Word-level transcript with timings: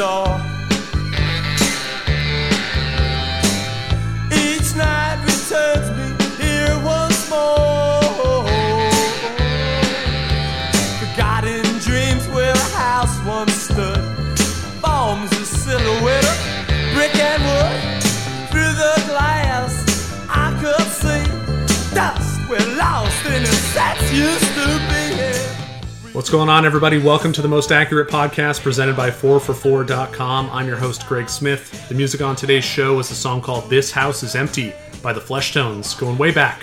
door. 0.00 0.49
What's 26.20 26.28
going 26.28 26.50
on, 26.50 26.66
everybody? 26.66 26.98
Welcome 26.98 27.32
to 27.32 27.40
the 27.40 27.48
most 27.48 27.72
accurate 27.72 28.10
podcast 28.10 28.60
presented 28.60 28.94
by 28.94 29.10
4for4.com. 29.10 30.50
I'm 30.50 30.66
your 30.66 30.76
host, 30.76 31.06
Greg 31.06 31.30
Smith. 31.30 31.88
The 31.88 31.94
music 31.94 32.20
on 32.20 32.36
today's 32.36 32.62
show 32.62 32.98
is 32.98 33.10
a 33.10 33.14
song 33.14 33.40
called 33.40 33.70
This 33.70 33.90
House 33.90 34.22
is 34.22 34.34
Empty 34.34 34.74
by 35.02 35.14
the 35.14 35.20
Fleshtones, 35.20 35.98
going 35.98 36.18
way 36.18 36.30
back 36.30 36.60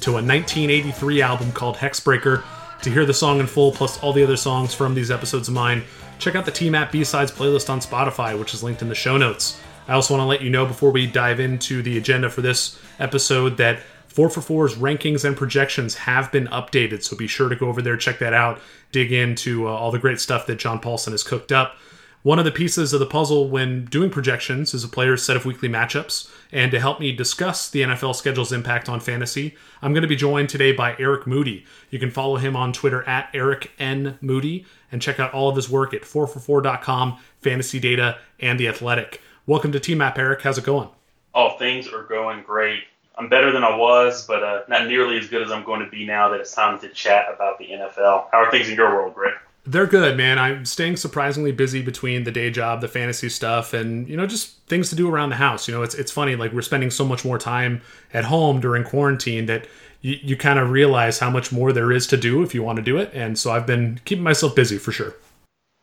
to 0.00 0.12
a 0.12 0.24
1983 0.24 1.20
album 1.20 1.52
called 1.52 1.76
Hexbreaker. 1.76 2.44
To 2.80 2.90
hear 2.90 3.04
the 3.04 3.12
song 3.12 3.40
in 3.40 3.46
full, 3.46 3.72
plus 3.72 4.02
all 4.02 4.14
the 4.14 4.24
other 4.24 4.38
songs 4.38 4.72
from 4.72 4.94
these 4.94 5.10
episodes 5.10 5.48
of 5.48 5.54
mine, 5.54 5.84
check 6.18 6.34
out 6.34 6.46
the 6.46 6.50
TMAP 6.50 6.90
B-Sides 6.90 7.30
playlist 7.30 7.68
on 7.68 7.80
Spotify, 7.80 8.38
which 8.38 8.54
is 8.54 8.62
linked 8.62 8.80
in 8.80 8.88
the 8.88 8.94
show 8.94 9.18
notes. 9.18 9.60
I 9.86 9.92
also 9.92 10.14
want 10.14 10.22
to 10.22 10.28
let 10.28 10.40
you 10.40 10.48
know 10.48 10.64
before 10.64 10.90
we 10.90 11.06
dive 11.06 11.40
into 11.40 11.82
the 11.82 11.98
agenda 11.98 12.30
for 12.30 12.40
this 12.40 12.80
episode 12.98 13.58
that 13.58 13.80
4for4's 14.14 14.76
rankings 14.76 15.24
and 15.24 15.36
projections 15.36 15.96
have 15.96 16.30
been 16.30 16.46
updated, 16.46 17.02
so 17.02 17.16
be 17.16 17.26
sure 17.26 17.48
to 17.48 17.56
go 17.56 17.68
over 17.68 17.82
there, 17.82 17.96
check 17.96 18.20
that 18.20 18.32
out, 18.32 18.60
dig 18.92 19.10
into 19.10 19.66
uh, 19.66 19.72
all 19.72 19.90
the 19.90 19.98
great 19.98 20.20
stuff 20.20 20.46
that 20.46 20.56
John 20.56 20.80
Paulsen 20.80 21.10
has 21.10 21.24
cooked 21.24 21.50
up. 21.50 21.76
One 22.22 22.38
of 22.38 22.46
the 22.46 22.52
pieces 22.52 22.94
of 22.94 23.00
the 23.00 23.06
puzzle 23.06 23.50
when 23.50 23.84
doing 23.84 24.08
projections 24.08 24.72
is 24.72 24.82
a 24.82 24.88
player's 24.88 25.22
set 25.22 25.36
of 25.36 25.44
weekly 25.44 25.68
matchups. 25.68 26.30
And 26.52 26.70
to 26.70 26.80
help 26.80 26.98
me 26.98 27.12
discuss 27.12 27.68
the 27.68 27.82
NFL 27.82 28.14
schedule's 28.14 28.50
impact 28.50 28.88
on 28.88 29.00
fantasy, 29.00 29.56
I'm 29.82 29.92
going 29.92 30.02
to 30.02 30.08
be 30.08 30.16
joined 30.16 30.48
today 30.48 30.72
by 30.72 30.96
Eric 30.98 31.26
Moody. 31.26 31.66
You 31.90 31.98
can 31.98 32.10
follow 32.10 32.36
him 32.36 32.56
on 32.56 32.72
Twitter 32.72 33.06
at 33.06 33.28
Eric 33.34 33.72
N. 33.78 34.16
Moody 34.22 34.64
and 34.90 35.02
check 35.02 35.20
out 35.20 35.34
all 35.34 35.50
of 35.50 35.56
his 35.56 35.68
work 35.68 35.92
at 35.92 36.00
4for4.com, 36.00 37.18
Fantasy 37.42 37.78
Data, 37.78 38.16
and 38.40 38.58
The 38.58 38.68
Athletic. 38.68 39.20
Welcome 39.46 39.72
to 39.72 39.80
TMAP, 39.80 40.16
Eric. 40.16 40.40
How's 40.40 40.56
it 40.56 40.64
going? 40.64 40.88
Oh, 41.34 41.58
things 41.58 41.88
are 41.88 42.04
going 42.04 42.42
great. 42.42 42.84
I'm 43.16 43.28
better 43.28 43.52
than 43.52 43.62
I 43.62 43.76
was, 43.76 44.26
but 44.26 44.42
uh, 44.42 44.62
not 44.68 44.86
nearly 44.88 45.18
as 45.18 45.28
good 45.28 45.42
as 45.42 45.52
I'm 45.52 45.64
going 45.64 45.80
to 45.84 45.90
be 45.90 46.04
now 46.04 46.28
that 46.30 46.40
it's 46.40 46.52
time 46.52 46.80
to 46.80 46.88
chat 46.88 47.26
about 47.32 47.58
the 47.58 47.66
NFL. 47.66 48.26
How 48.32 48.38
are 48.38 48.50
things 48.50 48.68
in 48.68 48.74
your 48.74 48.90
world, 48.90 49.14
Greg? 49.14 49.34
They're 49.66 49.86
good, 49.86 50.16
man. 50.16 50.38
I'm 50.38 50.66
staying 50.66 50.96
surprisingly 50.96 51.52
busy 51.52 51.80
between 51.80 52.24
the 52.24 52.30
day 52.30 52.50
job, 52.50 52.82
the 52.82 52.88
fantasy 52.88 53.30
stuff, 53.30 53.72
and 53.72 54.06
you 54.08 54.16
know, 54.16 54.26
just 54.26 54.58
things 54.66 54.90
to 54.90 54.96
do 54.96 55.08
around 55.08 55.30
the 55.30 55.36
house. 55.36 55.66
You 55.66 55.74
know, 55.74 55.82
it's 55.82 55.94
it's 55.94 56.12
funny, 56.12 56.36
like 56.36 56.52
we're 56.52 56.60
spending 56.60 56.90
so 56.90 57.04
much 57.04 57.24
more 57.24 57.38
time 57.38 57.80
at 58.12 58.24
home 58.24 58.60
during 58.60 58.84
quarantine 58.84 59.46
that 59.46 59.66
you, 60.02 60.18
you 60.22 60.36
kind 60.36 60.58
of 60.58 60.70
realize 60.70 61.18
how 61.18 61.30
much 61.30 61.50
more 61.50 61.72
there 61.72 61.92
is 61.92 62.06
to 62.08 62.18
do 62.18 62.42
if 62.42 62.54
you 62.54 62.62
want 62.62 62.76
to 62.76 62.82
do 62.82 62.98
it. 62.98 63.10
And 63.14 63.38
so 63.38 63.52
I've 63.52 63.66
been 63.66 64.00
keeping 64.04 64.22
myself 64.22 64.54
busy 64.54 64.76
for 64.76 64.92
sure. 64.92 65.14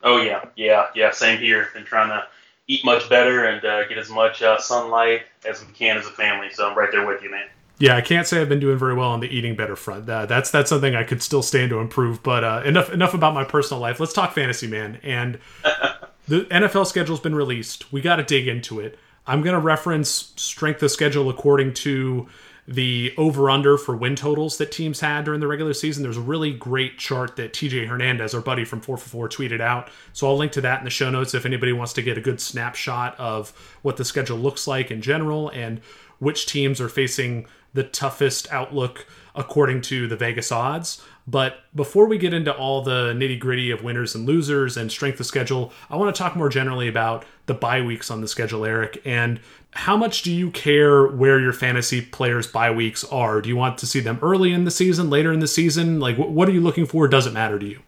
Oh 0.03 0.21
yeah, 0.21 0.45
yeah, 0.55 0.87
yeah. 0.93 1.09
Same 1.11 1.39
here. 1.39 1.69
Been 1.73 1.83
trying 1.83 2.09
to 2.09 2.27
eat 2.71 2.85
much 2.85 3.09
better 3.09 3.45
and 3.45 3.63
uh, 3.65 3.85
get 3.87 3.97
as 3.97 4.09
much 4.09 4.41
uh, 4.41 4.57
sunlight 4.57 5.23
as 5.45 5.65
we 5.65 5.71
can 5.73 5.97
as 5.97 6.07
a 6.07 6.11
family. 6.11 6.49
So 6.51 6.69
I'm 6.69 6.77
right 6.77 6.89
there 6.89 7.05
with 7.05 7.21
you, 7.21 7.29
man. 7.29 7.45
Yeah, 7.79 7.97
I 7.97 8.01
can't 8.01 8.25
say 8.25 8.39
I've 8.39 8.49
been 8.49 8.59
doing 8.59 8.77
very 8.77 8.93
well 8.93 9.09
on 9.09 9.19
the 9.19 9.27
eating 9.27 9.55
better 9.55 9.75
front. 9.75 10.07
Uh, 10.09 10.25
that's 10.25 10.51
that's 10.51 10.69
something 10.69 10.95
I 10.95 11.03
could 11.03 11.21
still 11.21 11.41
stand 11.41 11.71
to 11.71 11.79
improve. 11.79 12.23
But 12.23 12.43
uh, 12.43 12.61
enough 12.63 12.93
enough 12.93 13.13
about 13.13 13.33
my 13.33 13.43
personal 13.43 13.81
life. 13.81 13.99
Let's 13.99 14.13
talk 14.13 14.33
fantasy, 14.33 14.67
man. 14.67 14.99
And 15.03 15.39
the 16.27 16.41
NFL 16.45 16.85
schedule's 16.87 17.19
been 17.19 17.35
released. 17.35 17.91
We 17.91 17.99
got 17.99 18.17
to 18.17 18.23
dig 18.23 18.47
into 18.47 18.79
it. 18.79 18.97
I'm 19.27 19.41
going 19.41 19.53
to 19.53 19.59
reference 19.59 20.33
strength 20.35 20.81
of 20.83 20.91
schedule 20.91 21.29
according 21.29 21.73
to 21.75 22.27
the 22.67 23.13
over 23.17 23.49
under 23.49 23.77
for 23.77 23.95
win 23.95 24.15
totals 24.15 24.57
that 24.57 24.71
teams 24.71 24.99
had 24.99 25.25
during 25.25 25.39
the 25.39 25.47
regular 25.47 25.73
season. 25.73 26.03
There's 26.03 26.17
a 26.17 26.21
really 26.21 26.53
great 26.53 26.97
chart 26.97 27.35
that 27.35 27.53
TJ 27.53 27.87
Hernandez, 27.87 28.33
our 28.33 28.41
buddy 28.41 28.65
from 28.65 28.81
4for4, 28.81 29.29
tweeted 29.29 29.61
out. 29.61 29.89
So 30.13 30.27
I'll 30.27 30.37
link 30.37 30.51
to 30.53 30.61
that 30.61 30.79
in 30.79 30.83
the 30.83 30.91
show 30.91 31.09
notes 31.09 31.33
if 31.33 31.45
anybody 31.45 31.73
wants 31.73 31.93
to 31.93 32.01
get 32.01 32.17
a 32.17 32.21
good 32.21 32.39
snapshot 32.39 33.19
of 33.19 33.49
what 33.81 33.97
the 33.97 34.05
schedule 34.05 34.37
looks 34.37 34.67
like 34.67 34.91
in 34.91 35.01
general 35.01 35.49
and 35.49 35.81
which 36.19 36.45
teams 36.45 36.79
are 36.79 36.89
facing 36.89 37.47
the 37.73 37.83
toughest 37.83 38.51
outlook 38.51 39.07
according 39.33 39.81
to 39.81 40.07
the 40.07 40.15
Vegas 40.15 40.51
odds. 40.51 41.03
But 41.27 41.59
before 41.75 42.07
we 42.07 42.17
get 42.17 42.33
into 42.33 42.53
all 42.53 42.81
the 42.81 43.13
nitty 43.13 43.39
gritty 43.39 43.71
of 43.71 43.83
winners 43.83 44.15
and 44.15 44.25
losers 44.25 44.75
and 44.75 44.91
strength 44.91 45.19
of 45.19 45.25
schedule, 45.25 45.71
I 45.89 45.95
want 45.95 46.13
to 46.13 46.19
talk 46.19 46.35
more 46.35 46.49
generally 46.49 46.87
about 46.87 47.25
the 47.45 47.53
bye 47.53 47.81
weeks 47.81 48.11
on 48.11 48.21
the 48.21 48.27
schedule, 48.27 48.65
Eric. 48.65 49.01
And 49.05 49.39
how 49.73 49.95
much 49.95 50.21
do 50.21 50.31
you 50.31 50.51
care 50.51 51.07
where 51.07 51.39
your 51.39 51.53
fantasy 51.53 52.01
players' 52.01 52.47
bye 52.47 52.71
weeks 52.71 53.03
are? 53.05 53.41
Do 53.41 53.49
you 53.49 53.55
want 53.55 53.77
to 53.79 53.85
see 53.85 53.99
them 53.99 54.19
early 54.21 54.51
in 54.51 54.65
the 54.65 54.71
season, 54.71 55.09
later 55.09 55.31
in 55.31 55.39
the 55.39 55.47
season? 55.47 55.99
Like, 55.99 56.17
what 56.17 56.47
are 56.49 56.51
you 56.51 56.61
looking 56.61 56.85
for? 56.85 57.07
Does 57.07 57.25
it 57.25 57.33
matter 57.33 57.57
to 57.57 57.65
you? 57.65 57.79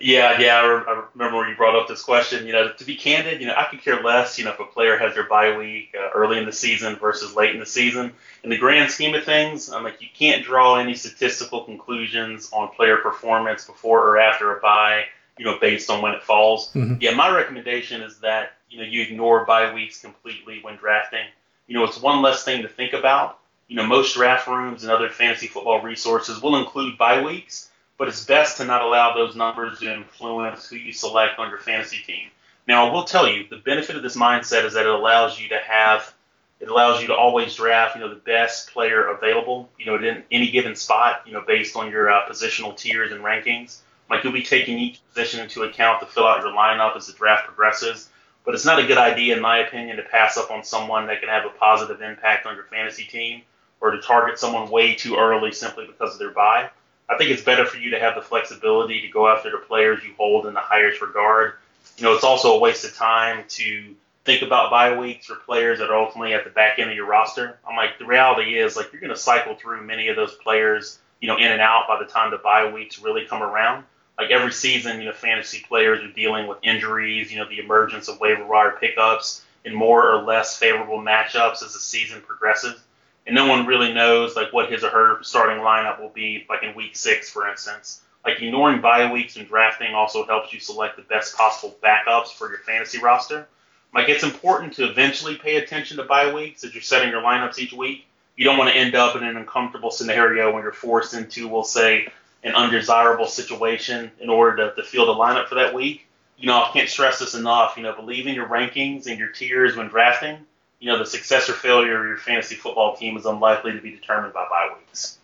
Yeah, 0.00 0.40
yeah, 0.40 0.56
I, 0.56 0.66
re- 0.66 0.84
I 0.88 1.04
remember 1.14 1.38
when 1.38 1.48
you 1.48 1.54
brought 1.54 1.76
up 1.76 1.86
this 1.86 2.02
question. 2.02 2.44
You 2.44 2.52
know, 2.52 2.72
to 2.72 2.84
be 2.84 2.96
candid, 2.96 3.40
you 3.40 3.46
know, 3.46 3.54
I 3.56 3.64
could 3.70 3.82
care 3.82 4.02
less. 4.02 4.36
You 4.36 4.44
know, 4.44 4.50
if 4.50 4.58
a 4.58 4.64
player 4.64 4.98
has 4.98 5.14
their 5.14 5.28
bye 5.28 5.56
week 5.56 5.94
uh, 5.96 6.10
early 6.12 6.38
in 6.38 6.44
the 6.44 6.52
season 6.52 6.96
versus 6.96 7.36
late 7.36 7.54
in 7.54 7.60
the 7.60 7.66
season. 7.66 8.12
In 8.42 8.50
the 8.50 8.58
grand 8.58 8.90
scheme 8.90 9.14
of 9.14 9.22
things, 9.22 9.70
I'm 9.70 9.84
like, 9.84 10.02
you 10.02 10.08
can't 10.12 10.44
draw 10.44 10.76
any 10.76 10.94
statistical 10.94 11.64
conclusions 11.64 12.50
on 12.52 12.68
player 12.70 12.96
performance 12.96 13.64
before 13.64 14.00
or 14.00 14.18
after 14.18 14.56
a 14.56 14.60
bye. 14.60 15.04
You 15.38 15.46
know, 15.46 15.58
based 15.60 15.90
on 15.90 16.02
when 16.02 16.12
it 16.12 16.22
falls. 16.22 16.72
Mhm. 16.72 17.00
Yeah, 17.00 17.14
my 17.14 17.34
recommendation 17.34 18.02
is 18.02 18.18
that 18.20 18.52
you 18.70 18.78
know 18.78 18.84
you 18.84 19.02
ignore 19.02 19.44
bye 19.44 19.72
weeks 19.72 20.00
completely 20.00 20.60
when 20.62 20.76
drafting. 20.76 21.26
You 21.66 21.78
know, 21.78 21.84
it's 21.84 22.00
one 22.00 22.22
less 22.22 22.44
thing 22.44 22.62
to 22.62 22.68
think 22.68 22.92
about. 22.92 23.38
You 23.68 23.76
know, 23.76 23.86
most 23.86 24.14
draft 24.14 24.46
rooms 24.46 24.82
and 24.82 24.92
other 24.92 25.08
fantasy 25.08 25.46
football 25.46 25.80
resources 25.80 26.42
will 26.42 26.56
include 26.56 26.98
bye 26.98 27.22
weeks 27.22 27.70
but 28.02 28.08
it's 28.08 28.24
best 28.24 28.56
to 28.56 28.64
not 28.64 28.82
allow 28.82 29.14
those 29.14 29.36
numbers 29.36 29.78
to 29.78 29.94
influence 29.94 30.68
who 30.68 30.74
you 30.74 30.92
select 30.92 31.38
on 31.38 31.50
your 31.50 31.58
fantasy 31.60 31.98
team. 31.98 32.28
Now, 32.66 32.88
I 32.88 32.92
will 32.92 33.04
tell 33.04 33.28
you, 33.28 33.46
the 33.48 33.58
benefit 33.58 33.94
of 33.94 34.02
this 34.02 34.16
mindset 34.16 34.64
is 34.64 34.72
that 34.74 34.86
it 34.86 34.92
allows 34.92 35.40
you 35.40 35.48
to 35.50 35.58
have, 35.58 36.12
it 36.58 36.68
allows 36.68 37.00
you 37.00 37.06
to 37.06 37.14
always 37.14 37.54
draft, 37.54 37.94
you 37.94 38.00
know, 38.00 38.08
the 38.08 38.16
best 38.16 38.72
player 38.72 39.06
available, 39.06 39.70
you 39.78 39.86
know, 39.86 39.96
in 39.96 40.24
any 40.32 40.50
given 40.50 40.74
spot, 40.74 41.22
you 41.26 41.32
know, 41.32 41.42
based 41.46 41.76
on 41.76 41.92
your 41.92 42.10
uh, 42.10 42.28
positional 42.28 42.76
tiers 42.76 43.12
and 43.12 43.22
rankings. 43.22 43.78
Like 44.10 44.24
you'll 44.24 44.32
be 44.32 44.42
taking 44.42 44.78
each 44.78 45.00
position 45.08 45.40
into 45.40 45.62
account 45.62 46.00
to 46.00 46.06
fill 46.06 46.26
out 46.26 46.42
your 46.42 46.52
lineup 46.52 46.96
as 46.96 47.06
the 47.06 47.12
draft 47.12 47.46
progresses. 47.46 48.08
But 48.44 48.54
it's 48.54 48.64
not 48.64 48.80
a 48.80 48.86
good 48.86 48.98
idea, 48.98 49.36
in 49.36 49.42
my 49.42 49.58
opinion, 49.58 49.96
to 49.96 50.02
pass 50.02 50.36
up 50.36 50.50
on 50.50 50.64
someone 50.64 51.06
that 51.06 51.20
can 51.20 51.28
have 51.28 51.46
a 51.46 51.50
positive 51.50 52.02
impact 52.02 52.44
on 52.44 52.56
your 52.56 52.64
fantasy 52.64 53.04
team 53.04 53.42
or 53.80 53.92
to 53.92 54.00
target 54.00 54.38
someone 54.38 54.70
way 54.70 54.94
too 54.94 55.16
early 55.16 55.52
simply 55.52 55.86
because 55.86 56.14
of 56.14 56.18
their 56.18 56.30
bye. 56.30 56.70
I 57.08 57.18
think 57.18 57.30
it's 57.30 57.42
better 57.42 57.66
for 57.66 57.76
you 57.76 57.90
to 57.90 58.00
have 58.00 58.14
the 58.14 58.22
flexibility 58.22 59.00
to 59.02 59.08
go 59.08 59.28
after 59.28 59.50
the 59.50 59.58
players 59.58 60.02
you 60.02 60.14
hold 60.16 60.46
in 60.46 60.54
the 60.54 60.60
highest 60.60 61.00
regard. 61.00 61.54
You 61.98 62.04
know, 62.04 62.14
it's 62.14 62.24
also 62.24 62.54
a 62.54 62.58
waste 62.58 62.84
of 62.84 62.94
time 62.94 63.44
to 63.48 63.94
think 64.24 64.42
about 64.42 64.70
bye 64.70 64.96
weeks 64.96 65.26
for 65.26 65.34
players 65.34 65.80
that 65.80 65.90
are 65.90 65.98
ultimately 65.98 66.32
at 66.32 66.44
the 66.44 66.50
back 66.50 66.78
end 66.78 66.90
of 66.90 66.96
your 66.96 67.06
roster. 67.06 67.58
I'm 67.68 67.76
like, 67.76 67.98
the 67.98 68.06
reality 68.06 68.56
is, 68.56 68.76
like, 68.76 68.92
you're 68.92 69.00
going 69.00 69.10
to 69.12 69.16
cycle 69.16 69.56
through 69.56 69.82
many 69.82 70.08
of 70.08 70.16
those 70.16 70.34
players, 70.34 70.98
you 71.20 71.28
know, 71.28 71.36
in 71.36 71.50
and 71.50 71.60
out 71.60 71.84
by 71.88 71.98
the 71.98 72.10
time 72.10 72.30
the 72.30 72.38
bye 72.38 72.72
weeks 72.72 73.00
really 73.00 73.26
come 73.26 73.42
around. 73.42 73.84
Like 74.22 74.30
every 74.30 74.52
season, 74.52 75.00
you 75.00 75.06
know, 75.06 75.12
fantasy 75.12 75.64
players 75.66 76.00
are 76.00 76.12
dealing 76.12 76.46
with 76.46 76.58
injuries, 76.62 77.32
you 77.32 77.38
know, 77.38 77.48
the 77.48 77.58
emergence 77.58 78.08
of 78.08 78.20
waiver 78.20 78.46
wire 78.46 78.76
pickups 78.80 79.44
and 79.64 79.74
more 79.74 80.10
or 80.10 80.22
less 80.22 80.58
favorable 80.58 80.98
matchups 80.98 81.62
as 81.62 81.72
the 81.72 81.80
season 81.80 82.20
progresses 82.20 82.80
and 83.26 83.34
no 83.34 83.46
one 83.46 83.66
really 83.66 83.92
knows 83.92 84.36
like 84.36 84.52
what 84.52 84.70
his 84.70 84.84
or 84.84 84.90
her 84.90 85.22
starting 85.22 85.62
lineup 85.62 86.00
will 86.00 86.08
be 86.08 86.44
like 86.48 86.62
in 86.62 86.74
week 86.74 86.96
six, 86.96 87.30
for 87.30 87.48
instance. 87.48 88.00
Like 88.24 88.40
ignoring 88.40 88.80
bye 88.80 89.10
weeks 89.12 89.36
and 89.36 89.46
drafting 89.48 89.94
also 89.94 90.24
helps 90.24 90.52
you 90.52 90.60
select 90.60 90.96
the 90.96 91.02
best 91.02 91.36
possible 91.36 91.76
backups 91.82 92.32
for 92.32 92.48
your 92.48 92.58
fantasy 92.58 93.00
roster. 93.00 93.46
Like 93.94 94.08
it's 94.08 94.24
important 94.24 94.74
to 94.74 94.88
eventually 94.88 95.36
pay 95.36 95.56
attention 95.56 95.96
to 95.98 96.04
bye 96.04 96.32
weeks 96.32 96.64
as 96.64 96.74
you're 96.74 96.82
setting 96.82 97.10
your 97.10 97.22
lineups 97.22 97.58
each 97.58 97.72
week. 97.72 98.06
You 98.36 98.44
don't 98.44 98.58
want 98.58 98.70
to 98.70 98.76
end 98.76 98.94
up 98.94 99.14
in 99.14 99.24
an 99.24 99.36
uncomfortable 99.36 99.90
scenario 99.90 100.52
when 100.52 100.62
you're 100.62 100.72
forced 100.72 101.14
into, 101.14 101.48
we'll 101.48 101.64
say, 101.64 102.08
an 102.42 102.54
undesirable 102.54 103.26
situation 103.26 104.10
in 104.20 104.28
order 104.28 104.56
to, 104.56 104.74
to 104.74 104.82
field 104.82 105.08
a 105.08 105.12
lineup 105.12 105.48
for 105.48 105.56
that 105.56 105.74
week. 105.74 106.06
You 106.36 106.46
know, 106.46 106.62
I 106.62 106.70
can't 106.72 106.88
stress 106.88 107.20
this 107.20 107.34
enough. 107.34 107.76
You 107.76 107.84
know, 107.84 107.94
believe 107.94 108.26
in 108.26 108.34
your 108.34 108.48
rankings 108.48 109.06
and 109.06 109.18
your 109.18 109.28
tiers 109.28 109.76
when 109.76 109.88
drafting 109.88 110.44
you 110.82 110.88
know, 110.88 110.98
the 110.98 111.06
success 111.06 111.48
or 111.48 111.52
failure 111.52 112.00
of 112.00 112.06
your 112.08 112.16
fantasy 112.16 112.56
football 112.56 112.96
team 112.96 113.16
is 113.16 113.24
unlikely 113.24 113.70
to 113.72 113.80
be 113.80 113.92
determined 113.92 114.34
by 114.34 114.44
bye 114.50 114.68
weeks. 114.76 115.16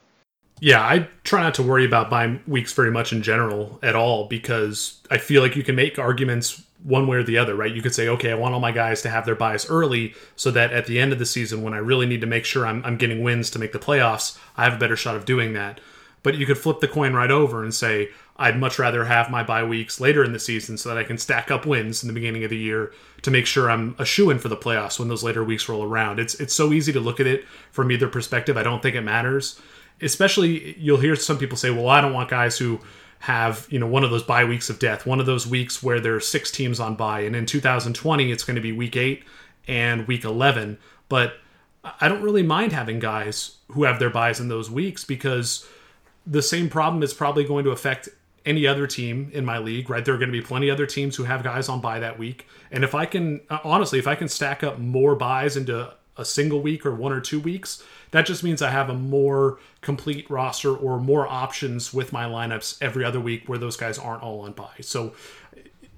Yeah, 0.60 0.80
I 0.80 1.08
try 1.24 1.42
not 1.42 1.54
to 1.54 1.64
worry 1.64 1.84
about 1.84 2.10
bye 2.10 2.38
weeks 2.46 2.72
very 2.72 2.92
much 2.92 3.12
in 3.12 3.22
general 3.22 3.80
at 3.82 3.96
all 3.96 4.26
because 4.26 5.00
I 5.10 5.18
feel 5.18 5.42
like 5.42 5.56
you 5.56 5.64
can 5.64 5.74
make 5.74 5.98
arguments 5.98 6.62
one 6.84 7.08
way 7.08 7.16
or 7.16 7.24
the 7.24 7.38
other, 7.38 7.56
right? 7.56 7.74
You 7.74 7.82
could 7.82 7.94
say, 7.94 8.06
okay, 8.06 8.30
I 8.30 8.36
want 8.36 8.54
all 8.54 8.60
my 8.60 8.70
guys 8.70 9.02
to 9.02 9.10
have 9.10 9.26
their 9.26 9.34
byes 9.34 9.68
early 9.68 10.14
so 10.36 10.52
that 10.52 10.72
at 10.72 10.86
the 10.86 11.00
end 11.00 11.12
of 11.12 11.18
the 11.18 11.26
season, 11.26 11.62
when 11.62 11.74
I 11.74 11.78
really 11.78 12.06
need 12.06 12.20
to 12.20 12.28
make 12.28 12.44
sure 12.44 12.64
I'm, 12.64 12.84
I'm 12.84 12.96
getting 12.96 13.24
wins 13.24 13.50
to 13.50 13.58
make 13.58 13.72
the 13.72 13.80
playoffs, 13.80 14.38
I 14.56 14.62
have 14.62 14.74
a 14.74 14.78
better 14.78 14.96
shot 14.96 15.16
of 15.16 15.24
doing 15.24 15.54
that. 15.54 15.80
But 16.22 16.36
you 16.36 16.46
could 16.46 16.58
flip 16.58 16.80
the 16.80 16.88
coin 16.88 17.14
right 17.14 17.30
over 17.30 17.62
and 17.62 17.72
say, 17.72 18.10
I'd 18.36 18.58
much 18.58 18.78
rather 18.78 19.04
have 19.04 19.30
my 19.30 19.42
bye 19.42 19.64
weeks 19.64 20.00
later 20.00 20.22
in 20.22 20.32
the 20.32 20.38
season 20.38 20.78
so 20.78 20.88
that 20.88 20.98
I 20.98 21.02
can 21.02 21.18
stack 21.18 21.50
up 21.50 21.66
wins 21.66 22.02
in 22.02 22.06
the 22.06 22.14
beginning 22.14 22.44
of 22.44 22.50
the 22.50 22.56
year 22.56 22.92
to 23.22 23.30
make 23.30 23.46
sure 23.46 23.68
I'm 23.68 23.96
a 23.98 24.04
shoo 24.04 24.30
in 24.30 24.38
for 24.38 24.48
the 24.48 24.56
playoffs 24.56 24.98
when 24.98 25.08
those 25.08 25.24
later 25.24 25.42
weeks 25.42 25.68
roll 25.68 25.82
around. 25.82 26.20
It's 26.20 26.34
it's 26.36 26.54
so 26.54 26.72
easy 26.72 26.92
to 26.92 27.00
look 27.00 27.18
at 27.18 27.26
it 27.26 27.44
from 27.72 27.90
either 27.90 28.06
perspective. 28.06 28.56
I 28.56 28.62
don't 28.62 28.80
think 28.80 28.94
it 28.94 29.02
matters. 29.02 29.60
Especially 30.00 30.78
you'll 30.78 30.98
hear 31.00 31.16
some 31.16 31.38
people 31.38 31.56
say, 31.56 31.70
Well, 31.70 31.88
I 31.88 32.00
don't 32.00 32.12
want 32.12 32.30
guys 32.30 32.58
who 32.58 32.80
have, 33.20 33.66
you 33.70 33.80
know, 33.80 33.88
one 33.88 34.04
of 34.04 34.10
those 34.10 34.22
bye 34.22 34.44
weeks 34.44 34.70
of 34.70 34.78
death, 34.78 35.04
one 35.04 35.18
of 35.18 35.26
those 35.26 35.44
weeks 35.44 35.82
where 35.82 35.98
there 35.98 36.14
are 36.14 36.20
six 36.20 36.52
teams 36.52 36.78
on 36.78 36.94
bye. 36.94 37.20
And 37.20 37.34
in 37.34 37.46
2020 37.46 38.30
it's 38.30 38.44
going 38.44 38.54
to 38.54 38.62
be 38.62 38.70
week 38.70 38.96
eight 38.96 39.24
and 39.66 40.06
week 40.06 40.24
eleven. 40.24 40.78
But 41.08 41.34
I 42.00 42.08
don't 42.08 42.22
really 42.22 42.44
mind 42.44 42.72
having 42.72 43.00
guys 43.00 43.56
who 43.72 43.82
have 43.82 43.98
their 43.98 44.10
byes 44.10 44.38
in 44.38 44.46
those 44.46 44.70
weeks 44.70 45.04
because 45.04 45.66
the 46.28 46.42
same 46.42 46.68
problem 46.68 47.02
is 47.02 47.14
probably 47.14 47.44
going 47.44 47.64
to 47.64 47.70
affect 47.70 48.08
any 48.44 48.66
other 48.66 48.86
team 48.86 49.30
in 49.32 49.44
my 49.44 49.58
league, 49.58 49.90
right? 49.90 50.04
There 50.04 50.14
are 50.14 50.18
going 50.18 50.30
to 50.30 50.38
be 50.38 50.44
plenty 50.44 50.70
other 50.70 50.86
teams 50.86 51.16
who 51.16 51.24
have 51.24 51.42
guys 51.42 51.68
on 51.68 51.80
bye 51.80 51.98
that 52.00 52.18
week. 52.18 52.46
And 52.70 52.84
if 52.84 52.94
I 52.94 53.06
can, 53.06 53.40
uh, 53.50 53.58
honestly, 53.64 53.98
if 53.98 54.06
I 54.06 54.14
can 54.14 54.28
stack 54.28 54.62
up 54.62 54.78
more 54.78 55.14
byes 55.14 55.56
into 55.56 55.92
a 56.16 56.24
single 56.24 56.60
week 56.60 56.84
or 56.84 56.94
one 56.94 57.12
or 57.12 57.20
two 57.20 57.40
weeks, 57.40 57.82
that 58.10 58.26
just 58.26 58.42
means 58.42 58.62
I 58.62 58.70
have 58.70 58.90
a 58.90 58.94
more 58.94 59.58
complete 59.80 60.28
roster 60.30 60.74
or 60.74 60.98
more 60.98 61.26
options 61.26 61.92
with 61.92 62.12
my 62.12 62.24
lineups 62.24 62.78
every 62.80 63.04
other 63.04 63.20
week 63.20 63.48
where 63.48 63.58
those 63.58 63.76
guys 63.76 63.98
aren't 63.98 64.22
all 64.22 64.40
on 64.40 64.52
bye. 64.52 64.80
So 64.80 65.12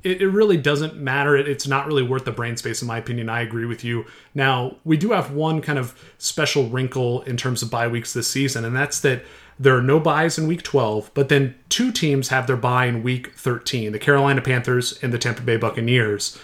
it, 0.02 0.22
it 0.22 0.28
really 0.28 0.56
doesn't 0.56 0.96
matter. 0.96 1.36
It, 1.36 1.48
it's 1.48 1.66
not 1.66 1.86
really 1.86 2.02
worth 2.02 2.24
the 2.24 2.32
brain 2.32 2.56
space, 2.56 2.82
in 2.82 2.88
my 2.88 2.98
opinion. 2.98 3.28
I 3.28 3.40
agree 3.40 3.66
with 3.66 3.84
you. 3.84 4.06
Now, 4.34 4.76
we 4.84 4.96
do 4.96 5.12
have 5.12 5.32
one 5.32 5.60
kind 5.60 5.78
of 5.78 5.98
special 6.18 6.68
wrinkle 6.68 7.22
in 7.22 7.36
terms 7.36 7.62
of 7.62 7.70
bye 7.70 7.88
weeks 7.88 8.12
this 8.12 8.28
season, 8.28 8.64
and 8.64 8.74
that's 8.74 9.00
that 9.00 9.24
there 9.58 9.76
are 9.76 9.82
no 9.82 10.00
byes 10.00 10.38
in 10.38 10.46
week 10.46 10.62
12, 10.62 11.10
but 11.12 11.28
then 11.28 11.54
two 11.68 11.92
teams 11.92 12.28
have 12.28 12.46
their 12.46 12.56
bye 12.56 12.86
in 12.86 13.02
week 13.02 13.34
13 13.36 13.92
the 13.92 13.98
Carolina 13.98 14.40
Panthers 14.40 14.98
and 15.02 15.12
the 15.12 15.18
Tampa 15.18 15.42
Bay 15.42 15.58
Buccaneers. 15.58 16.38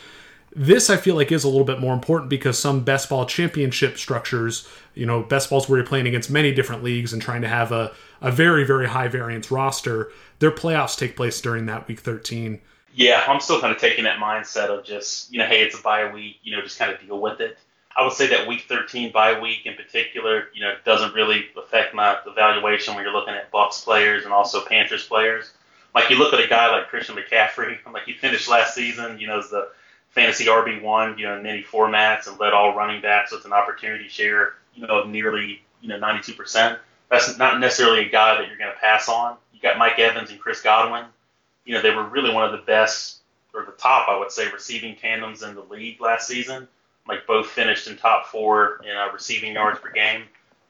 This 0.55 0.89
I 0.89 0.97
feel 0.97 1.17
like 1.17 1.33
is 1.33 1.45
a 1.45 1.49
little 1.49 1.65
bit 1.65 1.81
more 1.81 1.95
important 1.95 2.31
because 2.31 2.59
some 2.59 2.85
best 2.85 3.09
ball 3.09 3.27
championship 3.27 3.99
structures, 3.99 4.69
you 4.95 5.05
know, 5.05 5.23
best 5.23 5.51
balls 5.51 5.69
where 5.69 5.79
you're 5.79 5.87
playing 5.87 6.07
against 6.07 6.31
many 6.31 6.53
different 6.53 6.83
leagues 6.83 7.13
and 7.13 7.21
trying 7.21 7.43
to 7.43 7.49
have 7.49 7.73
a, 7.73 7.93
a 8.21 8.31
very, 8.31 8.65
very 8.65 8.87
high 8.87 9.09
variance 9.09 9.51
roster, 9.51 10.11
their 10.39 10.51
playoffs 10.51 10.97
take 10.97 11.17
place 11.17 11.41
during 11.41 11.67
that 11.67 11.89
week 11.89 12.01
13. 12.01 12.61
Yeah, 12.97 13.23
I'm 13.29 13.41
still 13.41 13.61
kind 13.61 13.75
of 13.75 13.79
taking 13.79 14.05
that 14.05 14.19
mindset 14.19 14.69
of 14.71 14.83
just, 14.83 15.31
you 15.31 15.39
know, 15.39 15.45
hey, 15.45 15.63
it's 15.63 15.79
a 15.79 15.83
bye 15.83 16.11
week, 16.11 16.39
you 16.43 16.57
know, 16.57 16.63
just 16.63 16.79
kind 16.79 16.91
of 16.91 16.99
deal 16.99 17.21
with 17.21 17.41
it. 17.41 17.59
I 17.95 18.03
would 18.03 18.15
say 18.15 18.29
that 18.29 18.49
week 18.49 18.65
13 18.69 19.13
bye 19.13 19.39
week 19.39 19.67
in 19.67 19.75
particular, 19.75 20.49
you 20.55 20.63
know, 20.63 20.75
doesn't 20.87 21.13
really 21.13 21.45
affect 21.59 21.95
my 21.95 22.17
evaluation 22.27 22.95
when 22.95 23.05
you're 23.05 23.13
looking 23.13 23.35
at 23.35 23.53
Bucs 23.53 23.85
players 23.85 24.25
and 24.25 24.33
also 24.33 24.65
Panthers 24.65 25.07
players. 25.07 25.51
Like 25.95 26.09
you 26.09 26.17
look 26.17 26.33
at 26.33 26.41
a 26.41 26.49
guy 26.49 26.71
like 26.71 26.89
Christian 26.89 27.17
McCaffrey, 27.17 27.77
like 27.93 28.05
he 28.05 28.15
finished 28.15 28.49
last 28.49 28.75
season, 28.75 29.21
you 29.21 29.27
know, 29.27 29.41
as 29.41 29.51
the 29.51 29.69
fantasy 30.09 30.47
RB 30.47 30.81
one, 30.81 31.19
you 31.19 31.27
know, 31.27 31.37
in 31.37 31.43
many 31.43 31.63
formats 31.63 32.27
and 32.27 32.41
led 32.41 32.55
all 32.55 32.75
running 32.75 33.03
backs 33.03 33.31
with 33.31 33.45
an 33.45 33.53
opportunity 33.53 34.09
share, 34.09 34.55
you 34.75 34.87
know, 34.87 35.03
of 35.03 35.09
nearly, 35.11 35.61
you 35.83 35.89
know, 35.91 36.01
92%. 36.01 36.79
That's 37.11 37.37
not 37.37 37.61
necessarily 37.61 38.07
a 38.07 38.09
guy 38.09 38.39
that 38.39 38.49
you're 38.49 38.57
going 38.57 38.73
to 38.73 38.79
pass 38.79 39.11
on. 39.11 39.37
You 39.53 39.61
got 39.61 39.77
Mike 39.77 39.99
Evans 39.99 40.31
and 40.31 40.41
Chris 40.41 40.63
Godwin. 40.63 41.05
You 41.67 41.75
know, 41.75 41.83
they 41.83 41.95
were 41.95 42.05
really 42.05 42.33
one 42.33 42.45
of 42.45 42.53
the 42.53 42.65
best 42.65 43.19
or 43.53 43.65
the 43.65 43.73
top, 43.73 44.09
I 44.09 44.19
would 44.19 44.33
say, 44.33 44.51
receiving 44.51 44.97
tandems 44.97 45.43
in 45.43 45.55
the 45.55 45.63
league 45.63 46.01
last 46.01 46.27
season 46.27 46.69
like 47.09 47.27
both 47.27 47.47
finished 47.47 47.89
in 47.89 47.97
top 47.97 48.27
four 48.27 48.81
in 48.85 48.97
uh, 48.97 49.13
receiving 49.13 49.55
yards 49.55 49.79
per 49.81 49.91
game. 49.91 50.25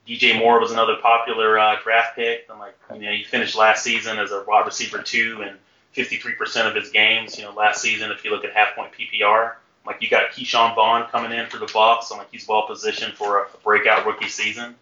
DJ 0.07 0.39
Moore 0.39 0.61
was 0.61 0.71
another 0.71 0.97
popular 1.03 1.59
uh, 1.59 1.77
draft 1.83 2.15
pick. 2.15 2.47
And 2.51 2.59
like 2.59 2.77
you 2.95 3.01
know, 3.01 3.13
he 3.13 3.25
finished 3.25 3.57
last 3.57 3.83
season 3.83 4.19
as 4.19 4.31
a 4.31 4.45
wide 4.47 4.67
receiver 4.67 5.03
two 5.03 5.43
in 5.43 5.57
53% 5.97 6.69
of 6.69 6.75
his 6.75 6.91
games. 6.91 7.39
You 7.39 7.45
know, 7.45 7.53
last 7.53 7.81
season, 7.81 8.11
if 8.13 8.25
you 8.25 8.31
look 8.31 8.45
at 8.45 8.53
half 8.53 8.75
point 8.77 8.93
PPR, 8.93 9.55
like 9.87 10.03
you 10.03 10.09
got 10.09 10.31
Ke'Shawn 10.31 10.75
Vaughn 10.75 11.09
coming 11.11 11.37
in 11.37 11.47
for 11.47 11.59
the 11.59 11.67
Bucs, 11.67 12.11
and 12.11 12.19
like 12.19 12.31
he's 12.31 12.47
well 12.47 12.67
positioned 12.67 13.15
for 13.15 13.39
a 13.39 13.47
breakout 13.65 14.07
rookie 14.07 14.29
season. 14.29 14.75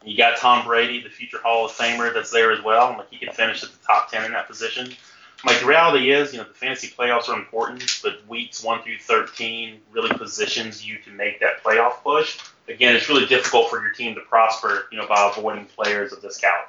And 0.00 0.10
you 0.10 0.16
got 0.16 0.36
Tom 0.36 0.64
Brady, 0.64 1.02
the 1.02 1.08
future 1.08 1.38
Hall 1.42 1.64
of 1.64 1.72
Famer, 1.72 2.14
that's 2.14 2.30
there 2.30 2.52
as 2.52 2.62
well. 2.62 2.88
And 2.88 2.98
like 2.98 3.10
he 3.10 3.18
can 3.18 3.32
finish 3.32 3.64
at 3.64 3.70
the 3.70 3.78
top 3.84 4.10
10 4.10 4.26
in 4.26 4.32
that 4.32 4.46
position 4.46 4.92
like 5.44 5.60
the 5.60 5.66
reality 5.66 6.10
is, 6.10 6.32
you 6.32 6.38
know, 6.38 6.44
the 6.44 6.54
fantasy 6.54 6.88
playoffs 6.88 7.28
are 7.28 7.38
important, 7.38 8.00
but 8.02 8.26
weeks 8.26 8.62
one 8.62 8.82
through 8.82 8.98
thirteen 8.98 9.80
really 9.92 10.10
positions 10.16 10.86
you 10.86 10.98
to 11.04 11.10
make 11.10 11.40
that 11.40 11.62
playoff 11.62 12.02
push. 12.02 12.38
Again, 12.68 12.96
it's 12.96 13.08
really 13.08 13.26
difficult 13.26 13.70
for 13.70 13.80
your 13.80 13.92
team 13.92 14.14
to 14.16 14.20
prosper, 14.22 14.86
you 14.90 14.98
know, 14.98 15.06
by 15.06 15.32
avoiding 15.34 15.66
players 15.66 16.12
of 16.12 16.20
this 16.22 16.38
caliber. 16.38 16.68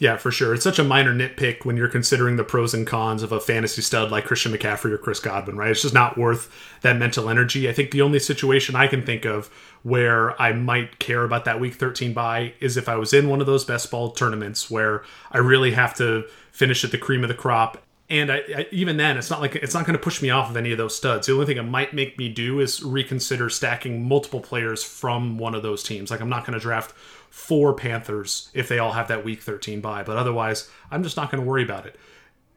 Yeah, 0.00 0.16
for 0.16 0.30
sure. 0.30 0.54
It's 0.54 0.64
such 0.64 0.78
a 0.78 0.84
minor 0.84 1.12
nitpick 1.12 1.66
when 1.66 1.76
you're 1.76 1.86
considering 1.86 2.36
the 2.36 2.44
pros 2.44 2.72
and 2.72 2.86
cons 2.86 3.22
of 3.22 3.32
a 3.32 3.40
fantasy 3.40 3.82
stud 3.82 4.10
like 4.10 4.24
Christian 4.24 4.50
McCaffrey 4.50 4.92
or 4.92 4.98
Chris 4.98 5.20
Godwin, 5.20 5.58
right? 5.58 5.70
It's 5.70 5.82
just 5.82 5.92
not 5.92 6.16
worth 6.16 6.50
that 6.80 6.96
mental 6.96 7.28
energy. 7.28 7.68
I 7.68 7.74
think 7.74 7.90
the 7.90 8.00
only 8.00 8.18
situation 8.18 8.74
I 8.74 8.86
can 8.86 9.04
think 9.04 9.26
of 9.26 9.48
where 9.82 10.40
I 10.40 10.54
might 10.54 10.98
care 11.00 11.22
about 11.22 11.44
that 11.44 11.60
week 11.60 11.74
13 11.74 12.14
bye 12.14 12.54
is 12.60 12.78
if 12.78 12.88
I 12.88 12.96
was 12.96 13.12
in 13.12 13.28
one 13.28 13.42
of 13.42 13.46
those 13.46 13.66
best 13.66 13.90
ball 13.90 14.12
tournaments 14.12 14.70
where 14.70 15.02
I 15.30 15.36
really 15.36 15.72
have 15.72 15.94
to 15.96 16.24
finish 16.52 16.84
at 16.84 16.90
the 16.90 16.98
cream 16.98 17.22
of 17.22 17.28
the 17.28 17.34
crop. 17.34 17.82
And 18.08 18.32
I, 18.32 18.42
I, 18.56 18.66
even 18.72 18.96
then, 18.96 19.16
it's 19.16 19.30
not 19.30 19.40
like 19.40 19.54
it's 19.54 19.74
not 19.74 19.86
going 19.86 19.96
to 19.96 20.02
push 20.02 20.20
me 20.20 20.30
off 20.30 20.50
of 20.50 20.56
any 20.56 20.72
of 20.72 20.78
those 20.78 20.96
studs. 20.96 21.26
The 21.26 21.32
only 21.32 21.46
thing 21.46 21.58
it 21.58 21.62
might 21.62 21.94
make 21.94 22.18
me 22.18 22.28
do 22.28 22.58
is 22.58 22.82
reconsider 22.82 23.48
stacking 23.48 24.06
multiple 24.06 24.40
players 24.40 24.82
from 24.82 25.38
one 25.38 25.54
of 25.54 25.62
those 25.62 25.84
teams. 25.84 26.10
Like 26.10 26.20
I'm 26.20 26.28
not 26.28 26.44
going 26.44 26.58
to 26.58 26.60
draft 26.60 26.92
four 27.30 27.72
Panthers 27.72 28.50
if 28.52 28.68
they 28.68 28.80
all 28.80 28.92
have 28.92 29.08
that 29.08 29.24
Week 29.24 29.40
13 29.40 29.80
bye, 29.80 30.02
but 30.02 30.16
otherwise, 30.16 30.68
I'm 30.90 31.04
just 31.04 31.16
not 31.16 31.30
going 31.30 31.42
to 31.42 31.48
worry 31.48 31.62
about 31.62 31.86
it. 31.86 31.96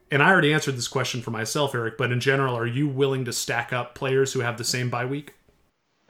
And 0.10 0.22
I 0.22 0.30
already 0.30 0.54
answered 0.54 0.76
this 0.76 0.88
question 0.88 1.22
for 1.22 1.32
myself, 1.32 1.74
Eric. 1.74 1.98
But 1.98 2.12
in 2.12 2.20
general, 2.20 2.56
are 2.56 2.68
you 2.68 2.88
willing 2.88 3.26
to 3.26 3.34
stack 3.34 3.74
up 3.74 3.96
players 3.96 4.34
who 4.34 4.42
have 4.42 4.58
the 4.58 4.64
same 4.64 4.90
bye 4.90 5.06
week? 5.06 5.34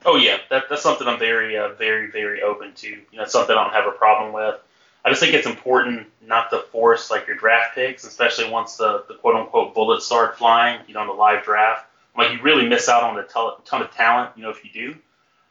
Oh 0.06 0.16
yeah, 0.16 0.38
that, 0.50 0.64
that's 0.68 0.82
something 0.82 1.06
I'm 1.08 1.18
very, 1.18 1.56
uh, 1.56 1.68
very, 1.74 2.10
very 2.10 2.42
open 2.42 2.74
to. 2.74 2.88
You 2.88 3.18
know, 3.18 3.24
something 3.24 3.56
I 3.56 3.62
don't 3.62 3.72
have 3.72 3.86
a 3.86 3.96
problem 3.96 4.32
with. 4.32 4.56
I 5.04 5.10
just 5.10 5.20
think 5.20 5.34
it's 5.34 5.46
important 5.46 6.06
not 6.26 6.50
to 6.50 6.60
force 6.72 7.10
like 7.10 7.26
your 7.26 7.36
draft 7.36 7.74
picks, 7.74 8.04
especially 8.04 8.50
once 8.50 8.76
the, 8.76 9.04
the 9.08 9.14
quote 9.14 9.34
unquote 9.36 9.74
bullets 9.74 10.06
start 10.06 10.38
flying, 10.38 10.80
you 10.88 10.94
know, 10.94 11.02
in 11.02 11.08
the 11.08 11.12
live 11.12 11.44
draft. 11.44 11.86
I'm 12.14 12.24
Like 12.24 12.36
you 12.36 12.42
really 12.42 12.66
miss 12.66 12.88
out 12.88 13.02
on 13.02 13.18
a 13.18 13.24
ton 13.24 13.82
of 13.82 13.90
talent, 13.90 14.30
you 14.36 14.42
know, 14.42 14.50
if 14.50 14.64
you 14.64 14.70
do. 14.70 14.96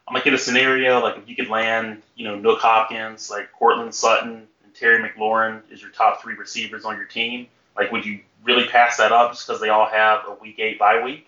I'm 0.07 0.13
like 0.15 0.25
in 0.25 0.33
a 0.33 0.37
scenario 0.37 0.99
like 0.99 1.17
if 1.17 1.29
you 1.29 1.35
could 1.35 1.49
land, 1.49 2.01
you 2.15 2.25
know, 2.25 2.37
Nuk 2.37 2.59
Hopkins, 2.59 3.29
like 3.29 3.51
Courtland 3.51 3.93
Sutton 3.93 4.47
and 4.63 4.73
Terry 4.73 5.07
McLaurin 5.07 5.61
is 5.71 5.81
your 5.81 5.91
top 5.91 6.21
three 6.21 6.35
receivers 6.35 6.83
on 6.83 6.97
your 6.97 7.05
team. 7.05 7.47
Like, 7.77 7.91
would 7.91 8.05
you 8.05 8.21
really 8.43 8.67
pass 8.67 8.97
that 8.97 9.11
up 9.11 9.31
just 9.31 9.47
because 9.47 9.61
they 9.61 9.69
all 9.69 9.87
have 9.87 10.21
a 10.27 10.33
week 10.41 10.59
eight 10.59 10.79
bye 10.79 11.03
week? 11.03 11.27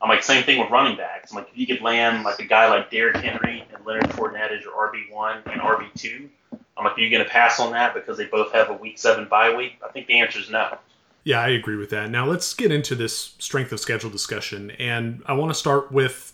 I'm 0.00 0.08
like 0.08 0.22
same 0.22 0.44
thing 0.44 0.60
with 0.60 0.70
running 0.70 0.96
backs. 0.96 1.32
I'm 1.32 1.38
like 1.38 1.48
if 1.50 1.58
you 1.58 1.66
could 1.66 1.80
land 1.80 2.22
like 2.22 2.38
a 2.38 2.44
guy 2.44 2.68
like 2.68 2.90
Derrick 2.90 3.16
Henry 3.16 3.64
and 3.74 3.84
Leonard 3.84 4.10
Fournette 4.10 4.56
as 4.56 4.62
your 4.62 4.72
RB 4.72 5.10
one 5.10 5.38
and 5.46 5.60
RB 5.60 5.92
two, 5.94 6.28
I'm 6.76 6.84
like, 6.84 6.98
are 6.98 7.00
you 7.00 7.10
going 7.10 7.24
to 7.24 7.30
pass 7.30 7.58
on 7.58 7.72
that 7.72 7.94
because 7.94 8.18
they 8.18 8.26
both 8.26 8.52
have 8.52 8.70
a 8.70 8.74
week 8.74 8.98
seven 8.98 9.26
bye 9.28 9.54
week? 9.54 9.80
I 9.84 9.90
think 9.92 10.06
the 10.06 10.20
answer 10.20 10.38
is 10.38 10.50
no. 10.50 10.78
Yeah, 11.24 11.40
I 11.40 11.48
agree 11.48 11.76
with 11.76 11.90
that. 11.90 12.10
Now 12.10 12.26
let's 12.26 12.54
get 12.54 12.70
into 12.70 12.94
this 12.94 13.34
strength 13.38 13.72
of 13.72 13.80
schedule 13.80 14.10
discussion, 14.10 14.70
and 14.72 15.22
I 15.26 15.32
want 15.32 15.50
to 15.50 15.58
start 15.58 15.90
with 15.90 16.32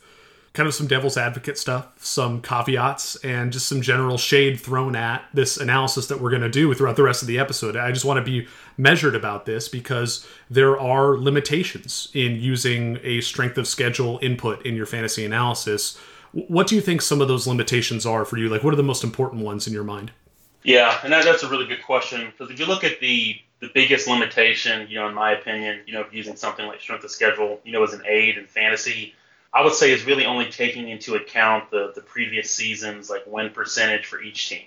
kind 0.52 0.66
of 0.66 0.74
some 0.74 0.86
devil's 0.86 1.16
advocate 1.16 1.56
stuff, 1.56 1.86
some 2.04 2.42
caveats, 2.42 3.16
and 3.24 3.52
just 3.52 3.66
some 3.66 3.80
general 3.80 4.18
shade 4.18 4.60
thrown 4.60 4.94
at 4.94 5.24
this 5.32 5.56
analysis 5.56 6.08
that 6.08 6.20
we're 6.20 6.28
going 6.28 6.42
to 6.42 6.50
do 6.50 6.72
throughout 6.74 6.96
the 6.96 7.02
rest 7.02 7.22
of 7.22 7.28
the 7.28 7.38
episode. 7.38 7.74
I 7.74 7.90
just 7.90 8.04
want 8.04 8.18
to 8.18 8.30
be 8.30 8.46
measured 8.76 9.14
about 9.14 9.46
this 9.46 9.68
because 9.68 10.26
there 10.50 10.78
are 10.78 11.16
limitations 11.16 12.08
in 12.12 12.36
using 12.36 12.98
a 13.02 13.22
strength 13.22 13.56
of 13.56 13.66
schedule 13.66 14.18
input 14.20 14.64
in 14.66 14.76
your 14.76 14.86
fantasy 14.86 15.24
analysis. 15.24 15.96
What 16.32 16.66
do 16.66 16.74
you 16.74 16.82
think 16.82 17.00
some 17.00 17.22
of 17.22 17.28
those 17.28 17.46
limitations 17.46 18.04
are 18.04 18.26
for 18.26 18.36
you? 18.36 18.50
Like, 18.50 18.62
what 18.62 18.74
are 18.74 18.76
the 18.76 18.82
most 18.82 19.04
important 19.04 19.42
ones 19.42 19.66
in 19.66 19.72
your 19.72 19.84
mind? 19.84 20.12
Yeah, 20.62 20.98
and 21.02 21.12
that, 21.12 21.24
that's 21.24 21.42
a 21.42 21.48
really 21.48 21.66
good 21.66 21.82
question 21.82 22.26
because 22.30 22.50
if 22.52 22.60
you 22.60 22.66
look 22.66 22.84
at 22.84 23.00
the 23.00 23.36
the 23.60 23.68
biggest 23.74 24.08
limitation, 24.08 24.88
you 24.88 24.96
know, 24.98 25.08
in 25.08 25.14
my 25.14 25.32
opinion, 25.32 25.82
you 25.86 25.92
know, 25.92 26.04
using 26.10 26.34
something 26.34 26.66
like 26.66 26.80
strength 26.80 27.04
of 27.04 27.10
schedule, 27.12 27.60
you 27.64 27.72
know, 27.72 27.82
as 27.84 27.92
an 27.92 28.02
aid 28.06 28.36
in 28.36 28.46
fantasy, 28.46 29.14
I 29.54 29.62
would 29.62 29.72
say 29.74 29.92
is 29.92 30.04
really 30.04 30.26
only 30.26 30.46
taking 30.50 30.88
into 30.88 31.14
account 31.14 31.70
the 31.70 31.92
the 31.94 32.00
previous 32.00 32.50
seasons 32.50 33.10
like 33.10 33.22
win 33.26 33.50
percentage 33.50 34.06
for 34.06 34.20
each 34.20 34.48
team. 34.48 34.64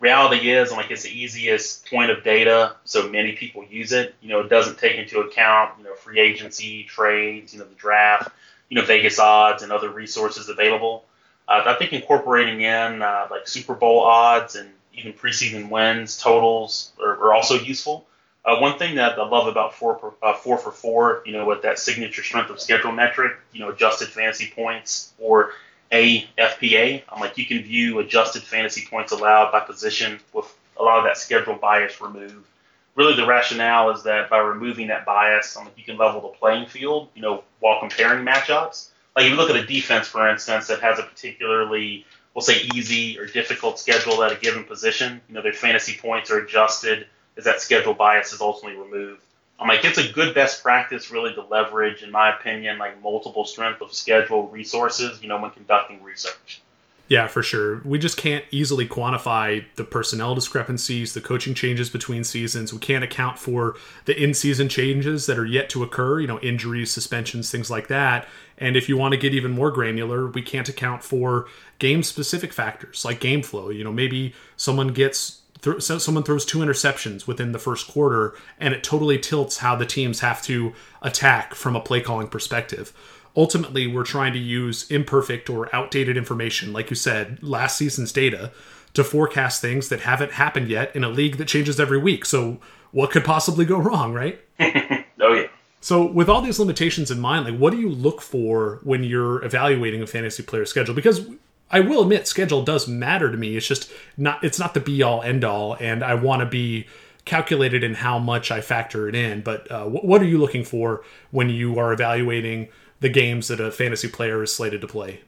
Reality 0.00 0.50
is, 0.52 0.70
like, 0.70 0.92
it's 0.92 1.02
the 1.02 1.10
easiest 1.10 1.86
point 1.90 2.10
of 2.12 2.22
data, 2.22 2.76
so 2.84 3.08
many 3.08 3.32
people 3.32 3.64
use 3.64 3.90
it. 3.92 4.14
You 4.20 4.28
know, 4.28 4.40
it 4.40 4.48
doesn't 4.48 4.78
take 4.78 4.96
into 4.96 5.20
account, 5.20 5.72
you 5.78 5.84
know, 5.84 5.94
free 5.94 6.20
agency, 6.20 6.84
trades, 6.84 7.52
you 7.52 7.58
know, 7.58 7.64
the 7.66 7.74
draft, 7.74 8.30
you 8.68 8.76
know, 8.78 8.84
Vegas 8.86 9.18
odds 9.18 9.64
and 9.64 9.72
other 9.72 9.90
resources 9.90 10.48
available. 10.48 11.04
Uh, 11.48 11.64
I 11.66 11.74
think 11.74 11.92
incorporating 11.92 12.60
in 12.60 13.02
uh, 13.02 13.26
like 13.30 13.48
Super 13.48 13.74
Bowl 13.74 14.00
odds 14.00 14.54
and 14.54 14.68
even 14.98 15.12
preseason 15.12 15.70
wins, 15.70 16.20
totals 16.20 16.92
are, 17.00 17.16
are 17.16 17.34
also 17.34 17.54
useful. 17.54 18.06
Uh, 18.44 18.58
one 18.60 18.78
thing 18.78 18.94
that 18.94 19.18
I 19.18 19.28
love 19.28 19.46
about 19.46 19.74
four, 19.74 19.96
per, 19.96 20.12
uh, 20.22 20.34
four 20.34 20.56
for 20.56 20.70
four, 20.70 21.22
you 21.26 21.32
know, 21.32 21.44
with 21.44 21.62
that 21.62 21.78
signature 21.78 22.22
strength 22.22 22.50
of 22.50 22.60
schedule 22.60 22.92
metric, 22.92 23.36
you 23.52 23.60
know, 23.60 23.70
adjusted 23.70 24.08
fantasy 24.08 24.50
points 24.54 25.12
or 25.18 25.52
AFPA, 25.92 27.02
I'm 27.08 27.20
like 27.20 27.38
you 27.38 27.46
can 27.46 27.62
view 27.62 27.98
adjusted 27.98 28.42
fantasy 28.42 28.86
points 28.88 29.12
allowed 29.12 29.52
by 29.52 29.60
position 29.60 30.20
with 30.32 30.46
a 30.78 30.82
lot 30.82 30.98
of 30.98 31.04
that 31.04 31.16
schedule 31.16 31.54
bias 31.54 32.00
removed. 32.00 32.46
Really, 32.94 33.14
the 33.14 33.26
rationale 33.26 33.90
is 33.90 34.02
that 34.02 34.28
by 34.28 34.38
removing 34.38 34.88
that 34.88 35.04
bias, 35.04 35.56
um, 35.56 35.68
you 35.76 35.84
can 35.84 35.96
level 35.96 36.20
the 36.20 36.28
playing 36.28 36.66
field, 36.66 37.08
you 37.14 37.22
know, 37.22 37.44
while 37.60 37.80
comparing 37.80 38.24
matchups. 38.24 38.88
Like 39.14 39.26
if 39.26 39.30
you 39.30 39.36
look 39.36 39.50
at 39.50 39.56
a 39.56 39.66
defense, 39.66 40.08
for 40.08 40.28
instance, 40.28 40.66
that 40.66 40.80
has 40.80 40.98
a 40.98 41.02
particularly, 41.02 42.04
we'll 42.38 42.44
say, 42.44 42.68
easy 42.72 43.18
or 43.18 43.26
difficult 43.26 43.80
schedule 43.80 44.22
at 44.22 44.30
a 44.30 44.36
given 44.36 44.62
position, 44.62 45.20
you 45.28 45.34
know, 45.34 45.42
their 45.42 45.52
fantasy 45.52 45.98
points 46.00 46.30
are 46.30 46.38
adjusted 46.38 47.04
as 47.36 47.42
that 47.42 47.60
schedule 47.60 47.94
bias 47.94 48.32
is 48.32 48.40
ultimately 48.40 48.80
removed. 48.80 49.20
I'm 49.58 49.66
like, 49.66 49.84
it's 49.84 49.98
a 49.98 50.12
good 50.12 50.36
best 50.36 50.62
practice, 50.62 51.10
really, 51.10 51.34
to 51.34 51.42
leverage, 51.42 52.04
in 52.04 52.12
my 52.12 52.32
opinion, 52.32 52.78
like 52.78 53.02
multiple 53.02 53.44
strength 53.44 53.80
of 53.80 53.92
schedule 53.92 54.46
resources, 54.46 55.20
you 55.20 55.26
know, 55.26 55.40
when 55.40 55.50
conducting 55.50 56.00
research. 56.00 56.62
Yeah, 57.08 57.26
for 57.26 57.42
sure. 57.42 57.80
We 57.86 57.98
just 57.98 58.18
can't 58.18 58.44
easily 58.50 58.86
quantify 58.86 59.64
the 59.76 59.84
personnel 59.84 60.34
discrepancies, 60.34 61.14
the 61.14 61.22
coaching 61.22 61.54
changes 61.54 61.88
between 61.88 62.22
seasons. 62.22 62.70
We 62.70 62.78
can't 62.80 63.02
account 63.02 63.38
for 63.38 63.76
the 64.04 64.22
in 64.22 64.34
season 64.34 64.68
changes 64.68 65.24
that 65.24 65.38
are 65.38 65.46
yet 65.46 65.70
to 65.70 65.82
occur, 65.82 66.20
you 66.20 66.26
know, 66.26 66.38
injuries, 66.40 66.90
suspensions, 66.90 67.50
things 67.50 67.70
like 67.70 67.88
that. 67.88 68.28
And 68.58 68.76
if 68.76 68.90
you 68.90 68.98
want 68.98 69.12
to 69.12 69.18
get 69.18 69.32
even 69.34 69.52
more 69.52 69.70
granular, 69.70 70.26
we 70.26 70.42
can't 70.42 70.68
account 70.68 71.02
for 71.02 71.46
game 71.78 72.02
specific 72.02 72.52
factors 72.52 73.06
like 73.06 73.20
game 73.20 73.42
flow. 73.42 73.70
You 73.70 73.84
know, 73.84 73.92
maybe 73.92 74.34
someone 74.56 74.88
gets 74.88 75.40
th- 75.62 75.80
someone 75.82 76.24
throws 76.24 76.44
two 76.44 76.58
interceptions 76.58 77.26
within 77.26 77.52
the 77.52 77.58
first 77.58 77.88
quarter 77.88 78.34
and 78.58 78.74
it 78.74 78.82
totally 78.82 79.18
tilts 79.18 79.58
how 79.58 79.74
the 79.76 79.86
teams 79.86 80.20
have 80.20 80.42
to 80.42 80.74
attack 81.02 81.54
from 81.54 81.74
a 81.74 81.80
play 81.80 82.00
calling 82.00 82.28
perspective 82.28 82.92
ultimately 83.38 83.86
we're 83.86 84.02
trying 84.02 84.32
to 84.32 84.38
use 84.38 84.90
imperfect 84.90 85.48
or 85.48 85.74
outdated 85.74 86.16
information, 86.16 86.72
like 86.72 86.90
you 86.90 86.96
said, 86.96 87.40
last 87.40 87.78
season's 87.78 88.10
data, 88.10 88.50
to 88.94 89.04
forecast 89.04 89.62
things 89.62 89.88
that 89.90 90.00
haven't 90.00 90.32
happened 90.32 90.68
yet 90.68 90.94
in 90.96 91.04
a 91.04 91.08
league 91.08 91.36
that 91.36 91.46
changes 91.46 91.78
every 91.78 91.98
week. 91.98 92.24
So 92.24 92.58
what 92.90 93.12
could 93.12 93.24
possibly 93.24 93.64
go 93.64 93.78
wrong, 93.78 94.12
right? 94.12 94.40
oh 94.60 95.32
yeah. 95.32 95.46
So 95.80 96.04
with 96.04 96.28
all 96.28 96.42
these 96.42 96.58
limitations 96.58 97.12
in 97.12 97.20
mind, 97.20 97.44
like 97.44 97.56
what 97.56 97.70
do 97.70 97.78
you 97.78 97.88
look 97.88 98.20
for 98.20 98.80
when 98.82 99.04
you're 99.04 99.44
evaluating 99.44 100.02
a 100.02 100.06
fantasy 100.08 100.42
player 100.42 100.66
schedule? 100.66 100.96
Because 100.96 101.28
I 101.70 101.78
will 101.78 102.02
admit 102.02 102.26
schedule 102.26 102.62
does 102.62 102.88
matter 102.88 103.30
to 103.30 103.36
me. 103.36 103.56
It's 103.56 103.68
just 103.68 103.88
not 104.16 104.42
it's 104.42 104.58
not 104.58 104.74
the 104.74 104.80
be 104.80 105.00
all 105.04 105.22
end 105.22 105.44
all 105.44 105.74
and 105.74 106.02
I 106.02 106.14
want 106.14 106.40
to 106.40 106.46
be 106.46 106.88
calculated 107.24 107.84
in 107.84 107.94
how 107.94 108.18
much 108.18 108.50
I 108.50 108.60
factor 108.62 109.06
it 109.08 109.14
in. 109.14 109.42
But 109.42 109.70
uh, 109.70 109.84
what 109.84 110.20
are 110.20 110.24
you 110.24 110.38
looking 110.38 110.64
for 110.64 111.04
when 111.30 111.50
you 111.50 111.78
are 111.78 111.92
evaluating 111.92 112.68
the 113.00 113.08
games 113.08 113.48
that 113.48 113.60
a 113.60 113.70
fantasy 113.70 114.08
player 114.08 114.42
is 114.42 114.54
slated 114.54 114.80
to 114.80 114.86
play? 114.86 115.20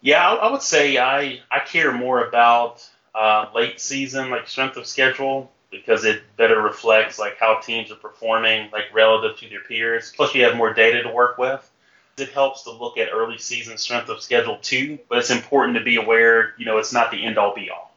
Yeah, 0.00 0.26
I, 0.26 0.34
I 0.34 0.50
would 0.50 0.62
say 0.62 0.98
I 0.98 1.40
I 1.50 1.60
care 1.60 1.92
more 1.92 2.24
about 2.26 2.88
uh, 3.14 3.46
late 3.54 3.80
season 3.80 4.30
like 4.30 4.48
strength 4.48 4.76
of 4.76 4.86
schedule 4.86 5.50
because 5.70 6.04
it 6.04 6.22
better 6.36 6.60
reflects 6.60 7.18
like 7.18 7.38
how 7.38 7.60
teams 7.60 7.92
are 7.92 7.96
performing 7.96 8.70
like 8.72 8.84
relative 8.92 9.38
to 9.38 9.48
their 9.48 9.60
peers. 9.60 10.12
Plus, 10.14 10.34
you 10.34 10.44
have 10.44 10.56
more 10.56 10.72
data 10.72 11.02
to 11.02 11.10
work 11.10 11.38
with. 11.38 11.68
It 12.16 12.30
helps 12.30 12.64
to 12.64 12.70
look 12.70 12.98
at 12.98 13.08
early 13.12 13.38
season 13.38 13.78
strength 13.78 14.08
of 14.08 14.20
schedule 14.20 14.58
too, 14.58 14.98
but 15.08 15.18
it's 15.18 15.30
important 15.30 15.78
to 15.78 15.84
be 15.84 15.96
aware. 15.96 16.54
You 16.58 16.66
know, 16.66 16.78
it's 16.78 16.92
not 16.92 17.10
the 17.10 17.24
end 17.24 17.38
all 17.38 17.54
be 17.54 17.70
all 17.70 17.89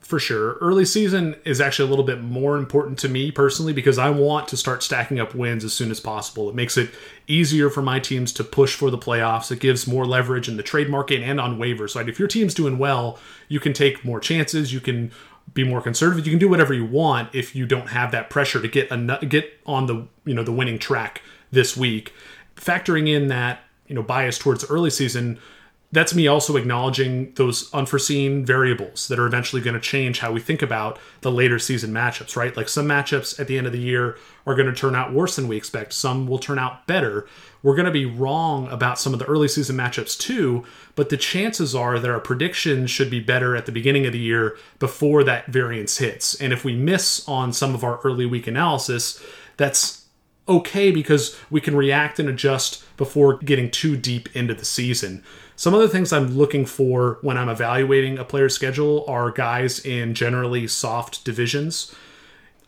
for 0.00 0.18
sure. 0.18 0.54
Early 0.54 0.84
season 0.84 1.36
is 1.44 1.60
actually 1.60 1.86
a 1.86 1.90
little 1.90 2.04
bit 2.04 2.22
more 2.22 2.56
important 2.56 2.98
to 3.00 3.08
me 3.08 3.30
personally 3.30 3.72
because 3.72 3.98
I 3.98 4.10
want 4.10 4.48
to 4.48 4.56
start 4.56 4.82
stacking 4.82 5.20
up 5.20 5.34
wins 5.34 5.64
as 5.64 5.74
soon 5.74 5.90
as 5.90 6.00
possible. 6.00 6.48
It 6.48 6.54
makes 6.54 6.76
it 6.76 6.90
easier 7.26 7.68
for 7.68 7.82
my 7.82 8.00
teams 8.00 8.32
to 8.34 8.44
push 8.44 8.74
for 8.74 8.90
the 8.90 8.96
playoffs. 8.96 9.50
It 9.50 9.60
gives 9.60 9.86
more 9.86 10.06
leverage 10.06 10.48
in 10.48 10.56
the 10.56 10.62
trade 10.62 10.88
market 10.88 11.22
and 11.22 11.40
on 11.40 11.58
waivers. 11.58 11.90
So 11.90 12.00
if 12.00 12.18
your 12.18 12.28
team's 12.28 12.54
doing 12.54 12.78
well, 12.78 13.18
you 13.48 13.60
can 13.60 13.72
take 13.72 14.04
more 14.04 14.18
chances. 14.20 14.72
You 14.72 14.80
can 14.80 15.10
be 15.52 15.64
more 15.64 15.80
conservative. 15.80 16.26
You 16.26 16.32
can 16.32 16.38
do 16.38 16.48
whatever 16.48 16.72
you 16.72 16.84
want 16.84 17.34
if 17.34 17.54
you 17.54 17.66
don't 17.66 17.88
have 17.88 18.10
that 18.12 18.30
pressure 18.30 18.62
to 18.62 18.68
get 18.68 18.90
a, 18.90 19.26
get 19.26 19.60
on 19.66 19.86
the 19.86 20.06
you 20.24 20.34
know 20.34 20.42
the 20.42 20.52
winning 20.52 20.78
track 20.78 21.22
this 21.50 21.76
week. 21.76 22.12
Factoring 22.56 23.08
in 23.08 23.28
that 23.28 23.60
you 23.86 23.94
know 23.94 24.02
bias 24.02 24.38
towards 24.38 24.68
early 24.70 24.90
season 24.90 25.38
that's 25.90 26.14
me 26.14 26.26
also 26.26 26.56
acknowledging 26.56 27.32
those 27.34 27.72
unforeseen 27.72 28.44
variables 28.44 29.08
that 29.08 29.18
are 29.18 29.26
eventually 29.26 29.62
going 29.62 29.74
to 29.74 29.80
change 29.80 30.18
how 30.18 30.30
we 30.30 30.40
think 30.40 30.60
about 30.60 30.98
the 31.22 31.32
later 31.32 31.58
season 31.58 31.92
matchups, 31.92 32.36
right? 32.36 32.54
Like 32.54 32.68
some 32.68 32.86
matchups 32.86 33.40
at 33.40 33.46
the 33.46 33.56
end 33.56 33.66
of 33.66 33.72
the 33.72 33.78
year 33.78 34.18
are 34.46 34.54
going 34.54 34.66
to 34.66 34.74
turn 34.74 34.94
out 34.94 35.14
worse 35.14 35.36
than 35.36 35.48
we 35.48 35.56
expect, 35.56 35.94
some 35.94 36.26
will 36.26 36.38
turn 36.38 36.58
out 36.58 36.86
better. 36.86 37.26
We're 37.62 37.74
going 37.74 37.86
to 37.86 37.90
be 37.90 38.04
wrong 38.04 38.68
about 38.68 38.98
some 38.98 39.14
of 39.14 39.18
the 39.18 39.24
early 39.24 39.48
season 39.48 39.76
matchups 39.76 40.18
too, 40.18 40.64
but 40.94 41.08
the 41.08 41.16
chances 41.16 41.74
are 41.74 41.98
that 41.98 42.10
our 42.10 42.20
predictions 42.20 42.90
should 42.90 43.10
be 43.10 43.20
better 43.20 43.56
at 43.56 43.64
the 43.64 43.72
beginning 43.72 44.04
of 44.04 44.12
the 44.12 44.18
year 44.18 44.58
before 44.78 45.24
that 45.24 45.46
variance 45.46 45.98
hits. 45.98 46.34
And 46.34 46.52
if 46.52 46.64
we 46.64 46.74
miss 46.74 47.26
on 47.26 47.54
some 47.54 47.74
of 47.74 47.82
our 47.82 47.98
early 48.04 48.26
week 48.26 48.46
analysis, 48.46 49.22
that's 49.56 50.04
okay 50.48 50.90
because 50.90 51.38
we 51.50 51.60
can 51.60 51.76
react 51.76 52.18
and 52.18 52.28
adjust 52.28 52.84
before 52.96 53.38
getting 53.38 53.70
too 53.70 53.96
deep 53.96 54.34
into 54.36 54.54
the 54.54 54.64
season. 54.64 55.22
Some 55.58 55.74
other 55.74 55.88
things 55.88 56.12
I'm 56.12 56.36
looking 56.38 56.64
for 56.66 57.18
when 57.20 57.36
I'm 57.36 57.48
evaluating 57.48 58.16
a 58.16 58.24
player's 58.24 58.54
schedule 58.54 59.04
are 59.08 59.32
guys 59.32 59.84
in 59.84 60.14
generally 60.14 60.68
soft 60.68 61.24
divisions. 61.24 61.92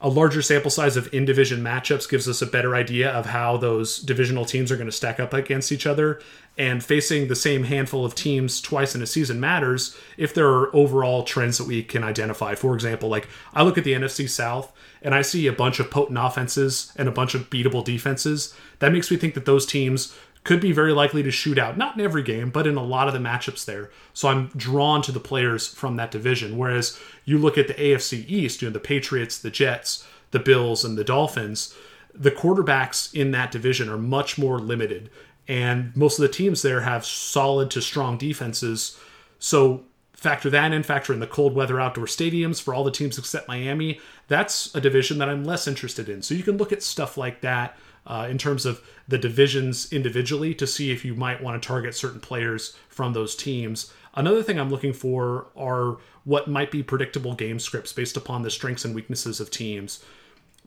A 0.01 0.09
larger 0.09 0.43
sample 0.43 0.73
size 0.73 0.97
of 0.97 1.09
in 1.15 1.25
division 1.25 1.63
matchups 1.63 2.11
gives 2.11 2.29
us 2.29 2.43
a 2.43 2.47
better 2.47 2.75
idea 2.75 3.09
of 3.09 3.27
how 3.27 3.57
those 3.57 4.01
divisional 4.01 4.45
teams 4.45 4.73
are 4.73 4.77
going 4.77 4.89
to 4.89 4.93
stack 4.93 5.21
up 5.21 5.33
against 5.33 5.71
each 5.71 5.87
other. 5.87 6.21
And 6.59 6.83
facing 6.83 7.29
the 7.29 7.37
same 7.37 7.63
handful 7.63 8.05
of 8.05 8.17
teams 8.17 8.61
twice 8.61 8.97
in 8.97 9.03
a 9.03 9.07
season 9.07 9.39
matters 9.39 9.97
if 10.17 10.35
there 10.35 10.49
are 10.49 10.75
overall 10.75 11.23
trends 11.23 11.59
that 11.59 11.69
we 11.69 11.85
can 11.85 12.03
identify. 12.03 12.57
For 12.57 12.75
example, 12.75 13.09
like 13.09 13.29
I 13.55 13.63
look 13.63 13.79
at 13.79 13.85
the 13.85 13.93
NFC 13.93 14.29
South 14.29 14.73
and 15.01 15.15
I 15.15 15.23
see 15.23 15.47
a 15.47 15.53
bunch 15.53 15.79
of 15.79 15.93
potent 15.93 16.19
offenses 16.21 16.93
and 16.97 17.09
a 17.09 17.13
bunch 17.13 17.37
of 17.37 17.51
beatable 17.51 17.85
defenses. 17.85 18.53
That 18.81 18.93
makes 18.93 19.13
me 19.13 19.17
think 19.17 19.35
that 19.35 19.47
those 19.47 19.65
teams 19.65 20.15
could 20.43 20.61
be 20.61 20.73
very 20.73 20.93
likely 20.93 21.23
to 21.23 21.31
shoot 21.31 21.59
out, 21.59 21.77
not 21.77 21.97
in 21.97 22.01
every 22.01 22.23
game, 22.23 22.51
but 22.51 22.67
in 22.67 22.77
a 22.77 22.83
lot 22.83 23.07
of 23.07 23.13
the 23.13 23.21
matchups 23.21 23.65
there. 23.65 23.91
So 24.15 24.29
I'm 24.29 24.47
drawn 24.57 25.03
to 25.03 25.13
the 25.13 25.21
players 25.21 25.69
from 25.69 25.97
that 25.97 26.11
division. 26.11 26.57
Whereas 26.57 26.99
you 27.25 27.39
look 27.39 27.59
at 27.59 27.69
the 27.69 27.75
AFC 27.75 28.25
East, 28.29 28.63
you 28.63 28.69
know, 28.69 28.73
the 28.73 28.81
Patriots, 28.81 29.39
the 29.39 29.51
Jets, 29.51 30.07
the 30.31 30.39
Bills, 30.39 30.85
and 30.85 30.97
the 30.97 31.05
Dolphins, 31.05 31.75
the 32.15 32.31
quarterbacks 32.31 33.15
in 33.15 33.33
that 33.33 33.51
division 33.51 33.89
are 33.89 33.99
much 33.99 34.39
more 34.39 34.59
limited. 34.59 35.11
And 35.47 35.95
most 35.97 36.19
of 36.19 36.23
the 36.23 36.33
teams 36.33 36.63
there 36.63 36.81
have 36.81 37.05
solid 37.05 37.71
to 37.73 37.83
strong 37.83 38.17
defenses. 38.17 38.99
So 39.39 39.85
factor 40.15 40.51
that 40.51 40.73
in, 40.73 40.83
factor 40.83 41.13
in 41.13 41.21
the 41.21 41.27
cold 41.27 41.55
weather 41.55 41.81
outdoor 41.81 42.07
stadiums 42.07 42.61
for 42.61 42.75
all 42.75 42.85
the 42.85 42.91
teams 42.91 43.19
except 43.19 43.49
Miami. 43.49 44.01
That's 44.29 44.75
a 44.75 44.81
division 44.81 45.19
that 45.19 45.29
I'm 45.29 45.45
less 45.45 45.67
interested 45.67 46.09
in. 46.09 46.23
So 46.23 46.35
you 46.35 46.43
can 46.43 46.57
look 46.57 46.73
at 46.73 46.83
stuff 46.83 47.17
like 47.17 47.41
that 47.41 47.77
uh, 48.11 48.27
in 48.29 48.37
terms 48.37 48.67
of 48.67 48.83
the 49.07 49.17
divisions 49.17 49.91
individually 49.93 50.53
to 50.53 50.67
see 50.67 50.91
if 50.91 51.05
you 51.05 51.15
might 51.15 51.41
want 51.41 51.63
to 51.63 51.67
target 51.67 51.95
certain 51.95 52.21
players 52.21 52.77
from 52.89 53.13
those 53.13 53.37
teams. 53.37 53.93
Another 54.15 54.43
thing 54.43 54.59
I'm 54.59 54.69
looking 54.69 54.93
for 54.93 55.47
are 55.57 55.99
what 56.25 56.49
might 56.49 56.73
be 56.73 56.83
predictable 56.83 57.35
game 57.35 57.61
scripts 57.61 57.93
based 57.93 58.17
upon 58.17 58.43
the 58.43 58.51
strengths 58.51 58.85
and 58.85 58.97
weaknesses 58.97 59.39
of 59.39 59.53
teams. 59.53 60.05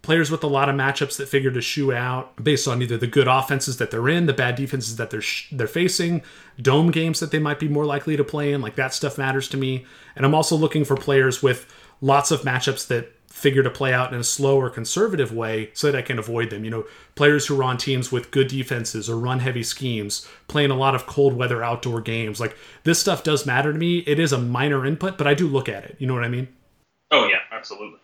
Players 0.01 0.31
with 0.31 0.41
a 0.43 0.47
lot 0.47 0.69
of 0.69 0.75
matchups 0.75 1.17
that 1.17 1.27
figure 1.27 1.51
to 1.51 1.61
shoe 1.61 1.93
out 1.93 2.41
based 2.41 2.65
on 2.67 2.81
either 2.81 2.97
the 2.97 3.07
good 3.07 3.27
offenses 3.27 3.75
that 3.75 3.91
they're 3.91 4.09
in, 4.09 4.25
the 4.25 4.33
bad 4.33 4.55
defenses 4.55 4.95
that 4.95 5.09
they're 5.09 5.21
sh- 5.21 5.49
they're 5.51 5.67
facing, 5.67 6.21
dome 6.61 6.91
games 6.91 7.19
that 7.19 7.31
they 7.31 7.39
might 7.39 7.59
be 7.59 7.67
more 7.67 7.85
likely 7.85 8.15
to 8.15 8.23
play 8.23 8.53
in, 8.53 8.61
like 8.61 8.75
that 8.75 8.93
stuff 8.93 9.17
matters 9.17 9.49
to 9.49 9.57
me. 9.57 9.85
And 10.15 10.25
I'm 10.25 10.35
also 10.35 10.55
looking 10.55 10.85
for 10.85 10.95
players 10.95 11.43
with 11.43 11.65
lots 11.99 12.31
of 12.31 12.41
matchups 12.41 12.87
that 12.87 13.11
figure 13.33 13.63
to 13.63 13.69
play 13.69 13.91
out 13.91 14.13
in 14.13 14.19
a 14.19 14.23
slow 14.23 14.61
or 14.61 14.69
conservative 14.69 15.33
way 15.33 15.71
so 15.73 15.91
that 15.91 15.97
I 15.97 16.03
can 16.03 16.19
avoid 16.19 16.51
them. 16.51 16.63
You 16.63 16.69
know, 16.69 16.85
players 17.15 17.47
who 17.47 17.59
are 17.59 17.63
on 17.63 17.77
teams 17.77 18.11
with 18.11 18.29
good 18.29 18.47
defenses 18.47 19.09
or 19.09 19.17
run 19.17 19.39
heavy 19.39 19.63
schemes, 19.63 20.27
playing 20.47 20.69
a 20.69 20.75
lot 20.75 20.93
of 20.93 21.07
cold 21.07 21.33
weather 21.33 21.63
outdoor 21.63 21.99
games. 21.99 22.39
Like 22.39 22.55
this 22.83 22.99
stuff 22.99 23.23
does 23.23 23.43
matter 23.45 23.73
to 23.73 23.77
me. 23.77 23.97
It 23.99 24.19
is 24.19 24.31
a 24.31 24.37
minor 24.37 24.85
input, 24.85 25.17
but 25.17 25.25
I 25.25 25.33
do 25.33 25.47
look 25.47 25.67
at 25.67 25.83
it. 25.83 25.95
You 25.97 26.05
know 26.05 26.13
what 26.13 26.23
I 26.23 26.29
mean? 26.29 26.47
Oh, 27.09 27.25
yeah, 27.25 27.39
absolutely. 27.51 27.99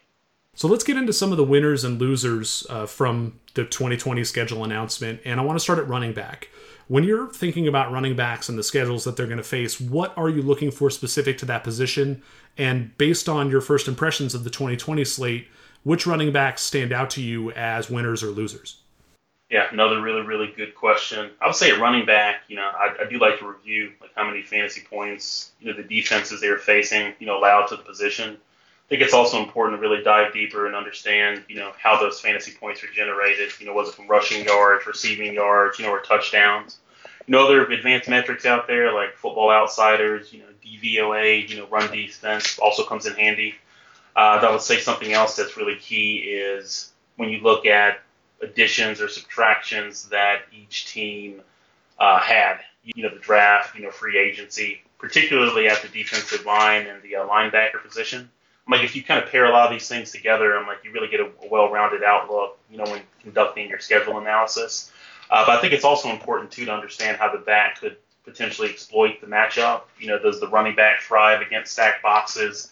So 0.55 0.67
let's 0.67 0.83
get 0.83 0.97
into 0.97 1.13
some 1.13 1.31
of 1.31 1.37
the 1.37 1.43
winners 1.43 1.83
and 1.83 2.01
losers 2.01 2.65
uh, 2.67 2.87
from 2.87 3.39
the 3.53 3.65
2020 3.65 4.23
schedule 4.23 4.63
announcement. 4.63 5.21
And 5.25 5.39
I 5.39 5.43
want 5.43 5.57
to 5.57 5.63
start 5.63 5.77
at 5.77 5.87
running 5.87 6.11
back. 6.11 6.49
When 6.89 7.03
you're 7.03 7.27
thinking 7.27 7.67
about 7.67 7.91
running 7.91 8.15
backs 8.15 8.49
and 8.49 8.57
the 8.57 8.63
schedules 8.63 9.03
that 9.03 9.15
they're 9.15 9.27
going 9.27 9.37
to 9.37 9.43
face, 9.43 9.79
what 9.79 10.11
are 10.17 10.27
you 10.27 10.41
looking 10.41 10.71
for 10.71 10.89
specific 10.89 11.37
to 11.37 11.45
that 11.45 11.63
position? 11.63 12.23
And 12.57 12.97
based 12.97 13.29
on 13.29 13.51
your 13.51 13.61
first 13.61 13.87
impressions 13.87 14.33
of 14.33 14.43
the 14.43 14.49
2020 14.49 15.05
slate, 15.05 15.47
which 15.83 16.07
running 16.07 16.31
backs 16.31 16.63
stand 16.63 16.91
out 16.91 17.11
to 17.11 17.21
you 17.21 17.51
as 17.51 17.91
winners 17.91 18.23
or 18.23 18.31
losers? 18.31 18.81
Yeah, 19.51 19.67
another 19.71 20.01
really, 20.01 20.23
really 20.23 20.51
good 20.57 20.73
question. 20.73 21.29
I 21.39 21.45
would 21.45 21.55
say 21.55 21.73
running 21.73 22.07
back, 22.07 22.37
you 22.47 22.55
know, 22.55 22.71
I, 22.75 22.95
I 23.05 23.07
do 23.07 23.19
like 23.19 23.37
to 23.37 23.47
review 23.47 23.91
like 24.01 24.09
how 24.15 24.27
many 24.27 24.41
fantasy 24.41 24.81
points, 24.81 25.51
you 25.59 25.71
know, 25.71 25.79
the 25.79 25.87
defenses 25.87 26.41
they're 26.41 26.57
facing, 26.57 27.13
you 27.19 27.27
know, 27.27 27.37
allowed 27.37 27.67
to 27.67 27.75
the 27.75 27.83
position. 27.83 28.37
I 28.89 28.97
think 28.97 29.03
it's 29.03 29.13
also 29.13 29.37
important 29.37 29.77
to 29.77 29.87
really 29.87 30.03
dive 30.03 30.33
deeper 30.33 30.65
and 30.65 30.75
understand, 30.75 31.43
you 31.47 31.57
know, 31.57 31.71
how 31.77 31.99
those 31.99 32.19
fantasy 32.19 32.53
points 32.53 32.83
are 32.83 32.87
generated. 32.87 33.51
You 33.59 33.67
know, 33.67 33.73
was 33.73 33.89
it 33.89 33.93
from 33.93 34.07
rushing 34.07 34.43
yards, 34.43 34.87
receiving 34.87 35.35
yards, 35.35 35.77
you 35.77 35.85
know, 35.85 35.91
or 35.91 36.01
touchdowns? 36.01 36.79
You 37.27 37.33
know, 37.33 37.45
other 37.45 37.67
advanced 37.67 38.09
metrics 38.09 38.47
out 38.47 38.65
there 38.65 38.91
like 38.91 39.15
Football 39.15 39.51
Outsiders, 39.51 40.33
you 40.33 40.39
know, 40.39 40.47
DVOA, 40.65 41.47
you 41.47 41.57
know, 41.57 41.67
run 41.67 41.91
defense 41.91 42.57
also 42.57 42.83
comes 42.83 43.05
in 43.05 43.13
handy. 43.13 43.53
Uh, 44.15 44.39
I 44.41 44.51
would 44.51 44.61
say 44.61 44.79
something 44.79 45.13
else 45.13 45.35
that's 45.35 45.55
really 45.55 45.75
key 45.75 46.15
is 46.21 46.91
when 47.15 47.29
you 47.29 47.41
look 47.41 47.67
at 47.67 48.01
additions 48.41 49.01
or 49.01 49.07
subtractions 49.07 50.09
that 50.09 50.41
each 50.51 50.87
team 50.87 51.43
uh, 51.99 52.17
had. 52.17 52.61
You 52.83 53.03
know, 53.03 53.09
the 53.09 53.19
draft, 53.19 53.75
you 53.75 53.83
know, 53.83 53.91
free 53.91 54.17
agency, 54.17 54.81
particularly 54.97 55.67
at 55.67 55.83
the 55.83 55.89
defensive 55.89 56.43
line 56.43 56.87
and 56.87 57.03
the 57.03 57.17
uh, 57.17 57.27
linebacker 57.27 57.83
position. 57.85 58.31
I'm 58.69 58.77
like, 58.77 58.83
if 58.83 58.95
you 58.95 59.01
kind 59.01 59.23
of 59.23 59.31
pair 59.31 59.45
a 59.45 59.49
lot 59.49 59.65
of 59.65 59.71
these 59.71 59.87
things 59.87 60.11
together, 60.11 60.55
I'm 60.55 60.67
like, 60.67 60.83
you 60.83 60.91
really 60.91 61.07
get 61.07 61.21
a, 61.21 61.31
well-rounded 61.49 62.03
outlook, 62.03 62.59
you 62.69 62.77
know, 62.77 62.83
when 62.83 63.01
conducting 63.19 63.67
your 63.67 63.79
schedule 63.79 64.19
analysis. 64.19 64.91
Uh, 65.31 65.43
but 65.43 65.57
I 65.57 65.61
think 65.61 65.73
it's 65.73 65.83
also 65.83 66.09
important 66.09 66.51
too 66.51 66.65
to 66.65 66.71
understand 66.71 67.17
how 67.17 67.31
the 67.31 67.39
back 67.39 67.79
could 67.79 67.97
potentially 68.25 68.69
exploit 68.69 69.21
the 69.21 69.25
matchup. 69.25 69.85
You 69.97 70.05
know, 70.09 70.19
does 70.19 70.39
the 70.39 70.47
running 70.47 70.75
back 70.75 71.01
thrive 71.01 71.41
against 71.41 71.71
stacked 71.71 72.03
boxes? 72.03 72.71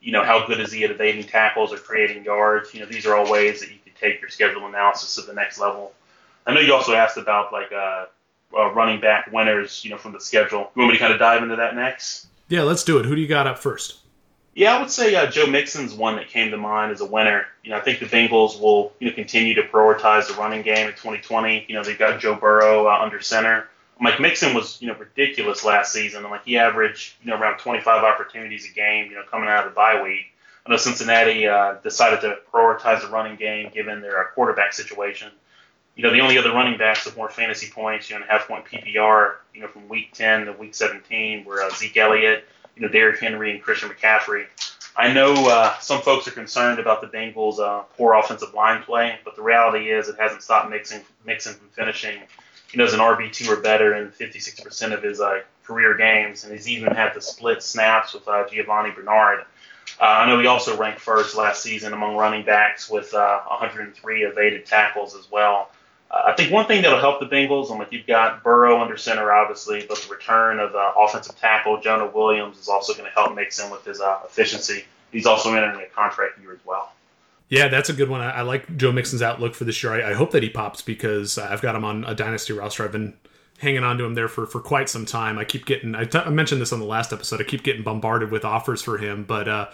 You 0.00 0.12
know, 0.12 0.24
how 0.24 0.46
good 0.46 0.58
is 0.58 0.72
he 0.72 0.84
at 0.84 0.90
evading 0.90 1.24
tackles 1.24 1.70
or 1.70 1.76
creating 1.76 2.24
yards? 2.24 2.72
You 2.72 2.80
know, 2.80 2.86
these 2.86 3.04
are 3.04 3.14
all 3.14 3.30
ways 3.30 3.60
that 3.60 3.68
you 3.68 3.76
could 3.84 3.94
take 3.96 4.22
your 4.22 4.30
schedule 4.30 4.66
analysis 4.66 5.16
to 5.16 5.20
the 5.20 5.34
next 5.34 5.58
level. 5.58 5.92
I 6.46 6.54
know 6.54 6.60
you 6.60 6.72
also 6.72 6.94
asked 6.94 7.18
about 7.18 7.52
like 7.52 7.72
uh, 7.72 8.06
uh, 8.56 8.72
running 8.72 9.02
back 9.02 9.30
winners, 9.30 9.84
you 9.84 9.90
know, 9.90 9.98
from 9.98 10.12
the 10.12 10.20
schedule. 10.20 10.70
You 10.74 10.80
want 10.80 10.92
me 10.92 10.98
to 10.98 10.98
kind 10.98 11.12
of 11.12 11.18
dive 11.18 11.42
into 11.42 11.56
that 11.56 11.74
next? 11.74 12.28
Yeah, 12.48 12.62
let's 12.62 12.84
do 12.84 12.96
it. 12.98 13.04
Who 13.04 13.14
do 13.14 13.20
you 13.20 13.28
got 13.28 13.46
up 13.46 13.58
first? 13.58 13.98
Yeah, 14.56 14.74
I 14.74 14.80
would 14.80 14.90
say 14.90 15.14
uh, 15.14 15.30
Joe 15.30 15.46
Mixon's 15.46 15.92
one 15.92 16.16
that 16.16 16.30
came 16.30 16.50
to 16.50 16.56
mind 16.56 16.90
as 16.90 17.02
a 17.02 17.04
winner. 17.04 17.44
You 17.62 17.70
know, 17.70 17.76
I 17.76 17.80
think 17.80 18.00
the 18.00 18.06
Bengals 18.06 18.58
will 18.58 18.94
you 18.98 19.06
know 19.06 19.14
continue 19.14 19.52
to 19.56 19.62
prioritize 19.62 20.28
the 20.28 20.34
running 20.34 20.62
game 20.62 20.86
in 20.88 20.94
2020. 20.94 21.66
You 21.68 21.74
know, 21.74 21.84
they've 21.84 21.98
got 21.98 22.20
Joe 22.20 22.34
Burrow 22.34 22.86
uh, 22.86 22.98
under 23.02 23.20
center. 23.20 23.68
Mike 24.00 24.18
Mixon 24.18 24.54
was 24.54 24.80
you 24.80 24.88
know 24.88 24.94
ridiculous 24.94 25.62
last 25.62 25.92
season, 25.92 26.22
and 26.22 26.30
like 26.30 26.46
he 26.46 26.56
averaged 26.56 27.16
you 27.22 27.30
know 27.30 27.38
around 27.38 27.58
25 27.58 28.02
opportunities 28.02 28.66
a 28.70 28.72
game. 28.72 29.10
You 29.10 29.16
know, 29.16 29.24
coming 29.30 29.50
out 29.50 29.66
of 29.66 29.72
the 29.72 29.76
bye 29.76 30.02
week. 30.02 30.32
I 30.64 30.70
know 30.70 30.78
Cincinnati 30.78 31.46
uh, 31.46 31.74
decided 31.82 32.22
to 32.22 32.38
prioritize 32.50 33.02
the 33.02 33.08
running 33.08 33.36
game 33.36 33.70
given 33.74 34.00
their 34.00 34.22
uh, 34.22 34.24
quarterback 34.34 34.72
situation. 34.72 35.30
You 35.96 36.02
know, 36.02 36.12
the 36.12 36.20
only 36.20 36.38
other 36.38 36.52
running 36.52 36.78
backs 36.78 37.04
with 37.04 37.14
more 37.14 37.28
fantasy 37.28 37.70
points, 37.70 38.08
you 38.08 38.16
know, 38.16 38.22
in 38.22 38.28
half 38.28 38.48
point 38.48 38.64
PPR, 38.64 39.34
you 39.52 39.60
know, 39.60 39.68
from 39.68 39.86
week 39.88 40.12
10 40.14 40.46
to 40.46 40.52
week 40.52 40.74
17 40.74 41.44
were 41.44 41.62
uh, 41.62 41.70
Zeke 41.70 41.96
Elliott 41.98 42.44
you 42.76 42.82
know, 42.82 42.88
Derrick 42.88 43.18
Henry 43.18 43.50
and 43.50 43.62
Christian 43.62 43.88
McCaffrey. 43.88 44.46
I 44.96 45.12
know 45.12 45.34
uh, 45.48 45.78
some 45.78 46.00
folks 46.00 46.26
are 46.28 46.30
concerned 46.30 46.78
about 46.78 47.00
the 47.00 47.08
Bengals' 47.08 47.58
uh, 47.58 47.82
poor 47.96 48.14
offensive 48.14 48.54
line 48.54 48.82
play, 48.82 49.18
but 49.24 49.36
the 49.36 49.42
reality 49.42 49.90
is 49.90 50.08
it 50.08 50.16
hasn't 50.18 50.42
stopped 50.42 50.70
Mixon, 50.70 51.02
Mixon 51.24 51.54
from 51.54 51.68
finishing, 51.68 52.18
know, 52.76 52.84
as 52.84 52.92
an 52.92 53.00
RB 53.00 53.32
two 53.32 53.50
or 53.50 53.56
better 53.56 53.94
in 53.94 54.10
56% 54.10 54.92
of 54.92 55.02
his 55.02 55.20
uh, 55.20 55.40
career 55.64 55.96
games, 55.96 56.44
and 56.44 56.52
he's 56.52 56.68
even 56.68 56.94
had 56.94 57.14
to 57.14 57.20
split 57.20 57.62
snaps 57.62 58.14
with 58.14 58.26
uh, 58.28 58.44
Giovani 58.48 58.94
Bernard. 58.94 59.40
Uh, 60.00 60.04
I 60.04 60.26
know 60.26 60.38
he 60.38 60.46
also 60.46 60.76
ranked 60.76 61.00
first 61.00 61.36
last 61.36 61.62
season 61.62 61.92
among 61.92 62.16
running 62.16 62.44
backs 62.44 62.90
with 62.90 63.14
uh, 63.14 63.40
103 63.46 64.22
evaded 64.22 64.66
tackles 64.66 65.14
as 65.14 65.30
well. 65.30 65.70
I 66.10 66.32
think 66.36 66.52
one 66.52 66.66
thing 66.66 66.82
that'll 66.82 67.00
help 67.00 67.20
the 67.20 67.26
Bengals, 67.26 67.70
I'm 67.70 67.78
like 67.78 67.92
you've 67.92 68.06
got 68.06 68.42
Burrow 68.44 68.80
under 68.80 68.96
center, 68.96 69.32
obviously, 69.32 69.84
but 69.88 69.98
the 69.98 70.14
return 70.14 70.60
of 70.60 70.74
uh, 70.74 70.92
offensive 70.96 71.38
tackle 71.38 71.80
Jonah 71.80 72.06
Williams 72.06 72.58
is 72.58 72.68
also 72.68 72.92
going 72.92 73.06
to 73.06 73.10
help 73.10 73.34
Mixon 73.34 73.70
with 73.70 73.84
his 73.84 74.00
uh, 74.00 74.20
efficiency. 74.24 74.84
He's 75.10 75.26
also 75.26 75.52
entering 75.52 75.80
a 75.80 75.86
contract 75.86 76.38
year 76.40 76.52
as 76.52 76.58
well. 76.64 76.92
Yeah, 77.48 77.68
that's 77.68 77.88
a 77.88 77.92
good 77.92 78.08
one. 78.08 78.20
I, 78.20 78.30
I 78.30 78.42
like 78.42 78.76
Joe 78.76 78.92
Mixon's 78.92 79.22
outlook 79.22 79.54
for 79.54 79.64
this 79.64 79.82
year. 79.82 79.92
I, 79.92 80.10
I, 80.10 80.14
hope 80.14 80.32
that 80.32 80.42
he 80.42 80.50
pops 80.50 80.82
because 80.82 81.38
I've 81.38 81.62
got 81.62 81.76
him 81.76 81.84
on 81.84 82.04
a 82.04 82.14
dynasty 82.14 82.52
roster. 82.52 82.84
I've 82.84 82.92
been 82.92 83.14
hanging 83.58 83.84
on 83.84 83.98
to 83.98 84.04
him 84.04 84.14
there 84.14 84.28
for, 84.28 84.46
for 84.46 84.60
quite 84.60 84.88
some 84.88 85.06
time. 85.06 85.38
I 85.38 85.44
keep 85.44 85.64
getting, 85.64 85.94
I, 85.94 86.04
t- 86.04 86.18
I 86.18 86.28
mentioned 86.30 86.60
this 86.60 86.72
on 86.72 86.80
the 86.80 86.86
last 86.86 87.12
episode, 87.12 87.40
I 87.40 87.44
keep 87.44 87.62
getting 87.62 87.82
bombarded 87.82 88.30
with 88.30 88.44
offers 88.44 88.82
for 88.82 88.98
him. 88.98 89.24
But 89.24 89.48
uh, 89.48 89.68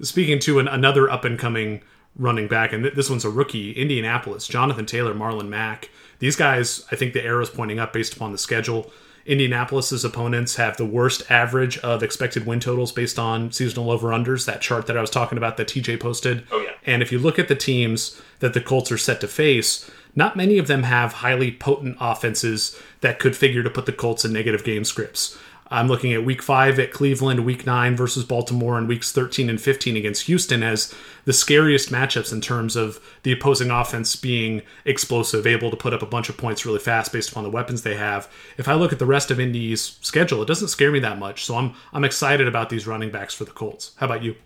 speaking 0.00 0.38
to 0.40 0.58
an, 0.60 0.68
another 0.68 1.10
up 1.10 1.24
and 1.24 1.38
coming 1.38 1.82
running 2.18 2.48
back, 2.48 2.72
and 2.72 2.82
th- 2.82 2.94
this 2.94 3.10
one's 3.10 3.24
a 3.24 3.30
rookie, 3.30 3.72
Indianapolis, 3.72 4.46
Jonathan 4.46 4.86
Taylor, 4.86 5.14
Marlon 5.14 5.48
Mack. 5.48 5.90
These 6.18 6.36
guys, 6.36 6.84
I 6.90 6.96
think 6.96 7.12
the 7.12 7.24
arrow 7.24 7.42
is 7.42 7.50
pointing 7.50 7.78
up 7.78 7.92
based 7.92 8.14
upon 8.14 8.32
the 8.32 8.38
schedule. 8.38 8.90
Indianapolis's 9.26 10.04
opponents 10.04 10.56
have 10.56 10.76
the 10.76 10.86
worst 10.86 11.28
average 11.30 11.78
of 11.78 12.02
expected 12.02 12.46
win 12.46 12.60
totals 12.60 12.92
based 12.92 13.18
on 13.18 13.50
seasonal 13.50 13.90
over 13.90 14.08
unders. 14.10 14.46
That 14.46 14.60
chart 14.60 14.86
that 14.86 14.96
I 14.96 15.00
was 15.00 15.10
talking 15.10 15.36
about 15.36 15.56
that 15.56 15.68
TJ 15.68 15.98
posted. 15.98 16.44
Oh 16.52 16.60
yeah. 16.60 16.70
And 16.86 17.02
if 17.02 17.10
you 17.10 17.18
look 17.18 17.38
at 17.38 17.48
the 17.48 17.56
teams 17.56 18.20
that 18.38 18.54
the 18.54 18.60
Colts 18.60 18.92
are 18.92 18.98
set 18.98 19.20
to 19.22 19.28
face, 19.28 19.90
not 20.14 20.36
many 20.36 20.58
of 20.58 20.68
them 20.68 20.84
have 20.84 21.14
highly 21.14 21.50
potent 21.50 21.96
offenses 22.00 22.80
that 23.00 23.18
could 23.18 23.36
figure 23.36 23.64
to 23.64 23.70
put 23.70 23.86
the 23.86 23.92
Colts 23.92 24.24
in 24.24 24.32
negative 24.32 24.62
game 24.62 24.84
scripts. 24.84 25.36
I'm 25.70 25.88
looking 25.88 26.12
at 26.12 26.24
week 26.24 26.42
five 26.42 26.78
at 26.78 26.92
Cleveland, 26.92 27.44
week 27.44 27.66
nine 27.66 27.96
versus 27.96 28.24
Baltimore, 28.24 28.78
and 28.78 28.86
weeks 28.86 29.12
13 29.12 29.50
and 29.50 29.60
15 29.60 29.96
against 29.96 30.26
Houston 30.26 30.62
as 30.62 30.94
the 31.24 31.32
scariest 31.32 31.90
matchups 31.90 32.32
in 32.32 32.40
terms 32.40 32.76
of 32.76 33.00
the 33.24 33.32
opposing 33.32 33.70
offense 33.70 34.14
being 34.14 34.62
explosive, 34.84 35.46
able 35.46 35.70
to 35.70 35.76
put 35.76 35.92
up 35.92 36.02
a 36.02 36.06
bunch 36.06 36.28
of 36.28 36.36
points 36.36 36.64
really 36.64 36.78
fast 36.78 37.12
based 37.12 37.30
upon 37.30 37.42
the 37.42 37.50
weapons 37.50 37.82
they 37.82 37.96
have. 37.96 38.30
If 38.58 38.68
I 38.68 38.74
look 38.74 38.92
at 38.92 38.98
the 38.98 39.06
rest 39.06 39.30
of 39.30 39.40
Indy's 39.40 39.98
schedule, 40.02 40.42
it 40.42 40.46
doesn't 40.46 40.68
scare 40.68 40.92
me 40.92 41.00
that 41.00 41.18
much. 41.18 41.44
So 41.44 41.56
I'm 41.56 41.74
I'm 41.92 42.04
excited 42.04 42.46
about 42.46 42.70
these 42.70 42.86
running 42.86 43.10
backs 43.10 43.34
for 43.34 43.44
the 43.44 43.50
Colts. 43.50 43.92
How 43.96 44.06
about 44.06 44.22
you? 44.22 44.36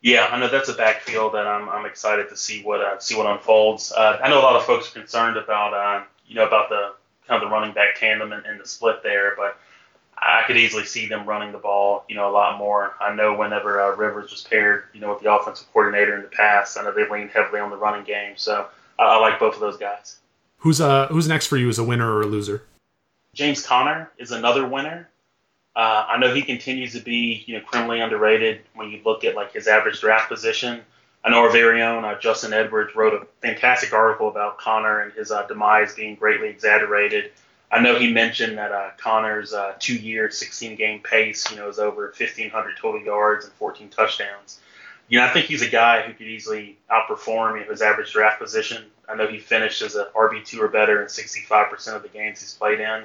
Yeah, 0.00 0.28
I 0.30 0.38
know 0.38 0.48
that's 0.48 0.68
a 0.68 0.74
backfield 0.74 1.34
that 1.34 1.46
I'm, 1.46 1.68
I'm 1.68 1.84
excited 1.84 2.28
to 2.28 2.36
see 2.36 2.62
what 2.62 2.80
uh, 2.80 2.98
see 2.98 3.16
what 3.16 3.26
unfolds. 3.26 3.90
Uh, 3.92 4.18
I 4.22 4.28
know 4.28 4.38
a 4.38 4.42
lot 4.42 4.56
of 4.56 4.64
folks 4.64 4.88
are 4.88 4.92
concerned 5.00 5.36
about 5.36 5.74
uh, 5.74 6.04
you 6.26 6.34
know 6.34 6.46
about 6.46 6.68
the 6.68 6.92
kind 7.26 7.42
of 7.42 7.48
the 7.48 7.52
running 7.52 7.74
back 7.74 7.96
tandem 7.96 8.32
and, 8.32 8.44
and 8.46 8.60
the 8.60 8.66
split 8.66 9.02
there, 9.02 9.34
but 9.36 9.58
I 10.20 10.42
could 10.46 10.56
easily 10.56 10.84
see 10.84 11.06
them 11.06 11.26
running 11.26 11.52
the 11.52 11.58
ball, 11.58 12.04
you 12.08 12.16
know, 12.16 12.28
a 12.28 12.32
lot 12.32 12.58
more. 12.58 12.94
I 13.00 13.14
know 13.14 13.34
whenever 13.36 13.80
uh, 13.80 13.96
Rivers 13.96 14.30
was 14.30 14.42
paired, 14.42 14.84
you 14.92 15.00
know, 15.00 15.10
with 15.10 15.22
the 15.22 15.32
offensive 15.32 15.66
coordinator 15.72 16.16
in 16.16 16.22
the 16.22 16.28
past, 16.28 16.76
I 16.78 16.82
know 16.82 16.92
they 16.92 17.08
leaned 17.08 17.30
heavily 17.30 17.60
on 17.60 17.70
the 17.70 17.76
running 17.76 18.04
game. 18.04 18.32
So 18.36 18.66
uh, 18.98 19.02
I 19.02 19.18
like 19.18 19.38
both 19.38 19.54
of 19.54 19.60
those 19.60 19.76
guys. 19.76 20.18
Who's 20.58 20.80
uh 20.80 21.06
who's 21.06 21.28
next 21.28 21.46
for 21.46 21.56
you 21.56 21.68
as 21.68 21.78
a 21.78 21.84
winner 21.84 22.12
or 22.12 22.22
a 22.22 22.26
loser? 22.26 22.64
James 23.34 23.64
Conner 23.64 24.10
is 24.18 24.32
another 24.32 24.66
winner. 24.66 25.08
Uh, 25.76 26.04
I 26.08 26.18
know 26.18 26.34
he 26.34 26.42
continues 26.42 26.92
to 26.94 27.00
be, 27.00 27.44
you 27.46 27.56
know, 27.56 27.64
criminally 27.64 28.00
underrated 28.00 28.62
when 28.74 28.90
you 28.90 29.00
look 29.04 29.24
at 29.24 29.36
like 29.36 29.52
his 29.52 29.68
average 29.68 30.00
draft 30.00 30.28
position. 30.28 30.80
I 31.22 31.30
know 31.30 31.40
our 31.40 31.50
very 31.50 31.82
own 31.82 32.04
uh, 32.04 32.18
Justin 32.18 32.52
Edwards 32.52 32.96
wrote 32.96 33.14
a 33.14 33.26
fantastic 33.42 33.92
article 33.92 34.28
about 34.28 34.58
Conner 34.58 35.00
and 35.00 35.12
his 35.12 35.30
uh, 35.30 35.46
demise 35.46 35.94
being 35.94 36.16
greatly 36.16 36.48
exaggerated. 36.48 37.30
I 37.70 37.80
know 37.80 37.98
he 37.98 38.10
mentioned 38.12 38.56
that 38.56 38.72
uh, 38.72 38.90
Conner's 38.96 39.52
uh, 39.52 39.74
two-year, 39.78 40.28
16-game 40.28 41.00
pace, 41.00 41.50
you 41.50 41.58
know, 41.58 41.68
is 41.68 41.78
over 41.78 42.04
1,500 42.16 42.76
total 42.78 43.02
yards 43.02 43.44
and 43.44 43.54
14 43.54 43.90
touchdowns. 43.90 44.58
You 45.08 45.18
know, 45.18 45.26
I 45.26 45.32
think 45.32 45.46
he's 45.46 45.62
a 45.62 45.68
guy 45.68 46.02
who 46.02 46.12
could 46.14 46.26
easily 46.26 46.78
outperform 46.90 47.58
you 47.58 47.64
know, 47.64 47.70
his 47.70 47.82
average 47.82 48.12
draft 48.12 48.40
position. 48.40 48.84
I 49.08 49.16
know 49.16 49.26
he 49.26 49.38
finished 49.38 49.82
as 49.82 49.96
a 49.96 50.06
RB2 50.14 50.58
or 50.60 50.68
better 50.68 51.02
in 51.02 51.08
65% 51.08 51.96
of 51.96 52.02
the 52.02 52.08
games 52.08 52.40
he's 52.40 52.54
played 52.54 52.80
in. 52.80 53.04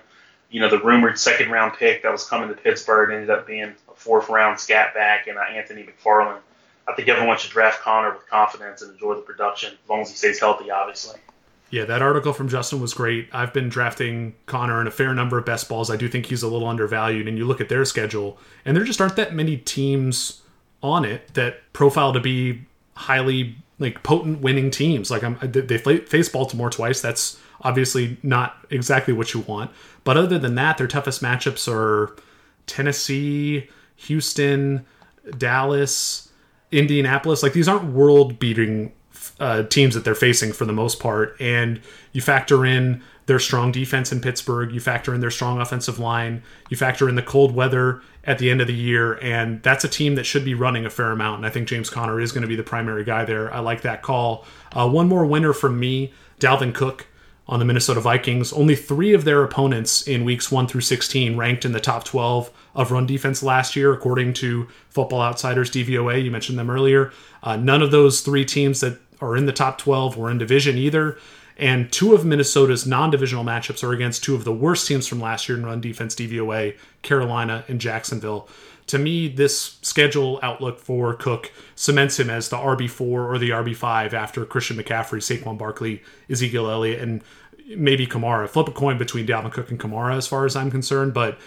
You 0.50 0.62
know, 0.62 0.70
the 0.70 0.80
rumored 0.80 1.18
second-round 1.18 1.74
pick 1.74 2.04
that 2.04 2.12
was 2.12 2.28
coming 2.28 2.50
to 2.50 2.56
Pittsburgh 2.56 3.12
ended 3.12 3.30
up 3.30 3.48
being 3.48 3.74
a 3.92 3.96
fourth-round 3.96 4.60
scat 4.60 4.94
back 4.94 5.28
and 5.28 5.38
uh, 5.38 5.42
Anthony 5.42 5.84
McFarland. 5.84 6.40
I 6.88 6.94
think 6.94 7.08
everyone 7.08 7.38
should 7.38 7.52
draft 7.52 7.82
Conner 7.82 8.14
with 8.14 8.28
confidence 8.30 8.82
and 8.82 8.92
enjoy 8.92 9.16
the 9.16 9.22
production, 9.22 9.74
as 9.82 9.90
long 9.90 10.02
as 10.02 10.10
he 10.10 10.16
stays 10.18 10.40
healthy, 10.40 10.70
obviously. 10.70 11.20
Yeah, 11.74 11.86
that 11.86 12.04
article 12.04 12.34
from 12.34 12.50
Justin 12.50 12.82
was 12.82 12.94
great. 12.94 13.30
I've 13.34 13.52
been 13.52 13.68
drafting 13.68 14.36
Conner 14.46 14.80
in 14.80 14.86
a 14.86 14.92
fair 14.92 15.12
number 15.16 15.40
of 15.40 15.46
best 15.46 15.68
balls. 15.68 15.90
I 15.90 15.96
do 15.96 16.08
think 16.08 16.28
he's 16.28 16.44
a 16.44 16.48
little 16.48 16.68
undervalued, 16.68 17.28
and 17.28 17.36
you 17.36 17.46
look 17.46 17.60
at 17.60 17.68
their 17.68 17.84
schedule, 17.84 18.38
and 18.64 18.78
there 18.78 18.84
just 18.84 19.02
aren't 19.02 19.16
that 19.16 19.34
many 19.34 19.58
teams 19.58 20.44
on 20.84 21.04
it 21.04 21.34
that 21.34 21.74
profile 21.74 22.14
to 22.14 22.20
be 22.20 22.62
highly 22.94 23.56
like 23.80 24.04
potent 24.04 24.42
winning 24.42 24.70
teams. 24.70 25.10
Like 25.10 25.24
I'm, 25.24 25.40
they 25.42 25.80
face 25.80 26.30
Baltimore 26.30 26.70
twice. 26.70 27.02
That's 27.02 27.40
obviously 27.62 28.18
not 28.22 28.56
exactly 28.70 29.16
what 29.16 29.34
you 29.34 29.40
want. 29.40 29.72
But 30.04 30.16
other 30.16 30.38
than 30.38 30.54
that, 30.54 30.78
their 30.78 30.86
toughest 30.86 31.24
matchups 31.24 31.68
are 31.68 32.16
Tennessee, 32.68 33.68
Houston, 33.96 34.86
Dallas, 35.40 36.30
Indianapolis. 36.72 37.42
Like 37.42 37.54
these 37.54 37.68
aren't 37.68 37.94
world 37.94 38.38
beating 38.38 38.92
uh, 39.40 39.64
teams 39.64 39.94
that 39.96 40.04
they're 40.04 40.16
facing 40.16 40.54
for 40.54 40.66
the 40.66 40.74
most 40.74 41.00
part. 41.00 41.36
And 41.40 41.82
you 42.12 42.22
factor 42.22 42.66
in 42.66 43.02
their 43.26 43.40
strong 43.40 43.72
defense 43.72 44.12
in 44.12 44.20
Pittsburgh, 44.20 44.72
you 44.74 44.80
factor 44.80 45.14
in 45.14 45.22
their 45.22 45.32
strong 45.32 45.60
offensive 45.62 46.00
line, 46.00 46.44
you 46.70 46.78
factor 46.78 47.08
in 47.08 47.16
the 47.16 47.22
cold 47.22 47.56
weather 47.56 48.02
at 48.26 48.38
the 48.38 48.50
end 48.50 48.62
of 48.62 48.68
the 48.68 48.74
year, 48.74 49.18
and 49.22 49.62
that's 49.64 49.84
a 49.84 49.90
team 49.90 50.16
that 50.16 50.26
should 50.26 50.46
be 50.46 50.54
running 50.54 50.86
a 50.86 50.90
fair 50.90 51.12
amount. 51.12 51.38
And 51.38 51.46
I 51.46 51.50
think 51.50 51.68
James 51.68 51.90
Conner 51.90 52.20
is 52.20 52.32
going 52.32 52.42
to 52.42 52.48
be 52.48 52.56
the 52.56 52.64
primary 52.64 53.04
guy 53.04 53.26
there. 53.26 53.54
I 53.54 53.60
like 53.60 53.82
that 53.82 54.02
call. 54.02 54.46
Uh, 54.72 54.90
one 54.90 55.08
more 55.08 55.26
winner 55.26 55.54
from 55.54 55.80
me, 55.80 56.14
Dalvin 56.40 56.74
Cook 56.74 57.08
on 57.48 57.60
the 57.60 57.66
Minnesota 57.66 58.00
Vikings. 58.00 58.54
Only 58.54 58.76
three 58.76 59.14
of 59.14 59.26
their 59.26 59.44
opponents 59.44 60.08
in 60.08 60.24
weeks 60.24 60.52
1 60.52 60.68
through 60.68 60.82
16 60.82 61.36
ranked 61.36 61.66
in 61.66 61.74
the 61.74 61.80
top 61.80 62.06
12 62.06 62.50
of 62.76 62.92
run 62.92 63.06
defense 63.06 63.44
last 63.44 63.76
year, 63.76 63.94
according 63.94 64.34
to 64.34 64.68
Football 64.90 65.22
Outsiders 65.22 65.70
DVOA. 65.70 66.24
You 66.24 66.32
mentioned 66.32 66.58
them 66.58 66.70
earlier. 66.70 67.12
Uh, 67.42 67.58
none 67.58 67.82
of 67.82 67.92
those 67.92 68.22
three 68.22 68.46
teams 68.46 68.80
that 68.80 69.00
are 69.22 69.36
in 69.38 69.46
the 69.46 69.54
top 69.54 69.78
12 69.78 70.18
or 70.18 70.30
in 70.30 70.38
division 70.38 70.78
either. 70.78 71.18
And 71.58 71.92
two 71.92 72.16
of 72.16 72.26
Minnesota's 72.26 72.88
non 72.88 73.12
divisional 73.12 73.44
matchups 73.44 73.84
are 73.84 73.94
against 73.94 74.24
two 74.24 74.36
of 74.36 74.44
the 74.44 74.54
worst 74.54 74.88
teams 74.88 75.08
from 75.08 75.22
last 75.22 75.48
year 75.48 75.58
in 75.58 75.66
run 75.66 75.82
defense 75.82 76.16
DVOA, 76.16 76.76
Carolina 77.04 77.64
and 77.68 77.80
Jacksonville. 77.80 78.48
to 78.88 78.98
me, 78.98 79.28
this 79.28 79.78
schedule 79.82 80.40
outlook 80.44 80.80
for 80.80 81.14
Cook 81.14 81.52
cements 81.76 82.20
him 82.20 82.30
as 82.30 82.50
the 82.50 82.58
RB4 82.58 83.02
or 83.02 83.38
the 83.38 83.52
RB5 83.52 84.14
after 84.14 84.46
Christian 84.46 84.78
McCaffrey, 84.78 85.20
Saquon 85.20 85.58
Barkley, 85.58 86.02
Ezekiel 86.30 86.70
Elliott, 86.70 87.00
and 87.02 87.24
maybe 87.68 88.06
Kamara. 88.06 88.50
Flip 88.50 88.68
a 88.68 88.72
coin 88.72 88.98
between 88.98 89.26
Dalvin 89.26 89.52
Cook 89.52 89.72
and 89.72 89.80
Kamara 89.80 90.18
as 90.18 90.28
far 90.28 90.46
as 90.46 90.56
I'm 90.56 90.72
concerned, 90.72 91.14
but 91.14 91.38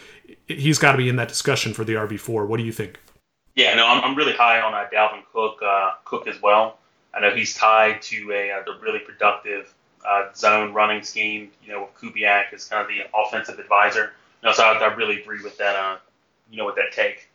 he's 0.47 0.79
got 0.79 0.93
to 0.93 0.99
be 0.99 1.09
in 1.09 1.17
that 1.17 1.29
discussion 1.29 1.75
for 1.75 1.85
the 1.85 1.95
RB4. 1.95 2.47
What 2.47 2.59
do 2.59 2.63
you 2.63 2.73
think? 2.73 2.99
Yeah, 3.55 3.75
no, 3.75 3.87
I'm, 3.87 4.03
I'm 4.05 4.15
really 4.15 4.35
high 4.35 4.61
on 4.61 4.75
uh, 4.75 4.87
Dalvin 4.93 5.23
Cook, 5.33 5.59
uh, 5.65 5.93
Cook 6.05 6.29
as 6.29 6.41
well. 6.43 6.79
I 7.17 7.21
know 7.21 7.35
he's 7.35 7.55
tied 7.55 8.03
to 8.03 8.33
a, 8.33 8.51
a 8.51 8.59
uh, 8.59 8.79
really 8.81 8.99
productive 8.99 9.73
uh, 10.07 10.29
zone 10.35 10.75
running 10.75 11.03
scheme. 11.03 11.51
You 11.65 11.73
know, 11.73 11.83
with 11.83 12.15
Kubiak 12.15 12.53
as 12.53 12.67
kind 12.67 12.83
of 12.83 12.89
the 12.89 13.05
offensive 13.17 13.59
advisor. 13.59 14.13
You 14.43 14.49
know, 14.49 14.53
so 14.53 14.65
I, 14.65 14.75
I 14.75 14.95
really 14.95 15.21
agree 15.21 15.43
with 15.43 15.57
that. 15.59 15.77
Uh, 15.77 15.97
you 16.51 16.59
know, 16.59 16.67
with 16.67 16.77
that 16.77 16.93
take. 16.93 17.29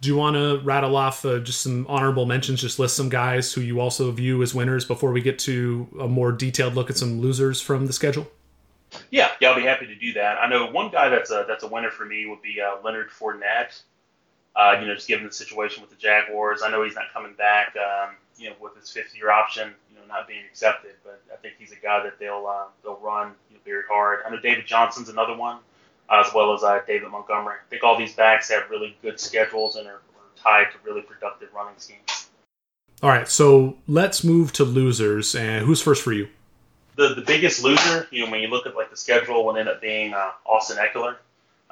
Do 0.00 0.08
you 0.08 0.16
want 0.16 0.34
to 0.34 0.58
rattle 0.64 0.96
off 0.96 1.24
uh, 1.24 1.38
just 1.38 1.60
some 1.60 1.86
honorable 1.88 2.26
mentions? 2.26 2.60
Just 2.60 2.80
list 2.80 2.96
some 2.96 3.08
guys 3.08 3.52
who 3.52 3.60
you 3.60 3.78
also 3.78 4.10
view 4.10 4.42
as 4.42 4.52
winners 4.52 4.84
before 4.84 5.12
we 5.12 5.22
get 5.22 5.38
to 5.40 5.86
a 6.00 6.08
more 6.08 6.32
detailed 6.32 6.74
look 6.74 6.90
at 6.90 6.98
some 6.98 7.20
losers 7.20 7.60
from 7.60 7.86
the 7.86 7.92
schedule. 7.92 8.26
Yeah, 9.10 9.30
yeah, 9.40 9.50
I'll 9.50 9.56
be 9.56 9.62
happy 9.62 9.86
to 9.86 9.94
do 9.94 10.12
that. 10.14 10.38
I 10.38 10.48
know 10.48 10.66
one 10.66 10.90
guy 10.90 11.08
that's 11.08 11.30
a 11.30 11.44
that's 11.48 11.62
a 11.62 11.68
winner 11.68 11.90
for 11.90 12.04
me 12.04 12.26
would 12.26 12.42
be 12.42 12.60
uh, 12.60 12.82
Leonard 12.84 13.10
Fournette. 13.10 13.80
Uh, 14.54 14.76
you 14.80 14.86
know, 14.86 14.94
just 14.94 15.08
given 15.08 15.24
the 15.24 15.32
situation 15.32 15.80
with 15.80 15.90
the 15.90 15.96
Jaguars, 15.96 16.62
I 16.62 16.70
know 16.70 16.82
he's 16.82 16.94
not 16.94 17.12
coming 17.14 17.32
back. 17.34 17.74
Um, 17.76 18.16
you 18.42 18.50
know, 18.50 18.56
with 18.60 18.76
his 18.76 18.90
fifth 18.90 19.16
year 19.16 19.30
option, 19.30 19.72
you 19.90 19.96
know, 19.96 20.06
not 20.06 20.26
being 20.26 20.44
accepted, 20.44 20.92
but 21.04 21.22
I 21.32 21.36
think 21.36 21.54
he's 21.58 21.72
a 21.72 21.76
guy 21.76 22.02
that 22.02 22.18
they'll 22.18 22.46
uh, 22.46 22.64
they'll 22.82 23.00
run 23.02 23.32
you 23.50 23.56
know, 23.56 23.62
very 23.64 23.82
hard. 23.88 24.20
I 24.26 24.30
know 24.30 24.40
David 24.40 24.66
Johnson's 24.66 25.08
another 25.08 25.36
one 25.36 25.58
as 26.10 26.26
well 26.34 26.52
as 26.52 26.62
uh, 26.62 26.80
David 26.86 27.10
Montgomery. 27.10 27.54
I 27.54 27.70
think 27.70 27.84
all 27.84 27.96
these 27.96 28.14
backs 28.14 28.50
have 28.50 28.68
really 28.68 28.96
good 29.02 29.18
schedules 29.18 29.76
and 29.76 29.86
are, 29.86 29.94
are 29.94 30.00
tied 30.36 30.72
to 30.72 30.78
really 30.84 31.02
productive 31.02 31.48
running 31.54 31.74
schemes. 31.78 32.28
All 33.02 33.10
right, 33.10 33.28
so 33.28 33.76
let's 33.88 34.22
move 34.22 34.52
to 34.54 34.64
losers. 34.64 35.34
And 35.34 35.64
who's 35.64 35.80
first 35.80 36.02
for 36.02 36.12
you? 36.12 36.28
The 36.96 37.14
the 37.14 37.22
biggest 37.22 37.64
loser, 37.64 38.06
you 38.10 38.24
know, 38.24 38.30
when 38.30 38.40
you 38.40 38.48
look 38.48 38.66
at 38.66 38.76
like 38.76 38.90
the 38.90 38.96
schedule, 38.96 39.44
would 39.46 39.56
end 39.56 39.68
up 39.68 39.80
being 39.80 40.12
uh, 40.12 40.30
Austin 40.44 40.76
Ekeler. 40.76 41.16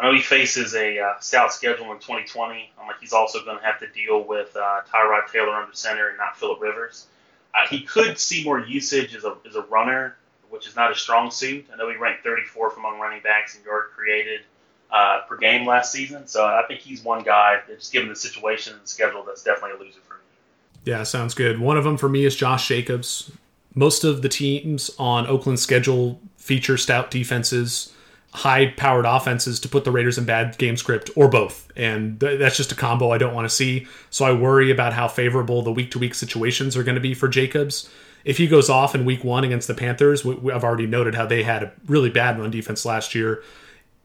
I 0.01 0.07
know 0.07 0.15
he 0.15 0.23
faces 0.23 0.75
a 0.75 0.99
uh, 0.99 1.21
stout 1.21 1.53
schedule 1.53 1.93
in 1.93 1.99
2020. 1.99 2.73
I'm 2.81 2.87
like 2.87 2.97
he's 3.01 3.13
also 3.13 3.45
going 3.45 3.59
to 3.59 3.65
have 3.65 3.79
to 3.81 3.87
deal 3.89 4.25
with 4.25 4.57
uh, 4.57 4.81
Tyrod 4.93 5.31
Taylor 5.31 5.55
under 5.55 5.75
center 5.75 6.09
and 6.09 6.17
not 6.17 6.39
Philip 6.39 6.61
Rivers. 6.61 7.07
Uh, 7.55 7.69
he 7.69 7.83
could 7.83 8.19
see 8.19 8.43
more 8.45 8.59
usage 8.59 9.15
as 9.15 9.25
a 9.25 9.37
as 9.47 9.57
a 9.57 9.63
runner 9.63 10.17
which 10.51 10.67
is 10.67 10.77
not 10.77 10.93
a 10.93 10.95
strong 10.95 11.31
suit. 11.31 11.67
I 11.73 11.77
know 11.77 11.89
he 11.89 11.97
ranked 11.97 12.25
34th 12.25 12.77
among 12.77 12.99
running 12.99 13.23
backs 13.23 13.57
in 13.57 13.65
yard 13.65 13.91
created 13.95 14.41
uh, 14.91 15.21
per 15.29 15.37
game 15.37 15.67
last 15.67 15.93
season. 15.93 16.27
So 16.27 16.45
I 16.45 16.65
think 16.69 16.81
he's 16.81 17.03
one 17.03 17.23
guy 17.23 17.61
just 17.67 17.93
given 17.93 18.09
the 18.09 18.17
situation 18.17 18.75
and 18.75 18.83
the 18.83 18.89
schedule, 18.89 19.23
that's 19.25 19.43
definitely 19.43 19.79
a 19.79 19.81
loser 19.81 20.01
for 20.07 20.15
me. 20.15 20.21
Yeah, 20.85 21.05
sounds 21.05 21.35
good. 21.35 21.61
One 21.61 21.77
of 21.77 21.85
them 21.85 21.97
for 21.97 22.09
me 22.09 22.25
is 22.25 22.35
Josh 22.35 22.69
Jacobs. 22.69 23.31
Most 23.75 24.03
of 24.03 24.23
the 24.23 24.29
teams 24.29 24.91
on 24.99 25.27
Oakland's 25.27 25.63
schedule 25.63 26.21
feature 26.37 26.77
stout 26.77 27.11
defenses, 27.11 27.95
high 28.33 28.69
powered 28.77 29.07
offenses 29.07 29.59
to 29.61 29.69
put 29.69 29.85
the 29.85 29.91
Raiders 29.91 30.17
in 30.17 30.25
bad 30.25 30.57
game 30.59 30.77
script, 30.77 31.11
or 31.17 31.29
both. 31.29 31.71
And 31.77 32.21
th- 32.21 32.39
that's 32.39 32.57
just 32.57 32.73
a 32.73 32.77
combo 32.77 33.11
I 33.11 33.19
don't 33.19 33.35
want 33.35 33.49
to 33.49 33.55
see. 33.55 33.87
So 34.11 34.25
I 34.25 34.33
worry 34.33 34.71
about 34.71 34.93
how 34.93 35.09
favorable 35.09 35.63
the 35.63 35.73
week 35.73 35.91
to 35.93 35.99
week 35.99 36.15
situations 36.15 36.77
are 36.77 36.85
going 36.85 36.95
to 36.95 37.01
be 37.01 37.15
for 37.15 37.29
Jacobs 37.29 37.91
if 38.25 38.39
he 38.39 38.47
goes 38.47 38.69
off 38.69 38.95
in 38.95 39.05
week 39.05 39.25
one 39.25 39.45
against 39.45 39.69
the 39.69 39.75
Panthers, 39.75 40.25
we, 40.25 40.53
I've 40.53 40.65
already 40.65 40.87
noted 40.87 41.15
how 41.15 41.27
they 41.27 41.43
had 41.43 41.63
a 41.63 41.73
really 41.87 42.11
bad 42.11 42.39
run 42.39 42.51
defense 42.51 42.85
last 42.85 43.15
year. 43.15 43.43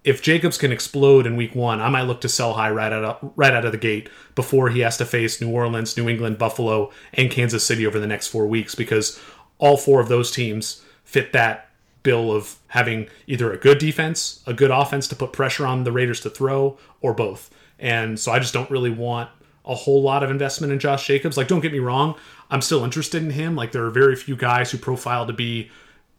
If 0.03 0.21
Jacobs 0.21 0.57
can 0.57 0.71
explode 0.71 1.25
in 1.25 1.35
week 1.35 1.55
one, 1.55 1.81
I 1.81 1.89
might 1.89 2.03
look 2.03 2.21
to 2.21 2.29
sell 2.29 2.53
high 2.53 2.69
right 2.69 2.93
out 2.93 3.03
of, 3.03 3.31
right 3.35 3.53
out 3.53 3.65
of 3.65 3.71
the 3.71 3.77
gate 3.77 4.09
before 4.35 4.69
he 4.69 4.81
has 4.81 4.97
to 4.97 5.05
face 5.05 5.41
New 5.41 5.51
Orleans, 5.51 5.97
New 5.97 6.07
England, 6.07 6.37
Buffalo, 6.37 6.91
and 7.13 7.31
Kansas 7.31 7.65
City 7.65 7.87
over 7.87 7.99
the 7.99 8.07
next 8.07 8.27
four 8.27 8.45
weeks 8.45 8.75
because 8.75 9.19
all 9.57 9.77
four 9.77 9.99
of 9.99 10.07
those 10.07 10.31
teams 10.31 10.83
fit 11.03 11.33
that 11.33 11.64
bill 12.05 12.31
of 12.31 12.55
having 12.67 13.09
either 13.27 13.51
a 13.51 13.57
good 13.57 13.79
defense, 13.79 14.41
a 14.47 14.53
good 14.53 14.71
offense 14.71 15.09
to 15.09 15.15
put 15.15 15.33
pressure 15.33 15.65
on 15.65 15.83
the 15.83 15.91
Raiders 15.91 16.21
to 16.21 16.29
throw, 16.29 16.77
or 17.01 17.13
both. 17.13 17.49
And 17.77 18.17
so 18.17 18.31
I 18.31 18.39
just 18.39 18.53
don't 18.53 18.71
really 18.71 18.89
want 18.89 19.29
a 19.65 19.75
whole 19.75 20.01
lot 20.01 20.23
of 20.23 20.31
investment 20.31 20.71
in 20.71 20.79
Josh 20.79 21.05
Jacobs. 21.05 21.35
Like, 21.35 21.49
don't 21.49 21.59
get 21.59 21.73
me 21.73 21.79
wrong, 21.79 22.15
I'm 22.49 22.61
still 22.61 22.83
interested 22.83 23.23
in 23.23 23.31
him. 23.31 23.55
Like 23.55 23.71
there 23.71 23.83
are 23.85 23.91
very 23.91 24.15
few 24.15 24.35
guys 24.35 24.71
who 24.71 24.77
profile 24.77 25.25
to 25.27 25.33
be 25.33 25.69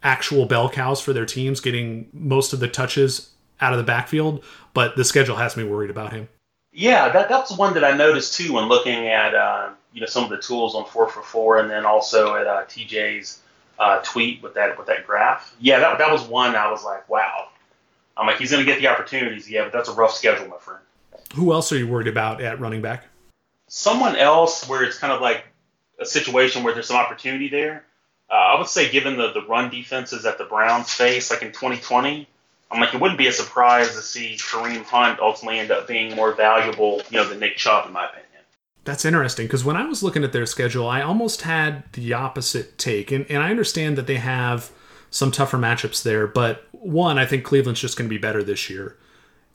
actual 0.03 0.47
bell 0.47 0.69
cows 0.69 1.01
for 1.01 1.13
their 1.13 1.27
teams, 1.27 1.61
getting 1.61 2.09
most 2.13 2.53
of 2.53 2.61
the 2.61 2.69
touches 2.69 3.31
out 3.61 3.73
of 3.73 3.79
the 3.79 3.85
backfield. 3.85 4.45
But 4.75 4.97
the 4.97 5.05
schedule 5.05 5.37
has 5.37 5.57
me 5.57 5.65
worried 5.65 5.91
about 5.91 6.13
him. 6.13 6.29
Yeah, 6.73 7.09
that 7.09 7.29
that's 7.29 7.57
one 7.57 7.75
that 7.75 7.85
I 7.85 7.97
noticed 7.97 8.35
too 8.35 8.53
when 8.55 8.69
looking 8.69 9.09
at 9.09 9.35
uh, 9.35 9.71
you 9.93 10.01
know 10.01 10.07
some 10.07 10.25
of 10.25 10.31
the 10.31 10.39
tools 10.39 10.75
on 10.75 10.85
four 10.85 11.09
for 11.09 11.23
four, 11.23 11.59
and 11.59 11.71
then 11.71 11.87
also 11.87 12.35
at 12.35 12.47
uh, 12.47 12.65
TJ's 12.65 13.41
uh, 13.79 14.01
tweet 14.03 14.43
with 14.43 14.55
that 14.55 14.79
with 14.79 14.87
that 14.87 15.07
graph. 15.07 15.55
Yeah, 15.61 15.81
that 15.81 15.99
that 15.99 16.11
was 16.11 16.23
one 16.23 16.55
I 16.55 16.71
was 16.71 16.85
like, 16.85 17.09
wow. 17.09 17.49
I'm 18.17 18.27
like, 18.27 18.39
he's 18.39 18.51
going 18.51 18.65
to 18.65 18.71
get 18.71 18.81
the 18.81 18.89
opportunities, 18.89 19.51
yeah, 19.51 19.65
but 19.65 19.73
that's 19.73 19.91
a 19.91 19.93
rough 19.93 20.15
schedule, 20.15 20.49
my 20.49 20.57
friend. 20.57 20.81
Who 21.35 21.53
else 21.53 21.71
are 21.73 21.77
you 21.77 21.87
worried 21.87 22.09
about 22.09 22.41
at 22.41 22.61
running 22.61 22.81
back? 22.81 23.05
Someone 23.69 24.17
else 24.17 24.67
where 24.69 24.85
it's 24.85 24.99
kind 24.99 25.13
of 25.13 25.21
like 25.21 25.45
a 26.01 26.07
situation 26.07 26.63
where 26.63 26.73
there's 26.73 26.87
some 26.87 26.97
opportunity 26.97 27.49
there. 27.49 27.85
Uh, 28.31 28.35
I 28.35 28.59
would 28.59 28.69
say, 28.69 28.91
given 28.91 29.17
the, 29.19 29.33
the 29.33 29.43
run 29.43 29.71
defenses 29.71 30.23
that 30.23 30.39
the 30.39 30.45
Browns 30.45 30.93
face, 30.93 31.31
like 31.31 31.43
in 31.43 31.49
2020, 31.49 32.27
I'm 32.71 32.81
like, 32.81 32.95
it 32.95 33.01
wouldn't 33.01 33.19
be 33.19 33.29
a 33.29 33.33
surprise 33.33 33.95
to 33.95 34.03
see 34.03 34.37
Kareem 34.37 34.85
Hunt 34.85 35.21
ultimately 35.21 35.61
end 35.61 35.71
up 35.71 35.87
being 35.87 36.17
more 36.17 36.33
valuable, 36.33 37.03
you 37.11 37.19
know, 37.19 37.29
than 37.29 37.39
Nick 37.39 37.57
Chubb, 37.57 37.87
in 37.87 37.93
my 37.93 38.07
opinion. 38.07 38.26
That's 38.87 39.05
interesting 39.05 39.47
because 39.47 39.65
when 39.65 39.77
I 39.77 39.85
was 39.85 40.05
looking 40.05 40.23
at 40.23 40.33
their 40.33 40.47
schedule, 40.47 40.89
I 40.89 41.03
almost 41.03 41.43
had 41.43 41.83
the 41.93 42.13
opposite 42.13 42.79
take. 42.79 43.11
And, 43.11 43.27
and 43.29 43.43
I 43.43 43.51
understand 43.51 43.99
that 43.99 44.07
they 44.07 44.17
have 44.17 44.71
some 45.11 45.33
tougher 45.33 45.59
matchups 45.59 46.05
there, 46.05 46.29
but 46.29 46.65
one, 46.71 47.19
I 47.19 47.27
think 47.27 47.45
Cleveland's 47.45 47.81
just 47.81 47.99
going 47.99 48.09
to 48.09 48.15
be 48.15 48.21
better 48.21 48.45
this 48.45 48.71
year. 48.71 48.97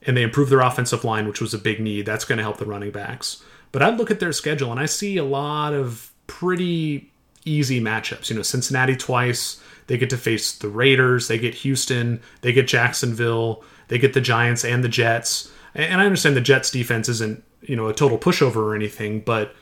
And 0.02 0.16
they 0.16 0.22
improve 0.22 0.50
their 0.50 0.60
offensive 0.60 1.02
line, 1.02 1.26
which 1.26 1.40
was 1.40 1.54
a 1.54 1.58
big 1.58 1.80
need. 1.80 2.04
That's 2.04 2.26
going 2.26 2.36
to 2.36 2.42
help 2.42 2.58
the 2.58 2.66
running 2.66 2.90
backs. 2.90 3.42
But 3.70 3.82
I 3.82 3.88
look 3.88 4.10
at 4.10 4.20
their 4.20 4.32
schedule 4.32 4.70
and 4.70 4.78
I 4.78 4.86
see 4.86 5.16
a 5.16 5.24
lot 5.24 5.72
of 5.72 6.12
pretty 6.26 7.10
easy 7.46 7.80
matchups. 7.80 8.28
You 8.28 8.36
know, 8.36 8.42
Cincinnati 8.42 8.96
twice. 8.96 9.62
They 9.86 9.96
get 9.96 10.10
to 10.10 10.18
face 10.18 10.52
the 10.52 10.68
Raiders. 10.68 11.28
They 11.28 11.38
get 11.38 11.54
Houston. 11.54 12.20
They 12.42 12.52
get 12.52 12.66
Jacksonville. 12.66 13.64
They 13.88 13.98
get 13.98 14.12
the 14.12 14.20
Giants 14.20 14.62
and 14.62 14.84
the 14.84 14.88
Jets. 14.90 15.50
And 15.74 16.02
I 16.02 16.04
understand 16.04 16.36
the 16.36 16.42
Jets 16.42 16.70
defense 16.70 17.08
isn't, 17.08 17.42
you 17.62 17.76
know, 17.76 17.88
a 17.88 17.94
total 17.94 18.18
pushover 18.18 18.56
or 18.56 18.74
anything, 18.74 19.20
but 19.20 19.54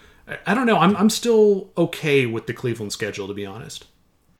I 0.46 0.54
don't 0.54 0.66
know. 0.66 0.78
I'm, 0.78 0.96
I'm 0.96 1.10
still 1.10 1.70
okay 1.76 2.26
with 2.26 2.46
the 2.46 2.54
Cleveland 2.54 2.92
schedule, 2.92 3.26
to 3.26 3.34
be 3.34 3.46
honest. 3.46 3.86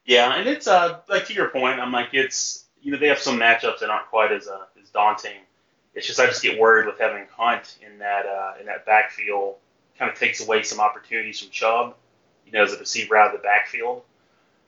Yeah, 0.05 0.35
and 0.35 0.47
it's 0.47 0.67
uh 0.67 0.99
like 1.09 1.25
to 1.27 1.33
your 1.33 1.49
point. 1.49 1.79
I'm 1.79 1.91
like 1.91 2.09
it's 2.13 2.65
you 2.81 2.91
know 2.91 2.97
they 2.97 3.07
have 3.07 3.19
some 3.19 3.39
matchups 3.39 3.79
that 3.79 3.89
aren't 3.89 4.07
quite 4.07 4.31
as 4.31 4.47
uh, 4.47 4.65
as 4.81 4.89
daunting. 4.89 5.37
It's 5.93 6.07
just 6.07 6.19
I 6.19 6.25
just 6.25 6.41
get 6.41 6.59
worried 6.59 6.87
with 6.87 6.99
having 6.99 7.27
Hunt 7.35 7.77
in 7.85 7.99
that 7.99 8.25
uh, 8.25 8.53
in 8.59 8.65
that 8.65 8.85
backfield 8.85 9.55
kind 9.99 10.11
of 10.11 10.17
takes 10.17 10.43
away 10.43 10.63
some 10.63 10.79
opportunities 10.79 11.39
from 11.39 11.51
Chubb 11.51 11.95
you 12.51 12.57
know, 12.57 12.63
as 12.63 12.73
a 12.73 12.77
receiver 12.77 13.15
out 13.15 13.33
of 13.33 13.41
the 13.41 13.43
backfield. 13.43 14.03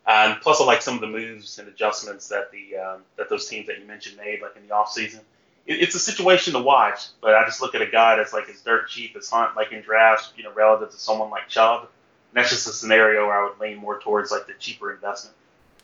And 0.05 0.39
plus, 0.41 0.59
I 0.59 0.65
like 0.65 0.81
some 0.81 0.95
of 0.95 1.01
the 1.01 1.07
moves 1.07 1.59
and 1.59 1.67
adjustments 1.67 2.27
that 2.29 2.51
the 2.51 2.77
um, 2.77 3.01
that 3.17 3.29
those 3.29 3.47
teams 3.47 3.67
that 3.67 3.79
you 3.79 3.85
mentioned 3.85 4.17
made, 4.17 4.41
like 4.41 4.55
in 4.57 4.67
the 4.67 4.73
offseason. 4.73 5.21
It, 5.65 5.81
it's 5.81 5.95
a 5.95 5.99
situation 5.99 6.53
to 6.53 6.59
watch, 6.59 7.07
but 7.21 7.35
I 7.35 7.45
just 7.45 7.61
look 7.61 7.75
at 7.75 7.81
a 7.81 7.87
guy 7.87 8.15
that's 8.15 8.33
like 8.33 8.49
as 8.49 8.61
dirt 8.61 8.87
cheap 8.89 9.15
as 9.15 9.29
Hunt, 9.29 9.55
like 9.55 9.71
in 9.71 9.81
drafts, 9.81 10.33
you 10.35 10.43
know, 10.43 10.53
relative 10.53 10.91
to 10.91 10.97
someone 10.97 11.29
like 11.29 11.47
Chubb. 11.47 11.81
And 11.81 12.41
that's 12.41 12.49
just 12.49 12.67
a 12.67 12.71
scenario 12.71 13.27
where 13.27 13.41
I 13.41 13.49
would 13.49 13.59
lean 13.59 13.77
more 13.77 13.99
towards 13.99 14.31
like 14.31 14.47
the 14.47 14.53
cheaper 14.59 14.91
investment. 14.91 15.35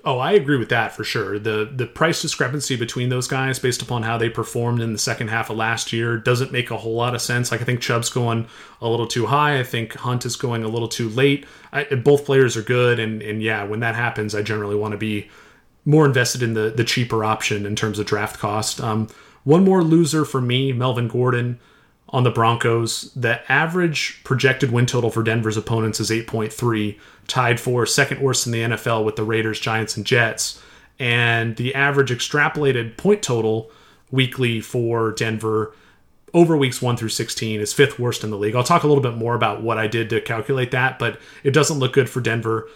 Oh, 0.05 0.17
I 0.17 0.31
agree 0.31 0.57
with 0.57 0.69
that 0.69 0.93
for 0.93 1.03
sure. 1.03 1.37
The 1.37 1.69
the 1.69 1.85
price 1.85 2.21
discrepancy 2.21 2.77
between 2.77 3.09
those 3.09 3.27
guys 3.27 3.59
based 3.59 3.81
upon 3.81 4.03
how 4.03 4.17
they 4.17 4.29
performed 4.29 4.81
in 4.81 4.93
the 4.93 4.99
second 4.99 5.27
half 5.27 5.49
of 5.49 5.57
last 5.57 5.91
year 5.91 6.17
doesn't 6.17 6.53
make 6.53 6.71
a 6.71 6.77
whole 6.77 6.95
lot 6.95 7.15
of 7.15 7.21
sense. 7.21 7.51
Like 7.51 7.61
I 7.61 7.65
think 7.65 7.81
Chubb's 7.81 8.09
going 8.09 8.47
a 8.81 8.87
little 8.87 9.07
too 9.07 9.25
high. 9.25 9.59
I 9.59 9.63
think 9.63 9.95
Hunt 9.95 10.25
is 10.25 10.37
going 10.37 10.63
a 10.63 10.69
little 10.69 10.87
too 10.87 11.09
late. 11.09 11.45
I, 11.73 11.83
both 11.83 12.25
players 12.25 12.55
are 12.55 12.61
good 12.61 12.97
and 12.97 13.21
and 13.21 13.43
yeah, 13.43 13.65
when 13.65 13.81
that 13.81 13.95
happens, 13.95 14.33
I 14.33 14.41
generally 14.41 14.75
want 14.75 14.93
to 14.93 14.97
be 14.97 15.29
more 15.83 16.05
invested 16.05 16.43
in 16.43 16.53
the 16.53 16.69
the 16.69 16.85
cheaper 16.85 17.25
option 17.25 17.65
in 17.65 17.75
terms 17.75 17.99
of 17.99 18.05
draft 18.05 18.39
cost. 18.39 18.79
Um, 18.79 19.09
one 19.49 19.63
more 19.63 19.83
loser 19.83 20.25
for 20.25 20.39
me, 20.39 20.71
Melvin 20.71 21.07
Gordon 21.07 21.59
on 22.09 22.23
the 22.23 22.29
Broncos. 22.29 23.11
The 23.15 23.51
average 23.51 24.23
projected 24.23 24.71
win 24.71 24.85
total 24.85 25.09
for 25.09 25.23
Denver's 25.23 25.57
opponents 25.57 25.99
is 25.99 26.11
8.3 26.11 26.99
tied 27.27 27.59
for 27.59 27.87
second 27.87 28.21
worst 28.21 28.45
in 28.45 28.51
the 28.51 28.61
NFL 28.61 29.03
with 29.03 29.15
the 29.15 29.23
Raiders, 29.23 29.59
Giants, 29.59 29.97
and 29.97 30.05
Jets. 30.05 30.61
And 30.99 31.55
the 31.55 31.73
average 31.73 32.11
extrapolated 32.11 32.95
point 32.95 33.23
total 33.23 33.71
weekly 34.11 34.61
for 34.61 35.13
Denver 35.13 35.73
over 36.31 36.55
weeks 36.55 36.79
1 36.79 36.97
through 36.97 37.09
16 37.09 37.59
is 37.59 37.73
fifth 37.73 37.97
worst 37.97 38.23
in 38.23 38.29
the 38.29 38.37
league. 38.37 38.55
I'll 38.55 38.63
talk 38.63 38.83
a 38.83 38.87
little 38.87 39.01
bit 39.01 39.15
more 39.15 39.33
about 39.33 39.63
what 39.63 39.79
I 39.79 39.87
did 39.87 40.11
to 40.11 40.21
calculate 40.21 40.69
that, 40.71 40.99
but 40.99 41.19
it 41.43 41.51
doesn't 41.51 41.79
look 41.79 41.93
good 41.93 42.07
for 42.07 42.21
Denver. 42.21 42.69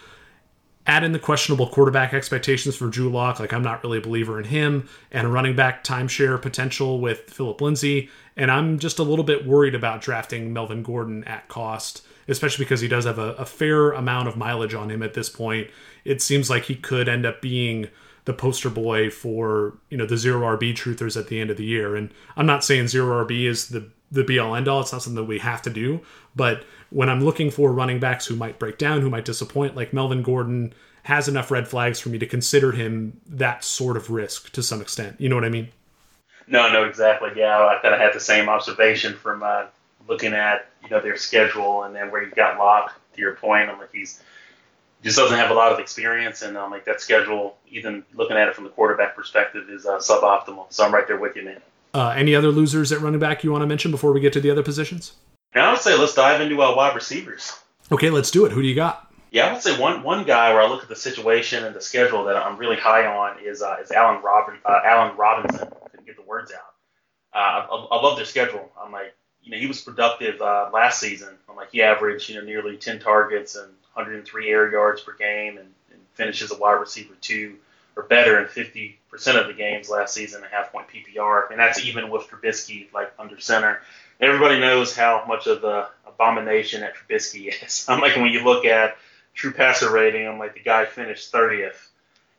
Add 0.86 1.02
in 1.02 1.12
the 1.12 1.18
questionable 1.18 1.68
quarterback 1.68 2.12
expectations 2.12 2.76
for 2.76 2.88
Drew 2.88 3.08
Lock. 3.08 3.40
Like, 3.40 3.52
I'm 3.52 3.62
not 3.62 3.82
really 3.82 3.98
a 3.98 4.02
believer 4.02 4.38
in 4.38 4.44
him, 4.44 4.88
and 5.10 5.26
a 5.26 5.30
running 5.30 5.56
back 5.56 5.82
timeshare 5.82 6.40
potential 6.40 7.00
with 7.00 7.30
Philip 7.30 7.60
Lindsay. 7.60 8.10
And 8.36 8.50
I'm 8.50 8.78
just 8.78 8.98
a 8.98 9.02
little 9.02 9.24
bit 9.24 9.46
worried 9.46 9.74
about 9.74 10.02
drafting 10.02 10.52
Melvin 10.52 10.82
Gordon 10.82 11.24
at 11.24 11.48
cost, 11.48 12.04
especially 12.28 12.64
because 12.64 12.80
he 12.80 12.88
does 12.88 13.04
have 13.04 13.18
a, 13.18 13.32
a 13.34 13.46
fair 13.46 13.92
amount 13.92 14.28
of 14.28 14.36
mileage 14.36 14.74
on 14.74 14.90
him 14.90 15.02
at 15.02 15.14
this 15.14 15.30
point. 15.30 15.70
It 16.04 16.20
seems 16.20 16.50
like 16.50 16.64
he 16.64 16.74
could 16.74 17.08
end 17.08 17.24
up 17.24 17.40
being 17.40 17.88
the 18.24 18.32
poster 18.32 18.70
boy 18.70 19.10
for 19.10 19.76
you 19.90 19.98
know 19.98 20.06
the 20.06 20.16
zero 20.16 20.56
RB 20.56 20.74
truthers 20.74 21.16
at 21.16 21.28
the 21.28 21.40
end 21.40 21.50
of 21.50 21.56
the 21.56 21.64
year. 21.64 21.94
And 21.94 22.10
I'm 22.36 22.46
not 22.46 22.64
saying 22.64 22.88
zero 22.88 23.24
RB 23.24 23.46
is 23.46 23.68
the 23.68 23.90
the 24.10 24.24
be 24.24 24.38
all 24.38 24.54
end 24.54 24.68
all. 24.68 24.80
It's 24.80 24.92
not 24.92 25.02
something 25.02 25.22
that 25.22 25.28
we 25.28 25.38
have 25.38 25.62
to 25.62 25.70
do. 25.70 26.00
But 26.36 26.64
when 26.94 27.10
I'm 27.10 27.24
looking 27.24 27.50
for 27.50 27.72
running 27.72 27.98
backs 27.98 28.24
who 28.24 28.36
might 28.36 28.60
break 28.60 28.78
down, 28.78 29.00
who 29.00 29.10
might 29.10 29.24
disappoint, 29.24 29.74
like 29.74 29.92
Melvin 29.92 30.22
Gordon 30.22 30.72
has 31.02 31.26
enough 31.26 31.50
red 31.50 31.66
flags 31.66 31.98
for 31.98 32.08
me 32.08 32.18
to 32.18 32.26
consider 32.26 32.70
him 32.70 33.20
that 33.26 33.64
sort 33.64 33.96
of 33.96 34.10
risk 34.10 34.52
to 34.52 34.62
some 34.62 34.80
extent. 34.80 35.20
You 35.20 35.28
know 35.28 35.34
what 35.34 35.44
I 35.44 35.48
mean? 35.48 35.70
No, 36.46 36.72
no, 36.72 36.84
exactly. 36.84 37.30
Yeah, 37.34 37.58
I 37.58 37.80
kind 37.82 37.94
of 37.94 38.00
had 38.00 38.14
the 38.14 38.20
same 38.20 38.48
observation 38.48 39.14
from 39.14 39.42
uh, 39.42 39.64
looking 40.06 40.34
at 40.34 40.68
you 40.84 40.88
know 40.88 41.00
their 41.00 41.16
schedule 41.16 41.82
and 41.82 41.96
then 41.96 42.12
where 42.12 42.22
you 42.22 42.30
got 42.30 42.58
locked. 42.58 42.94
To 43.14 43.20
your 43.20 43.34
point, 43.34 43.70
I'm 43.70 43.78
like 43.78 43.92
he's 43.92 44.20
just 45.02 45.16
doesn't 45.16 45.36
have 45.36 45.50
a 45.50 45.54
lot 45.54 45.72
of 45.72 45.80
experience, 45.80 46.42
and 46.42 46.56
um, 46.56 46.70
like 46.70 46.84
that 46.84 47.00
schedule, 47.00 47.56
even 47.68 48.04
looking 48.14 48.36
at 48.36 48.48
it 48.48 48.54
from 48.54 48.64
the 48.64 48.70
quarterback 48.70 49.16
perspective, 49.16 49.68
is 49.68 49.84
uh, 49.84 49.98
suboptimal. 49.98 50.66
So 50.70 50.84
I'm 50.84 50.94
right 50.94 51.06
there 51.06 51.18
with 51.18 51.34
you, 51.34 51.44
man. 51.44 51.60
Uh, 51.92 52.14
any 52.16 52.34
other 52.34 52.48
losers 52.48 52.92
at 52.92 53.00
running 53.00 53.20
back 53.20 53.42
you 53.42 53.50
want 53.52 53.62
to 53.62 53.66
mention 53.66 53.90
before 53.90 54.12
we 54.12 54.20
get 54.20 54.32
to 54.34 54.40
the 54.40 54.50
other 54.50 54.62
positions? 54.62 55.14
Now 55.54 55.68
I 55.68 55.72
would 55.72 55.80
say 55.80 55.96
let's 55.96 56.14
dive 56.14 56.40
into 56.40 56.60
uh, 56.62 56.74
wide 56.74 56.94
receivers. 56.94 57.52
Okay, 57.92 58.10
let's 58.10 58.30
do 58.30 58.44
it. 58.44 58.52
Who 58.52 58.62
do 58.62 58.68
you 58.68 58.74
got? 58.74 59.12
Yeah, 59.30 59.48
I 59.48 59.52
would 59.52 59.62
say 59.62 59.78
one 59.78 60.02
one 60.02 60.24
guy 60.24 60.52
where 60.52 60.62
I 60.62 60.68
look 60.68 60.82
at 60.82 60.88
the 60.88 60.96
situation 60.96 61.64
and 61.64 61.74
the 61.74 61.80
schedule 61.80 62.24
that 62.24 62.36
I'm 62.36 62.56
really 62.56 62.76
high 62.76 63.06
on 63.06 63.38
is 63.44 63.62
uh, 63.62 63.76
is 63.82 63.90
Allen 63.90 64.22
Robin 64.22 64.56
uh, 64.64 64.80
Allen 64.84 65.16
Robinson. 65.16 65.68
I 65.84 65.88
couldn't 65.88 66.06
get 66.06 66.16
the 66.16 66.22
words 66.22 66.52
out. 66.52 66.74
Uh, 67.34 67.66
I, 67.68 67.96
I 67.96 68.02
love 68.02 68.16
their 68.16 68.26
schedule. 68.26 68.70
I'm 68.80 68.92
like, 68.92 69.14
you 69.42 69.50
know, 69.50 69.58
he 69.58 69.66
was 69.66 69.80
productive 69.80 70.40
uh, 70.40 70.70
last 70.72 71.00
season. 71.00 71.34
I'm 71.48 71.56
like, 71.56 71.70
he 71.72 71.82
averaged 71.82 72.28
you 72.28 72.36
know 72.36 72.44
nearly 72.44 72.76
10 72.76 73.00
targets 73.00 73.56
and 73.56 73.68
103 73.94 74.48
air 74.48 74.70
yards 74.70 75.00
per 75.00 75.14
game, 75.14 75.58
and, 75.58 75.68
and 75.90 76.00
finishes 76.14 76.52
a 76.52 76.56
wide 76.56 76.74
receiver 76.74 77.14
two 77.20 77.56
or 77.96 78.04
better 78.04 78.40
in 78.40 78.46
50% 78.46 78.96
of 79.40 79.46
the 79.46 79.52
games 79.52 79.88
last 79.88 80.14
season, 80.14 80.42
a 80.42 80.48
half 80.48 80.72
point 80.72 80.86
PPR, 80.88 81.50
and 81.50 81.58
that's 81.60 81.84
even 81.84 82.10
with 82.10 82.28
Trubisky 82.28 82.92
like 82.92 83.12
under 83.18 83.38
center. 83.38 83.80
Everybody 84.20 84.60
knows 84.60 84.94
how 84.94 85.24
much 85.26 85.46
of 85.46 85.60
the 85.60 85.88
abomination 86.06 86.82
that 86.82 86.94
Trubisky 86.94 87.52
is. 87.64 87.86
I'm 87.88 88.00
like 88.00 88.16
when 88.16 88.32
you 88.32 88.44
look 88.44 88.64
at 88.64 88.96
true 89.34 89.52
passer 89.52 89.90
rating, 89.90 90.26
I'm 90.26 90.38
like 90.38 90.54
the 90.54 90.60
guy 90.60 90.84
finished 90.84 91.32
30th, 91.32 91.88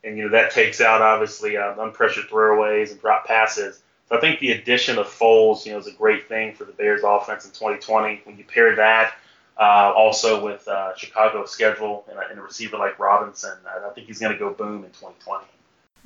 and 0.04 0.16
you 0.16 0.24
know 0.24 0.30
that 0.30 0.52
takes 0.52 0.80
out 0.80 1.02
obviously 1.02 1.56
uh, 1.56 1.74
unpressured 1.74 2.28
throwaways 2.28 2.90
and 2.90 3.00
drop 3.00 3.26
passes. 3.26 3.80
So 4.08 4.16
I 4.16 4.20
think 4.20 4.38
the 4.38 4.52
addition 4.52 4.98
of 4.98 5.06
Foles, 5.06 5.66
you 5.66 5.72
know, 5.72 5.78
is 5.78 5.88
a 5.88 5.92
great 5.92 6.28
thing 6.28 6.54
for 6.54 6.64
the 6.64 6.72
Bears 6.72 7.02
offense 7.04 7.44
in 7.44 7.50
2020. 7.50 8.20
When 8.24 8.38
you 8.38 8.44
pair 8.44 8.76
that 8.76 9.14
uh, 9.58 9.92
also 9.96 10.44
with 10.44 10.66
uh, 10.68 10.94
Chicago's 10.96 11.50
schedule 11.50 12.04
and 12.08 12.18
a, 12.18 12.28
and 12.30 12.38
a, 12.38 12.42
receiver 12.42 12.76
like 12.76 12.98
Robinson, 12.98 13.56
I, 13.66 13.88
I 13.88 13.90
think 13.94 14.06
he's 14.06 14.20
going 14.20 14.32
to 14.32 14.38
go 14.38 14.50
boom 14.52 14.84
in 14.84 14.90
2020. 14.90 15.44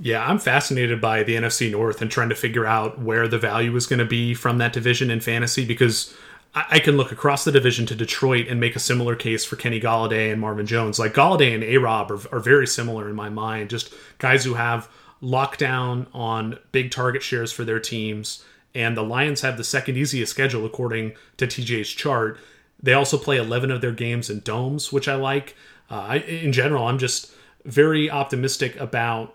Yeah, 0.03 0.27
I'm 0.27 0.39
fascinated 0.39 0.99
by 0.99 1.23
the 1.23 1.37
NFC 1.37 1.71
North 1.71 2.01
and 2.01 2.11
trying 2.11 2.31
to 2.31 2.35
figure 2.35 2.65
out 2.65 2.99
where 2.99 3.29
the 3.29 3.39
value 3.39 3.77
is 3.77 3.87
going 3.87 3.99
to 3.99 4.07
be 4.07 4.33
from 4.33 4.57
that 4.57 4.73
division 4.73 5.11
in 5.11 5.21
fantasy 5.21 5.67
because 5.67 6.15
I 6.55 6.79
can 6.79 6.97
look 6.97 7.13
across 7.13 7.45
the 7.45 7.53
division 7.53 7.85
to 7.87 7.95
Detroit 7.95 8.49
and 8.49 8.59
make 8.59 8.75
a 8.75 8.81
similar 8.81 9.15
case 9.15 9.45
for 9.45 9.57
Kenny 9.57 9.79
Golladay 9.79 10.33
and 10.33 10.41
Marvin 10.41 10.65
Jones. 10.65 10.99
Like 10.99 11.13
Galladay 11.13 11.55
and 11.55 11.63
A 11.63 11.77
Rob 11.77 12.11
are, 12.11 12.21
are 12.33 12.41
very 12.41 12.67
similar 12.67 13.11
in 13.11 13.15
my 13.15 13.29
mind, 13.29 13.69
just 13.69 13.93
guys 14.17 14.43
who 14.43 14.55
have 14.55 14.89
lockdown 15.23 16.07
on 16.15 16.59
big 16.73 16.91
target 16.91 17.23
shares 17.23 17.53
for 17.53 17.65
their 17.65 17.79
teams. 17.79 18.43
And 18.75 18.97
the 18.97 19.03
Lions 19.03 19.43
have 19.43 19.59
the 19.59 19.65
second 19.65 19.99
easiest 19.99 20.33
schedule 20.33 20.65
according 20.65 21.13
to 21.37 21.47
TJ's 21.47 21.91
chart. 21.91 22.39
They 22.83 22.95
also 22.95 23.19
play 23.19 23.37
11 23.37 23.71
of 23.71 23.83
their 23.83 23.93
games 23.93 24.31
in 24.31 24.41
domes, 24.41 24.91
which 24.91 25.09
I 25.09 25.15
like. 25.15 25.55
Uh, 25.91 26.07
I, 26.09 26.17
in 26.17 26.53
general, 26.53 26.87
I'm 26.87 26.99
just 26.99 27.33
very 27.67 28.11
optimistic 28.11 28.77
about 28.81 29.35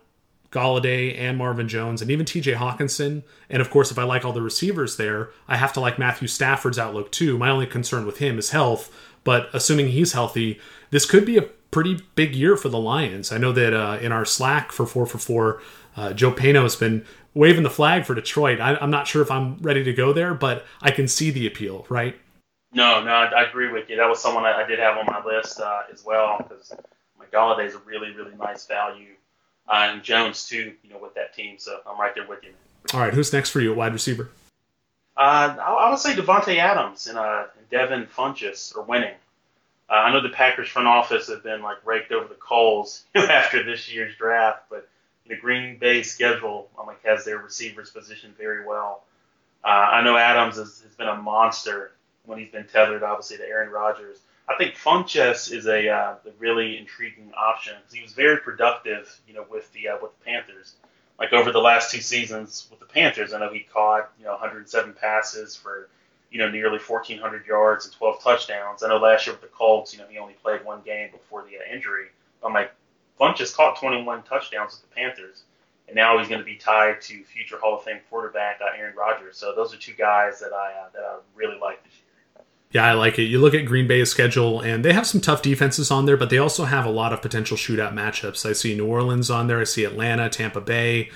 Golladay 0.56 1.20
and 1.20 1.38
Marvin 1.38 1.68
Jones 1.68 2.02
and 2.02 2.10
even 2.10 2.26
TJ 2.26 2.56
Hockenson. 2.56 3.24
And 3.50 3.62
of 3.62 3.70
course, 3.70 3.92
if 3.92 4.00
I 4.00 4.04
like 4.04 4.24
all 4.24 4.32
the 4.32 4.42
receivers 4.42 4.96
there, 4.96 5.32
I 5.48 5.58
have 5.58 5.74
to 5.74 5.82
like 5.82 6.00
Matthew 6.00 6.28
Stafford's 6.28 6.80
outlook 6.80 7.12
too. 7.12 7.38
My 7.38 7.50
only 7.50 7.68
concern 7.68 8.06
with 8.06 8.20
him 8.20 8.40
is 8.40 8.52
health, 8.52 8.96
but 9.26 9.50
assuming 9.54 9.90
he's 9.90 10.14
healthy, 10.14 10.60
this 10.92 11.06
could 11.06 11.26
be 11.26 11.38
a 11.38 11.50
pretty 11.72 12.00
big 12.16 12.34
year 12.34 12.56
for 12.56 12.70
the 12.70 12.80
Lions. 12.80 13.34
I 13.34 13.38
know 13.38 13.52
that 13.52 13.74
uh, 13.74 14.00
in 14.02 14.14
our 14.14 14.24
Slack 14.24 14.72
for 14.72 14.86
4 14.86 15.06
for 15.06 15.18
4, 15.18 15.62
uh, 15.98 16.14
Joe 16.14 16.32
Pano 16.32 16.64
has 16.64 16.78
been 16.78 17.06
waving 17.34 17.64
the 17.64 17.70
flag 17.70 18.06
for 18.06 18.16
Detroit. 18.16 18.62
I, 18.62 18.82
am 18.82 18.90
not 18.90 19.08
sure 19.08 19.22
if 19.22 19.30
I'm 19.30 19.58
ready 19.58 19.84
to 19.84 19.92
go 19.92 20.14
there, 20.14 20.34
but 20.34 20.66
I 20.82 20.92
can 20.92 21.08
see 21.08 21.32
the 21.32 21.46
appeal, 21.46 21.86
right? 21.90 22.16
No, 22.72 23.04
no, 23.04 23.12
I, 23.12 23.26
I 23.26 23.44
agree 23.44 23.72
with 23.72 23.90
you. 23.90 23.98
That 23.98 24.08
was 24.08 24.22
someone 24.22 24.46
I, 24.46 24.64
I 24.64 24.68
did 24.68 24.80
have 24.80 24.98
on 24.98 25.06
my 25.06 25.24
list 25.24 25.60
uh, 25.60 25.82
as 25.92 26.04
well 26.06 26.38
because 26.38 26.74
my 27.20 27.26
Golladay 27.26 27.66
is 27.66 27.76
a 27.76 27.80
really, 27.80 28.12
really 28.12 28.36
nice 28.36 28.66
value. 28.66 29.15
Uh, 29.68 29.90
and 29.92 30.04
Jones, 30.04 30.48
too, 30.48 30.74
you 30.84 30.90
know, 30.90 31.00
with 31.00 31.16
that 31.16 31.34
team. 31.34 31.56
So 31.58 31.80
I'm 31.88 32.00
right 32.00 32.14
there 32.14 32.28
with 32.28 32.44
you. 32.44 32.52
All 32.94 33.00
right, 33.00 33.14
who's 33.14 33.34
next 33.34 33.50
for 33.50 33.62
you 33.62 33.72
at 33.72 33.78
wide 33.78 33.94
receiver? 33.94 34.30
Uh, 35.18 35.56
I, 35.60 35.74
I 35.74 35.90
would 35.90 36.00
say 36.00 36.14
Davante 36.14 36.58
Adams 36.58 37.08
and, 37.08 37.18
uh, 37.18 37.46
Devin 37.72 38.06
Funchess 38.06 38.76
are 38.78 38.84
winning. 38.84 39.16
Uh, 39.90 39.94
I 39.94 40.14
know 40.14 40.22
the 40.22 40.30
Packers 40.30 40.68
front 40.68 40.88
office 40.88 41.30
have 41.30 41.44
been 41.44 41.62
like 41.62 41.86
raked 41.86 42.12
over 42.12 42.28
the 42.28 42.36
coals 42.36 43.06
after 43.16 43.64
this 43.64 43.92
year's 43.92 44.16
draft, 44.16 44.64
but 44.70 44.88
the 45.28 45.36
Green 45.36 45.78
Bay 45.78 46.04
schedule 46.04 46.70
um, 46.80 46.88
like 46.88 47.04
has 47.04 47.26
their 47.26 47.38
receivers 47.38 47.92
positioned 47.92 48.36
very 48.38 48.66
well. 48.66 49.04
Uh, 49.64 49.68
I 49.68 50.04
know 50.04 50.18
Adams 50.18 50.58
has, 50.58 50.82
has, 50.82 50.96
been 50.96 51.08
a 51.08 51.16
monster 51.16 51.92
when 52.26 52.38
he's 52.38 52.52
been 52.52 52.68
tethered, 52.68 53.02
obviously, 53.02 53.38
to 53.38 53.44
Aaron 53.44 53.72
Rodgers. 53.72 54.20
I 54.48 54.56
think 54.58 54.76
Funchess 54.76 55.52
is 55.52 55.66
a, 55.66 55.90
uh, 55.90 56.16
really 56.38 56.78
intriguing 56.78 57.32
option 57.36 57.74
because 57.80 57.94
he 57.94 58.02
was 58.02 58.14
very 58.14 58.38
productive, 58.38 59.20
you 59.28 59.34
know, 59.34 59.46
with 59.50 59.72
the 59.74 59.90
uh, 59.90 59.98
with 60.02 60.12
the 60.20 60.26
Panthers. 60.26 60.76
Like 61.18 61.34
over 61.34 61.52
the 61.52 61.60
last 61.60 61.92
two 61.92 62.02
seasons 62.02 62.68
with 62.70 62.80
the 62.80 62.86
Panthers, 62.86 63.34
I 63.34 63.40
know 63.40 63.52
he 63.52 63.62
caught 63.62 64.12
you 64.20 64.26
know 64.26 64.32
107 64.32 64.94
passes 64.94 65.56
for 65.56 65.90
you 66.36 66.42
know, 66.42 66.50
nearly 66.50 66.80
1,400 66.80 67.46
yards 67.46 67.86
and 67.86 67.94
12 67.94 68.22
touchdowns. 68.22 68.84
I 68.84 68.90
know 68.90 68.98
last 68.98 69.26
year 69.26 69.34
with 69.34 69.42
the 69.42 69.48
Colts, 69.48 69.94
you 69.94 70.00
know, 70.00 70.06
he 70.10 70.18
only 70.18 70.34
played 70.34 70.66
one 70.66 70.82
game 70.84 71.10
before 71.12 71.44
the 71.44 71.58
uh, 71.58 71.74
injury. 71.74 72.08
But 72.42 72.52
my 72.52 72.68
Funchess 73.18 73.56
caught 73.56 73.80
21 73.80 74.24
touchdowns 74.24 74.74
with 74.74 74.90
the 74.90 74.96
Panthers, 74.96 75.44
and 75.88 75.96
now 75.96 76.18
he's 76.18 76.28
going 76.28 76.42
to 76.42 76.46
be 76.46 76.58
tied 76.58 77.00
to 77.04 77.24
future 77.24 77.58
Hall 77.58 77.78
of 77.78 77.84
Fame 77.84 78.00
quarterback 78.10 78.60
uh, 78.62 78.78
Aaron 78.78 78.98
Rodgers. 78.98 79.38
So 79.38 79.56
those 79.56 79.74
are 79.74 79.78
two 79.78 79.94
guys 79.94 80.42
that 80.42 80.52
I 80.52 80.74
uh, 80.74 80.90
that 80.94 81.04
I 81.04 81.18
really 81.36 81.58
like 81.58 81.82
this. 81.86 81.94
Yeah, 82.76 82.88
I 82.88 82.92
like 82.92 83.18
it. 83.18 83.24
You 83.24 83.40
look 83.40 83.54
at 83.54 83.66
Green 83.66 83.88
Bay's 83.88 84.12
schedule, 84.12 84.60
and 84.60 84.84
they 84.84 84.92
have 84.92 85.08
some 85.08 85.22
tough 85.22 85.42
defenses 85.42 85.92
on 85.92 86.06
there, 86.06 86.18
but 86.18 86.30
they 86.30 86.38
also 86.38 86.66
have 86.66 86.86
a 86.86 86.90
lot 86.90 87.14
of 87.14 87.22
potential 87.22 87.56
shootout 87.56 87.94
matchups. 87.94 88.46
I 88.46 88.52
see 88.52 88.76
New 88.76 88.86
Orleans 88.86 89.30
on 89.30 89.48
there. 89.48 89.62
I 89.62 89.64
see 89.64 89.86
Atlanta, 89.86 90.28
Tampa 90.28 90.60
Bay 90.60 91.10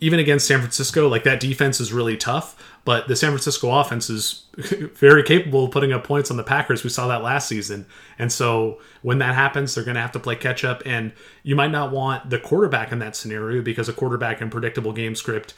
even 0.00 0.18
against 0.18 0.46
San 0.46 0.60
Francisco, 0.60 1.06
like 1.06 1.24
that 1.24 1.40
defense 1.40 1.78
is 1.78 1.92
really 1.92 2.16
tough, 2.16 2.56
but 2.86 3.06
the 3.06 3.16
San 3.16 3.30
Francisco 3.30 3.70
offense 3.70 4.08
is 4.10 4.46
very 4.94 5.22
capable 5.22 5.66
of 5.66 5.70
putting 5.70 5.92
up 5.92 6.04
points 6.04 6.30
on 6.30 6.38
the 6.38 6.42
Packers. 6.42 6.82
We 6.82 6.90
saw 6.90 7.06
that 7.08 7.22
last 7.22 7.48
season. 7.48 7.86
And 8.18 8.32
so 8.32 8.80
when 9.02 9.18
that 9.18 9.34
happens, 9.34 9.74
they're 9.74 9.84
going 9.84 9.94
to 9.96 10.00
have 10.00 10.12
to 10.12 10.18
play 10.18 10.36
catch 10.36 10.64
up. 10.64 10.82
And 10.84 11.12
you 11.42 11.54
might 11.54 11.70
not 11.70 11.90
want 11.92 12.30
the 12.30 12.38
quarterback 12.38 12.92
in 12.92 12.98
that 13.00 13.14
scenario 13.14 13.62
because 13.62 13.88
a 13.88 13.92
quarterback 13.92 14.40
in 14.40 14.50
predictable 14.50 14.92
game 14.92 15.14
script 15.14 15.54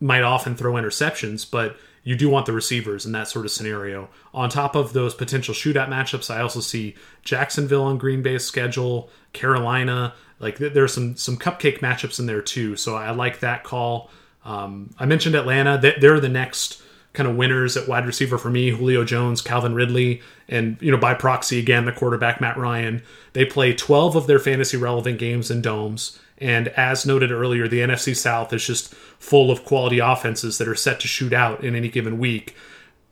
might 0.00 0.22
often 0.22 0.54
throw 0.54 0.74
interceptions, 0.74 1.50
but 1.50 1.76
you 2.04 2.14
do 2.14 2.28
want 2.28 2.46
the 2.46 2.52
receivers 2.52 3.04
in 3.04 3.12
that 3.12 3.28
sort 3.28 3.44
of 3.44 3.50
scenario. 3.50 4.08
On 4.32 4.48
top 4.48 4.76
of 4.76 4.92
those 4.92 5.14
potential 5.14 5.54
shootout 5.54 5.88
matchups, 5.88 6.32
I 6.32 6.40
also 6.40 6.60
see 6.60 6.94
Jacksonville 7.22 7.82
on 7.82 7.98
Green 7.98 8.22
Bay's 8.22 8.44
schedule, 8.44 9.10
Carolina, 9.32 10.14
like 10.38 10.58
there's 10.58 10.92
some 10.92 11.16
some 11.16 11.36
cupcake 11.36 11.78
matchups 11.78 12.18
in 12.18 12.26
there 12.26 12.42
too. 12.42 12.76
So 12.76 12.96
I 12.96 13.10
like 13.10 13.40
that 13.40 13.64
call. 13.64 14.10
Um, 14.44 14.94
I 14.98 15.06
mentioned 15.06 15.34
Atlanta. 15.34 15.78
They're 15.98 16.20
the 16.20 16.28
next 16.28 16.82
kind 17.12 17.28
of 17.28 17.36
winners 17.36 17.76
at 17.76 17.88
wide 17.88 18.06
receiver 18.06 18.36
for 18.36 18.50
me. 18.50 18.70
Julio 18.70 19.04
Jones, 19.04 19.40
Calvin 19.40 19.74
Ridley, 19.74 20.20
and 20.48 20.76
you 20.80 20.90
know 20.90 20.98
by 20.98 21.14
proxy 21.14 21.58
again 21.58 21.84
the 21.84 21.92
quarterback 21.92 22.40
Matt 22.40 22.56
Ryan. 22.56 23.02
They 23.32 23.44
play 23.44 23.72
12 23.72 24.16
of 24.16 24.26
their 24.26 24.38
fantasy 24.38 24.76
relevant 24.76 25.18
games 25.18 25.50
in 25.50 25.62
domes. 25.62 26.18
And 26.38 26.68
as 26.68 27.06
noted 27.06 27.30
earlier, 27.30 27.68
the 27.68 27.80
NFC 27.80 28.16
South 28.16 28.52
is 28.52 28.66
just 28.66 28.94
full 28.94 29.50
of 29.50 29.64
quality 29.64 29.98
offenses 29.98 30.58
that 30.58 30.68
are 30.68 30.74
set 30.74 31.00
to 31.00 31.08
shoot 31.08 31.32
out 31.32 31.62
in 31.62 31.74
any 31.74 31.88
given 31.88 32.18
week 32.18 32.56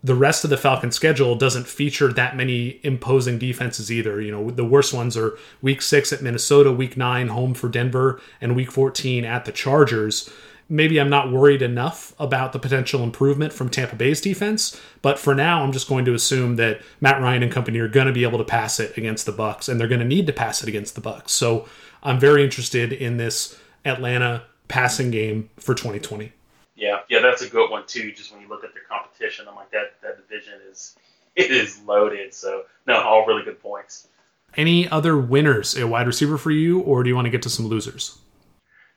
the 0.04 0.14
rest 0.14 0.42
of 0.42 0.50
the 0.50 0.56
Falcon 0.56 0.90
schedule 0.90 1.36
doesn't 1.36 1.68
feature 1.68 2.12
that 2.12 2.36
many 2.36 2.80
imposing 2.82 3.38
defenses 3.38 3.90
either. 3.90 4.20
You 4.20 4.32
know, 4.32 4.50
the 4.50 4.64
worst 4.64 4.92
ones 4.92 5.16
are 5.16 5.38
week 5.60 5.80
six 5.80 6.12
at 6.12 6.22
Minnesota, 6.22 6.72
week 6.72 6.96
nine 6.96 7.28
home 7.28 7.54
for 7.54 7.68
Denver, 7.68 8.20
and 8.40 8.56
week 8.56 8.72
14 8.72 9.24
at 9.24 9.44
the 9.44 9.52
Chargers. 9.52 10.28
Maybe 10.72 10.98
I'm 10.98 11.10
not 11.10 11.30
worried 11.30 11.60
enough 11.60 12.14
about 12.18 12.54
the 12.54 12.58
potential 12.58 13.02
improvement 13.02 13.52
from 13.52 13.68
Tampa 13.68 13.94
Bay's 13.94 14.22
defense, 14.22 14.80
but 15.02 15.18
for 15.18 15.34
now, 15.34 15.62
I'm 15.62 15.70
just 15.70 15.86
going 15.86 16.06
to 16.06 16.14
assume 16.14 16.56
that 16.56 16.80
Matt 16.98 17.20
Ryan 17.20 17.42
and 17.42 17.52
company 17.52 17.78
are 17.78 17.88
going 17.88 18.06
to 18.06 18.12
be 18.12 18.22
able 18.22 18.38
to 18.38 18.44
pass 18.44 18.80
it 18.80 18.96
against 18.96 19.26
the 19.26 19.32
Bucs 19.32 19.68
and 19.68 19.78
they're 19.78 19.86
going 19.86 20.00
to 20.00 20.06
need 20.06 20.26
to 20.28 20.32
pass 20.32 20.62
it 20.62 20.68
against 20.70 20.94
the 20.94 21.02
Bucs. 21.02 21.28
So 21.28 21.68
I'm 22.02 22.18
very 22.18 22.42
interested 22.42 22.90
in 22.90 23.18
this 23.18 23.60
Atlanta 23.84 24.44
passing 24.68 25.10
game 25.10 25.50
for 25.58 25.74
2020. 25.74 26.32
Yeah, 26.74 27.00
yeah, 27.10 27.20
that's 27.20 27.42
a 27.42 27.48
good 27.50 27.70
one 27.70 27.86
too. 27.86 28.10
Just 28.12 28.32
when 28.32 28.40
you 28.40 28.48
look 28.48 28.64
at 28.64 28.72
their 28.72 28.84
competition, 28.88 29.44
I'm 29.46 29.56
like 29.56 29.70
that 29.72 30.00
that 30.02 30.16
division 30.26 30.54
is 30.70 30.96
it 31.36 31.50
is 31.50 31.82
loaded. 31.82 32.32
So 32.32 32.62
no, 32.86 32.94
all 32.94 33.26
really 33.26 33.44
good 33.44 33.60
points. 33.60 34.08
Any 34.56 34.88
other 34.88 35.18
winners 35.18 35.76
a 35.76 35.86
wide 35.86 36.06
receiver 36.06 36.38
for 36.38 36.50
you, 36.50 36.80
or 36.80 37.02
do 37.02 37.10
you 37.10 37.14
want 37.14 37.26
to 37.26 37.30
get 37.30 37.42
to 37.42 37.50
some 37.50 37.66
losers? 37.66 38.18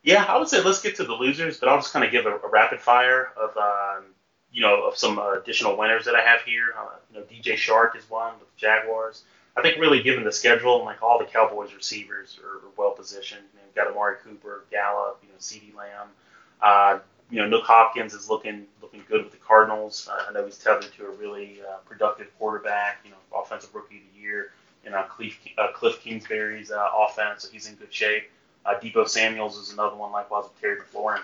Yeah, 0.05 0.23
I 0.23 0.37
would 0.37 0.47
say 0.47 0.61
let's 0.61 0.81
get 0.81 0.95
to 0.97 1.03
the 1.03 1.13
losers, 1.13 1.57
but 1.59 1.67
I'll 1.67 1.79
just 1.79 1.91
kind 1.91 2.05
of 2.05 2.11
give 2.11 2.27
a, 2.27 2.35
a 2.35 2.47
rapid 2.47 2.79
fire 2.79 3.31
of 3.35 3.57
um, 3.57 4.03
you 4.51 4.61
know 4.61 4.85
of 4.85 4.95
some 4.95 5.17
uh, 5.17 5.33
additional 5.33 5.75
winners 5.75 6.05
that 6.05 6.13
I 6.13 6.21
have 6.21 6.41
here. 6.43 6.75
Uh, 6.77 6.89
you 7.11 7.19
know, 7.19 7.25
DJ 7.25 7.55
Chark 7.55 7.97
is 7.97 8.07
one 8.07 8.33
with 8.39 8.47
the 8.47 8.55
Jaguars. 8.55 9.23
I 9.57 9.63
think 9.63 9.79
really 9.79 10.03
given 10.03 10.23
the 10.23 10.31
schedule, 10.31 10.75
and 10.75 10.85
like 10.85 11.01
all 11.01 11.17
the 11.17 11.25
Cowboys 11.25 11.73
receivers 11.73 12.39
are, 12.43 12.67
are 12.67 12.71
well 12.77 12.91
positioned. 12.91 13.41
You 13.55 13.61
know, 13.61 13.65
got 13.83 13.91
Amari 13.91 14.17
Cooper, 14.23 14.65
Gallup, 14.69 15.23
you 15.23 15.29
know, 15.29 15.35
CeeDee 15.39 15.75
Lamb. 15.75 16.09
Uh, 16.61 16.99
you 17.31 17.41
know, 17.41 17.57
Nuk 17.57 17.63
Hopkins 17.63 18.13
is 18.13 18.29
looking 18.29 18.67
looking 18.83 19.03
good 19.09 19.23
with 19.23 19.31
the 19.31 19.39
Cardinals. 19.39 20.07
Uh, 20.11 20.25
I 20.29 20.33
know 20.33 20.45
he's 20.45 20.59
tethered 20.59 20.93
to 20.97 21.07
a 21.07 21.11
really 21.15 21.61
uh, 21.67 21.77
productive 21.77 22.27
quarterback. 22.37 22.99
You 23.03 23.09
know, 23.09 23.17
offensive 23.35 23.73
rookie 23.73 23.97
of 23.97 24.13
the 24.13 24.21
year 24.21 24.51
in 24.83 24.93
uh, 24.93 25.01
Cliff, 25.05 25.39
uh, 25.57 25.69
Cliff 25.73 25.99
Kingsbury's 25.99 26.69
uh, 26.69 26.89
offense, 26.95 27.41
so 27.41 27.49
he's 27.51 27.67
in 27.67 27.73
good 27.73 27.91
shape. 27.91 28.29
Uh, 28.65 28.79
Deebo 28.79 29.07
Samuel's 29.07 29.57
is 29.57 29.71
another 29.71 29.95
one, 29.95 30.11
likewise 30.11 30.45
with 30.45 30.59
Terry 30.59 30.77
McLaurin. 30.77 31.21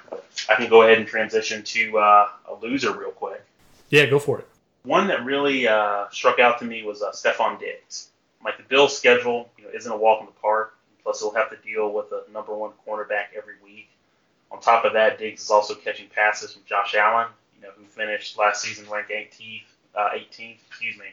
I 0.48 0.56
can 0.56 0.70
go 0.70 0.84
ahead 0.84 1.00
and 1.00 1.08
transition 1.08 1.64
to 1.64 1.98
uh, 1.98 2.30
a 2.50 2.54
loser 2.62 2.96
real 2.96 3.12
quick. 3.12 3.44
Yeah, 3.90 4.06
go 4.06 4.20
for 4.20 4.40
it. 4.40 4.48
One 4.84 5.08
that 5.08 5.26
really 5.26 5.68
uh, 5.68 6.06
struck 6.12 6.40
out 6.40 6.60
to 6.60 6.66
me 6.66 6.84
was 6.84 7.02
uh, 7.02 7.12
Stefon 7.12 7.60
Diggs. 7.60 8.10
Like 8.44 8.58
the 8.58 8.64
Bills' 8.64 8.96
schedule, 8.96 9.50
you 9.58 9.64
know, 9.64 9.72
isn't 9.74 9.92
a 9.92 9.98
walk 9.98 10.22
in 10.22 10.28
the 10.28 10.32
park. 10.34 10.76
Plus, 11.04 11.20
he'll 11.20 11.34
have 11.34 11.50
to 11.50 11.58
deal 11.58 11.92
with 11.92 12.12
a 12.12 12.32
number 12.32 12.56
one 12.56 12.72
cornerback 12.88 13.34
every 13.36 13.56
week. 13.64 13.90
On 14.52 14.60
top 14.60 14.86
of 14.86 14.94
that, 14.94 15.18
Diggs 15.18 15.44
is 15.44 15.50
also 15.50 15.74
catching 15.74 16.08
passes 16.10 16.54
from 16.54 16.64
Josh 16.66 16.94
Allen, 16.94 17.28
you 17.56 17.64
know, 17.64 17.70
who 17.76 17.86
finished 17.86 18.38
last 18.38 18.62
season 18.62 18.88
ranked 18.90 19.10
18th, 19.10 19.64
uh, 19.96 20.10
18th, 20.14 20.58
excuse 20.68 20.98
me, 20.98 21.06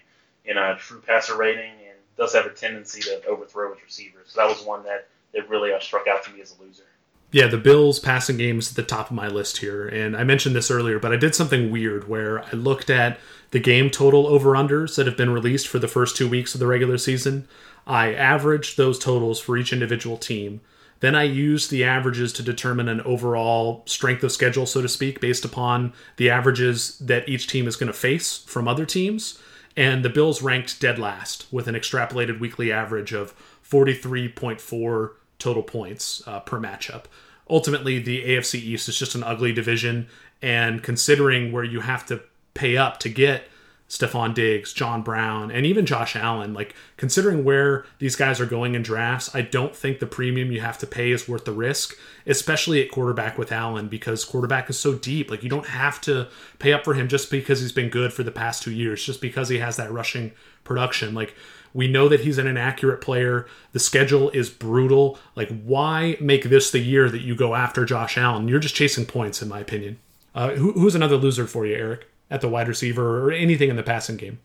in 0.45 0.59
a 0.59 0.77
true 0.77 1.01
passer 1.01 1.37
rating, 1.37 1.71
and 1.71 1.97
does 2.19 2.35
have 2.35 2.47
a 2.47 2.51
tendency 2.51 3.01
to 3.01 3.25
overthrow 3.27 3.73
his 3.73 3.83
receivers. 3.83 4.27
So 4.27 4.41
that 4.41 4.49
was 4.49 4.63
one 4.67 4.85
that 4.85 5.09
that 5.35 5.49
really 5.49 5.73
uh, 5.73 5.81
struck 5.81 6.07
out 6.07 6.25
to 6.25 6.31
me 6.31 6.41
as 6.41 6.57
a 6.59 6.63
loser. 6.63 6.85
Yeah, 7.31 7.47
the 7.47 7.59
Bills 7.59 7.99
passing 7.99 8.39
game 8.39 8.59
is 8.59 8.71
at 8.71 8.77
the 8.77 8.83
top 8.83 9.11
of 9.11 9.17
my 9.17 9.29
list 9.29 9.59
here. 9.59 9.87
And 9.87 10.17
I 10.17 10.25
mentioned 10.25 10.57
this 10.57 10.71
earlier, 10.71 10.99
but 10.99 11.13
I 11.13 11.17
did 11.17 11.35
something 11.35 11.71
weird 11.71 12.09
where 12.09 12.43
I 12.43 12.53
looked 12.53 12.89
at 12.89 13.19
the 13.51 13.61
game 13.61 13.91
total 13.91 14.27
over 14.27 14.53
unders 14.53 14.97
that 14.97 15.07
have 15.07 15.17
been 15.17 15.31
released 15.31 15.69
for 15.69 15.79
the 15.79 15.89
first 15.89 16.17
two 16.17 16.29
weeks 16.29 16.55
of 16.55 16.61
the 16.61 16.67
regular 16.67 16.97
season. 16.97 17.47
I 17.87 18.15
averaged 18.15 18.77
those 18.77 18.99
totals 18.99 19.41
for 19.41 19.59
each 19.59 19.73
individual 19.73 20.17
team. 20.17 20.63
Then 21.01 21.15
I 21.15 21.25
used 21.25 21.71
the 21.71 21.85
averages 21.85 22.33
to 22.35 22.43
determine 22.43 22.89
an 22.89 23.03
overall 23.03 23.83
strength 23.87 24.25
of 24.25 24.33
schedule, 24.33 24.67
so 24.67 24.83
to 24.83 24.89
speak, 24.89 25.21
based 25.21 25.45
upon 25.45 25.93
the 26.17 26.31
averages 26.31 26.99
that 26.99 27.29
each 27.29 27.47
team 27.47 27.69
is 27.69 27.77
going 27.77 27.87
to 27.89 27.93
face 27.93 28.39
from 28.39 28.67
other 28.67 28.85
teams. 28.85 29.39
And 29.77 30.05
the 30.05 30.11
Bills 30.11 30.43
ranked 30.43 30.81
dead 30.81 30.99
last 30.99 31.47
with 31.53 31.69
an 31.69 31.77
extrapolated 31.77 32.41
weekly 32.41 32.73
average 32.73 33.13
of 33.13 33.33
43.4 33.71 35.11
total 35.39 35.63
points 35.63 36.23
uh, 36.27 36.41
per 36.41 36.59
matchup. 36.59 37.05
Ultimately, 37.51 37.99
the 37.99 38.25
AFC 38.25 38.57
East 38.57 38.89
is 38.89 38.99
just 38.99 39.15
an 39.15 39.25
ugly 39.25 39.53
division, 39.53 40.09
and 40.43 40.83
considering 40.83 41.53
where 41.53 41.65
you 41.65 41.81
have 41.81 42.05
to 42.07 42.21
pay 42.55 42.77
up 42.77 42.99
to 43.01 43.09
get 43.09 43.45
Stefon 43.89 44.35
Diggs, 44.35 44.75
John 44.75 45.03
Brown, 45.03 45.51
and 45.51 45.65
even 45.65 45.87
Josh 45.87 46.15
Allen, 46.15 46.53
like 46.53 46.75
considering 46.99 47.43
where 47.43 47.87
these 48.01 48.17
guys 48.17 48.39
are 48.39 48.47
going 48.47 48.75
in 48.75 48.83
drafts, 48.83 49.35
I 49.35 49.41
don't 49.41 49.75
think 49.75 49.99
the 49.99 50.07
premium 50.07 50.53
you 50.53 50.61
have 50.61 50.77
to 50.79 50.87
pay 50.87 51.11
is 51.11 51.27
worth 51.27 51.47
the 51.47 51.53
risk, 51.53 51.95
especially 52.27 52.83
at 52.83 52.91
quarterback 52.91 53.39
with 53.39 53.51
Allen, 53.51 53.89
because 53.89 54.27
quarterback 54.27 54.69
is 54.69 54.79
so 54.79 54.95
deep. 54.95 55.31
Like 55.31 55.43
you 55.43 55.49
don't 55.49 55.69
have 55.69 56.03
to 56.03 56.29
pay 56.59 56.75
up 56.75 56.85
for 56.85 56.93
him 56.93 57.09
just 57.09 57.31
because 57.31 57.61
he's 57.61 57.73
been 57.73 57.89
good 57.89 58.13
for 58.13 58.23
the 58.23 58.31
past 58.31 58.63
two 58.63 58.73
years, 58.73 59.03
just 59.03 59.23
because 59.23 59.49
he 59.49 59.59
has 59.59 59.77
that 59.77 59.91
rushing 59.91 60.33
production. 60.65 61.15
Like 61.15 61.35
we 61.75 61.89
know 61.89 62.09
that 62.09 62.21
he's 62.21 62.39
an 62.39 62.47
inaccurate 62.47 63.01
player. 63.01 63.47
The 63.73 63.79
schedule 63.79 64.31
is 64.31 64.51
brutal. 64.51 65.19
Like, 65.35 65.49
why 65.63 66.17
make 66.21 66.45
this 66.45 66.71
the 66.71 66.79
year 66.79 67.09
that 67.11 67.23
you 67.23 67.35
go 67.35 67.55
after 67.55 67.85
Josh 67.85 68.17
Allen? 68.17 68.49
You're 68.49 68.59
just 68.59 68.75
chasing 68.75 69.07
points, 69.07 69.43
in 69.43 69.49
my 69.49 69.61
opinion. 69.61 69.99
Uh, 70.35 70.51
who, 70.51 70.73
who's 70.73 70.95
another 70.95 71.17
loser 71.17 71.47
for 71.47 71.67
you, 71.67 71.75
Eric, 71.75 72.07
at 72.31 72.41
the 72.41 72.49
wide 72.49 72.69
receiver 72.69 73.25
or 73.25 73.33
anything 73.33 73.71
in 73.71 73.77
the 73.77 73.83
passing 73.83 74.17
game? 74.17 74.39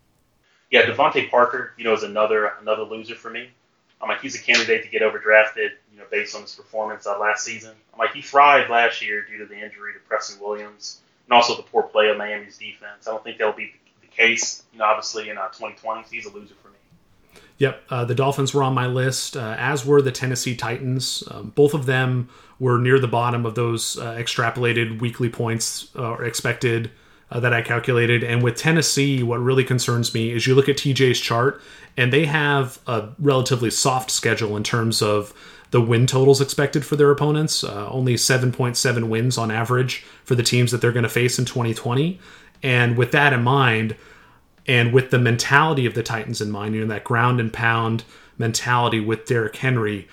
Yeah, 0.72 0.84
DeVante 0.84 1.30
Parker, 1.30 1.74
you 1.78 1.84
know, 1.84 1.94
is 1.94 2.02
another 2.02 2.54
another 2.60 2.84
loser 2.84 3.14
for 3.14 3.30
me. 3.30 3.50
I'm 4.02 4.10
like 4.10 4.22
he's 4.22 4.36
a 4.36 4.42
candidate 4.42 4.84
to 4.84 4.90
get 4.90 5.02
overdrafted, 5.02 5.70
you 5.92 6.00
know, 6.00 6.06
based 6.10 6.36
on 6.36 6.42
his 6.42 6.56
performance 6.56 7.06
uh, 7.06 7.18
last 7.20 7.46
season. 7.46 7.76
I'm 7.94 8.00
like 8.00 8.14
he 8.14 8.22
thrived 8.22 8.70
last 8.70 9.02
year 9.02 9.24
due 9.24 9.38
to 9.38 9.46
the 9.46 9.54
injury 9.54 9.94
to 9.94 10.00
Preston 10.08 10.42
Williams 10.42 11.00
and 11.28 11.34
also 11.34 11.56
the 11.56 11.64
poor 11.64 11.84
play 11.84 12.10
of 12.10 12.18
Miami's 12.18 12.58
defense. 12.58 13.08
I 13.08 13.12
don't 13.12 13.24
think 13.24 13.38
that'll 13.38 13.54
be 13.54 13.72
the 14.02 14.08
case, 14.08 14.64
you 14.74 14.80
know, 14.80 14.86
obviously 14.86 15.30
in 15.30 15.38
uh, 15.38 15.48
2020. 15.50 16.04
So 16.04 16.10
he's 16.10 16.26
a 16.26 16.32
loser. 16.32 16.56
Yep, 17.64 17.84
uh, 17.90 18.04
the 18.04 18.14
Dolphins 18.14 18.54
were 18.54 18.62
on 18.62 18.74
my 18.74 18.88
list, 18.88 19.38
uh, 19.38 19.56
as 19.58 19.86
were 19.86 20.02
the 20.02 20.12
Tennessee 20.12 20.54
Titans. 20.54 21.24
Um, 21.32 21.54
both 21.56 21.74
of 21.74 21.86
them 21.86 22.28
were 22.60 22.78
near 22.78 23.00
the 23.00 23.08
bottom 23.08 23.46
of 23.46 23.56
those 23.56 23.98
uh, 23.98 24.16
extrapolated 24.16 25.00
weekly 25.00 25.30
points 25.30 25.88
uh, 25.96 26.10
or 26.10 26.26
expected 26.26 26.92
uh, 27.32 27.40
that 27.40 27.54
I 27.54 27.62
calculated. 27.62 28.22
And 28.22 28.44
with 28.44 28.58
Tennessee, 28.58 29.24
what 29.24 29.38
really 29.38 29.64
concerns 29.64 30.14
me 30.14 30.32
is 30.32 30.46
you 30.46 30.56
look 30.56 30.68
at 30.68 30.76
TJ's 30.76 31.22
chart, 31.22 31.62
and 31.96 32.12
they 32.12 32.26
have 32.26 32.80
a 32.86 33.12
relatively 33.18 33.70
soft 33.70 34.12
schedule 34.12 34.58
in 34.58 34.64
terms 34.64 35.02
of 35.02 35.34
the 35.72 35.80
win 35.80 36.06
totals 36.06 36.42
expected 36.42 36.86
for 36.86 36.98
their 36.98 37.12
opponents. 37.12 37.64
Uh, 37.64 37.88
only 37.90 38.16
7.7 38.16 39.08
wins 39.08 39.38
on 39.38 39.52
average 39.52 40.04
for 40.26 40.36
the 40.36 40.44
teams 40.44 40.72
that 40.72 40.82
they're 40.82 40.92
going 40.92 41.04
to 41.04 41.08
face 41.08 41.40
in 41.40 41.46
2020. 41.46 42.20
And 42.62 42.98
with 42.98 43.14
that 43.14 43.32
in 43.32 43.42
mind, 43.42 43.96
and 44.68 44.94
with 44.94 45.12
the 45.12 45.20
mentality 45.20 45.86
of 45.86 45.94
the 45.94 46.04
Titans 46.04 46.42
in 46.42 46.52
mind, 46.52 46.76
you 46.76 46.82
know, 46.82 46.88
that 46.88 47.04
ground 47.04 47.40
and 47.40 47.52
pound 47.52 48.04
mentality 48.38 49.00
with 49.00 49.26
Derrick 49.26 49.56
Henry, 49.56 50.08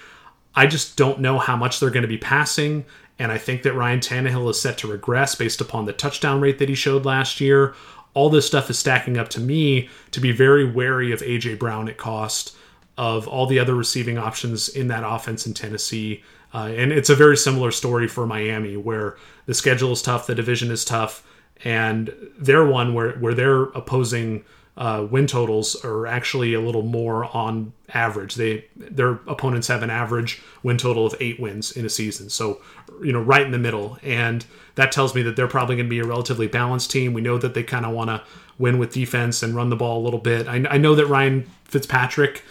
I 0.55 0.67
just 0.67 0.97
don't 0.97 1.21
know 1.21 1.39
how 1.39 1.57
much 1.57 1.79
they're 1.79 1.91
going 1.91 2.03
to 2.03 2.09
be 2.09 2.19
passing. 2.19 2.85
And 3.19 3.31
I 3.31 3.39
think 3.39 3.63
that 3.63 3.75
Ryan 3.75 4.01
Tannehill 4.01 4.51
is 4.51 4.61
set 4.61 4.79
to 4.79 4.89
regress 4.89 5.35
based 5.35 5.61
upon 5.61 5.85
the 5.85 5.93
touchdown 5.93 6.41
rate 6.41 6.59
that 6.59 6.69
he 6.69 6.75
showed 6.75 7.05
last 7.05 7.41
year. 7.41 7.75
All 8.15 8.31
this 8.31 8.47
stuff 8.47 8.71
is 8.71 8.79
stacking 8.79 9.19
up 9.19 9.29
to 9.31 9.41
me 9.41 9.89
to 10.11 10.21
be 10.21 10.33
very 10.33 10.69
wary 10.69 11.13
of 11.13 11.23
A.J. 11.23 11.57
Brown 11.57 11.89
at 11.89 11.97
cost, 11.97 12.57
of 12.99 13.29
all 13.29 13.47
the 13.47 13.59
other 13.59 13.75
receiving 13.75 14.19
options 14.19 14.69
in 14.69 14.89
that 14.89 15.05
offense 15.07 15.47
in 15.47 15.55
Tennessee. 15.55 16.25
Uh, 16.53 16.73
and 16.75 16.91
it's 16.91 17.11
a 17.11 17.15
very 17.15 17.37
similar 17.37 17.71
story 17.71 18.09
for 18.09 18.27
Miami, 18.27 18.77
where 18.77 19.17
the 19.47 19.55
schedule 19.55 19.93
is 19.93 20.03
tough, 20.03 20.27
the 20.27 20.35
division 20.35 20.73
is 20.73 20.85
tough 20.85 21.23
and 21.65 22.13
they're 22.39 22.65
one 22.65 22.95
where 22.95 23.13
where 23.13 23.35
their 23.35 23.65
opposing 23.65 24.45
uh, 24.77 25.07
win 25.11 25.27
totals 25.27 25.77
are 25.85 26.07
actually 26.07 26.55
a 26.55 26.61
little 26.61 26.83
more 26.83 27.25
on 27.37 27.73
average. 27.93 28.37
They 28.37 28.65
their 28.77 29.13
opponents 29.27 29.69
have 29.69 29.83
an 29.83 29.91
average 29.91 30.43
win 30.63 30.79
total 30.79 31.07
of 31.07 31.15
eight 31.21 31.39
wins 31.39 31.73
in 31.73 31.85
a 31.85 31.91
season, 31.91 32.31
so 32.31 32.61
you 33.03 33.13
know 33.13 33.21
right 33.21 33.43
in 33.43 33.53
the 33.53 33.59
middle, 33.59 33.99
and 34.03 34.45
that 34.77 34.93
tells 34.93 35.15
me 35.15 35.23
that 35.23 35.37
they're 35.37 35.49
probably 35.49 35.77
going 35.77 35.87
to 35.87 35.91
be 35.91 35.99
a 35.99 36.07
relatively 36.07 36.47
balanced 36.47 36.91
team. 36.91 37.13
We 37.13 37.21
know 37.21 37.39
that 37.39 37.55
they 37.55 37.63
kind 37.63 37.85
of 37.85 37.93
want 37.93 38.09
to 38.09 38.23
win 38.59 38.79
with 38.79 38.93
defense 38.93 39.43
and 39.43 39.55
run 39.55 39.71
the 39.71 39.77
ball 39.77 40.01
a 40.01 40.05
little 40.05 40.21
bit. 40.21 40.47
I, 40.47 40.65
I 40.71 40.79
know 40.79 40.95
that 40.95 41.07
Ryan 41.07 41.51
Fitzpatrick 41.65 42.43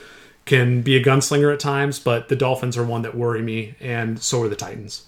can 0.46 0.82
be 0.82 0.96
a 0.96 1.04
gunslinger 1.04 1.54
at 1.54 1.60
times, 1.60 2.00
but 2.00 2.28
the 2.28 2.36
Dolphins 2.36 2.78
are 2.78 2.84
one 2.84 3.04
that 3.04 3.16
worry 3.16 3.42
me, 3.42 3.76
and 3.80 4.20
so 4.22 4.42
are 4.44 4.48
the 4.48 4.56
Titans. 4.56 5.06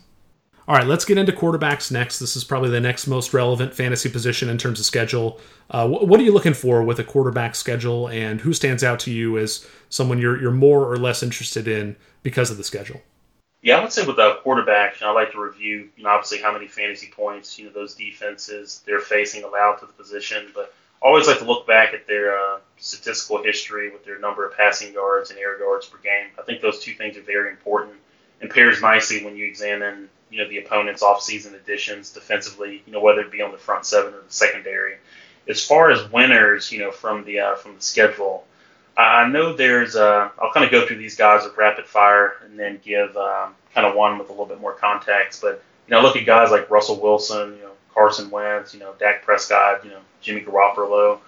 All 0.72 0.78
right, 0.78 0.88
let's 0.88 1.04
get 1.04 1.18
into 1.18 1.34
quarterbacks 1.34 1.92
next. 1.92 2.20
This 2.20 2.38
is 2.38 2.46
probably 2.46 2.70
the 2.70 2.80
next 2.80 3.06
most 3.06 3.34
relevant 3.34 3.74
fantasy 3.74 4.08
position 4.08 4.48
in 4.48 4.58
terms 4.58 4.80
of 4.80 4.86
schedule. 4.86 5.38
Uh, 5.70 5.86
what 5.86 6.18
are 6.18 6.24
you 6.24 6.32
looking 6.32 6.54
for 6.54 6.82
with 6.82 6.98
a 6.98 7.04
quarterback 7.04 7.56
schedule, 7.56 8.08
and 8.08 8.40
who 8.40 8.54
stands 8.54 8.82
out 8.82 8.98
to 9.02 9.12
you 9.12 9.38
as 9.38 9.68
someone 9.90 10.18
you're 10.18 10.42
you're 10.42 10.50
more 10.50 10.90
or 10.90 10.96
less 10.96 11.24
interested 11.24 11.68
in 11.68 11.98
because 12.24 12.52
of 12.52 12.56
the 12.56 12.64
schedule? 12.64 13.02
Yeah, 13.62 13.80
I 13.80 13.82
would 13.82 13.92
say 13.92 14.08
with 14.08 14.16
the 14.16 14.36
quarterback, 14.44 15.02
you 15.02 15.06
know, 15.06 15.12
I 15.12 15.14
like 15.16 15.34
to 15.34 15.42
review, 15.42 15.90
you 15.98 16.06
know, 16.06 16.10
obviously 16.10 16.38
how 16.42 16.54
many 16.54 16.70
fantasy 16.70 17.12
points, 17.14 17.60
you 17.60 17.66
know, 17.66 17.74
those 17.74 17.94
defenses 17.94 18.82
they're 18.86 19.02
facing 19.02 19.44
allowed 19.44 19.76
to 19.82 19.88
the 19.88 19.92
position, 19.92 20.52
but 20.56 20.74
I 21.04 21.08
always 21.08 21.28
like 21.28 21.40
to 21.40 21.46
look 21.46 21.68
back 21.68 21.94
at 21.94 22.08
their 22.08 22.40
uh, 22.40 22.60
statistical 22.78 23.44
history 23.44 23.92
with 23.92 24.06
their 24.06 24.20
number 24.20 24.48
of 24.48 24.56
passing 24.56 24.94
yards 24.94 25.32
and 25.32 25.38
air 25.38 25.60
yards 25.60 25.88
per 25.88 25.98
game. 25.98 26.28
I 26.40 26.44
think 26.44 26.62
those 26.62 26.80
two 26.80 26.94
things 26.94 27.18
are 27.18 27.24
very 27.24 27.50
important 27.50 27.96
and 28.40 28.50
pairs 28.50 28.82
nicely 28.82 29.26
when 29.26 29.36
you 29.36 29.46
examine 29.46 30.08
you 30.32 30.38
know 30.38 30.50
the 30.50 30.60
opponent's 30.60 31.04
offseason 31.04 31.54
additions 31.54 32.12
defensively, 32.12 32.82
you 32.86 32.94
know 32.94 33.02
whether 33.02 33.22
it 33.22 33.32
be 33.32 33.42
on 33.42 33.52
the 33.52 33.58
front 33.58 33.86
seven 33.86 34.14
or 34.14 34.22
the 34.22 34.34
secondary. 34.34 34.96
As 35.48 35.66
far 35.66 35.92
as 35.92 36.10
winners, 36.12 36.72
you 36.72 36.80
know 36.80 36.92
from 36.92 37.26
the 37.26 37.40
uh, 37.40 37.56
from 37.56 37.76
the 37.76 37.82
schedule, 37.82 38.46
I 38.98 39.28
know 39.28 39.54
there's 39.54 39.96
uh, 39.96 40.30
I'll 40.42 40.54
kind 40.54 40.66
of 40.66 40.72
go 40.72 40.86
through 40.86 40.98
these 40.98 41.16
guys 41.16 41.44
with 41.44 41.58
rapid 41.58 41.86
fire 41.86 42.36
and 42.46 42.58
then 42.58 42.80
give 42.84 43.16
um, 43.18 43.56
kind 43.74 43.86
of 43.86 43.96
one 43.96 44.18
with 44.18 44.30
a 44.30 44.32
little 44.32 44.46
bit 44.46 44.62
more 44.62 44.74
context. 44.74 45.42
But 45.42 45.64
you 45.88 45.92
know 45.92 46.02
look 46.02 46.16
at 46.16 46.26
guys 46.26 46.52
like 46.52 46.70
Russell 46.70 47.02
Wilson, 47.02 47.56
you 47.58 47.64
know 47.64 47.72
Carson 47.94 48.30
Wentz, 48.30 48.74
you 48.74 48.80
know 48.80 48.94
Dak 49.00 49.24
Prescott, 49.24 49.84
you 49.84 49.92
know 49.92 50.00
Jimmy 50.22 50.42
Garoppolo, 50.42 51.20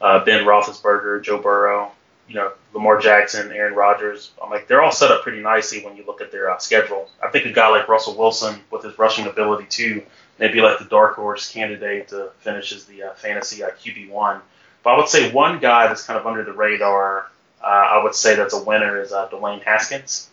uh, 0.00 0.24
Ben 0.24 0.44
Roethlisberger, 0.44 1.22
Joe 1.22 1.38
Burrow. 1.38 1.92
You 2.28 2.34
know, 2.34 2.52
Lamar 2.72 3.00
Jackson, 3.00 3.52
Aaron 3.52 3.74
Rodgers. 3.74 4.30
I'm 4.42 4.50
like, 4.50 4.66
they're 4.66 4.82
all 4.82 4.92
set 4.92 5.10
up 5.10 5.22
pretty 5.22 5.40
nicely 5.42 5.84
when 5.84 5.96
you 5.96 6.04
look 6.06 6.20
at 6.20 6.32
their 6.32 6.50
uh, 6.50 6.58
schedule. 6.58 7.08
I 7.22 7.28
think 7.28 7.46
a 7.46 7.52
guy 7.52 7.68
like 7.68 7.88
Russell 7.88 8.16
Wilson, 8.16 8.60
with 8.70 8.82
his 8.82 8.98
rushing 8.98 9.26
ability 9.26 9.66
too, 9.68 10.02
maybe 10.38 10.60
like 10.60 10.78
the 10.78 10.86
dark 10.86 11.16
horse 11.16 11.50
candidate 11.50 12.08
to 12.08 12.30
finish 12.38 12.72
as 12.72 12.84
the 12.86 13.04
uh, 13.04 13.14
fantasy 13.14 13.62
uh, 13.62 13.70
QB 13.70 14.10
one. 14.10 14.40
But 14.82 14.94
I 14.94 14.96
would 14.98 15.08
say 15.08 15.32
one 15.32 15.58
guy 15.58 15.86
that's 15.86 16.04
kind 16.04 16.18
of 16.18 16.26
under 16.26 16.44
the 16.44 16.52
radar, 16.52 17.30
uh, 17.62 17.66
I 17.66 18.02
would 18.02 18.14
say 18.14 18.34
that's 18.34 18.54
a 18.54 18.62
winner 18.62 19.00
is 19.00 19.12
uh, 19.12 19.28
Dwayne 19.28 19.62
Haskins. 19.62 20.28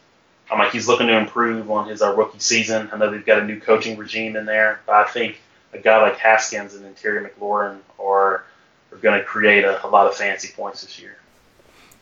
I'm 0.50 0.60
like, 0.60 0.74
he's 0.74 0.88
looking 0.88 1.08
to 1.08 1.18
improve 1.18 1.72
on 1.72 1.88
his 1.88 2.02
uh, 2.02 2.14
rookie 2.14 2.40
season. 2.40 2.90
I 2.92 2.98
know 2.98 3.10
they've 3.10 3.26
got 3.26 3.40
a 3.40 3.46
new 3.46 3.60
coaching 3.60 3.98
regime 3.98 4.36
in 4.36 4.46
there, 4.46 4.82
but 4.86 4.96
I 4.96 5.06
think 5.06 5.40
a 5.74 5.80
guy 5.80 6.02
like 6.02 6.18
Haskins 6.18 6.74
and 6.74 6.96
Terry 6.98 7.26
McLaurin 7.26 7.80
are 8.00 8.44
are 8.92 8.98
going 8.98 9.18
to 9.18 9.26
create 9.26 9.64
a, 9.64 9.86
a 9.86 9.88
lot 9.88 10.08
of 10.08 10.16
fancy 10.16 10.50
points 10.54 10.82
this 10.82 11.00
year. 11.00 11.16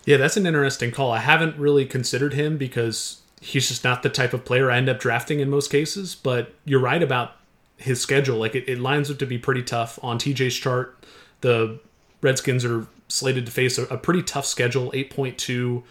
Yeah, 0.06 0.18
that's 0.18 0.38
an 0.38 0.46
interesting 0.46 0.92
call. 0.92 1.12
I 1.12 1.20
haven't 1.20 1.58
really 1.58 1.86
considered 1.86 2.34
him 2.34 2.58
because 2.58 3.22
he's 3.42 3.68
just 3.68 3.84
not 3.84 4.04
the 4.04 4.10
type 4.10 4.34
of 4.34 4.46
player 4.46 4.72
I 4.72 4.78
end 4.78 4.90
up 4.90 5.00
drafting 5.00 5.40
in 5.40 5.50
most 5.50 5.72
cases. 5.72 6.16
But 6.16 6.54
you're 6.66 6.80
right 6.80 7.02
about 7.02 7.36
his 7.78 8.02
schedule. 8.02 8.38
Like 8.38 8.56
it, 8.56 8.68
it 8.68 8.80
lines 8.80 9.10
up 9.10 9.18
to 9.20 9.26
be 9.26 9.38
pretty 9.38 9.64
tough 9.64 10.00
on 10.04 10.20
TJ's 10.20 10.56
chart. 10.56 10.98
The 11.42 11.80
Redskins 12.22 12.66
are 12.66 12.88
slated 13.08 13.46
to 13.46 13.52
face 13.52 13.78
a, 13.78 13.84
a 13.86 13.98
pretty 13.98 14.22
tough 14.24 14.46
schedule 14.46 14.92
8.2 14.92 15.84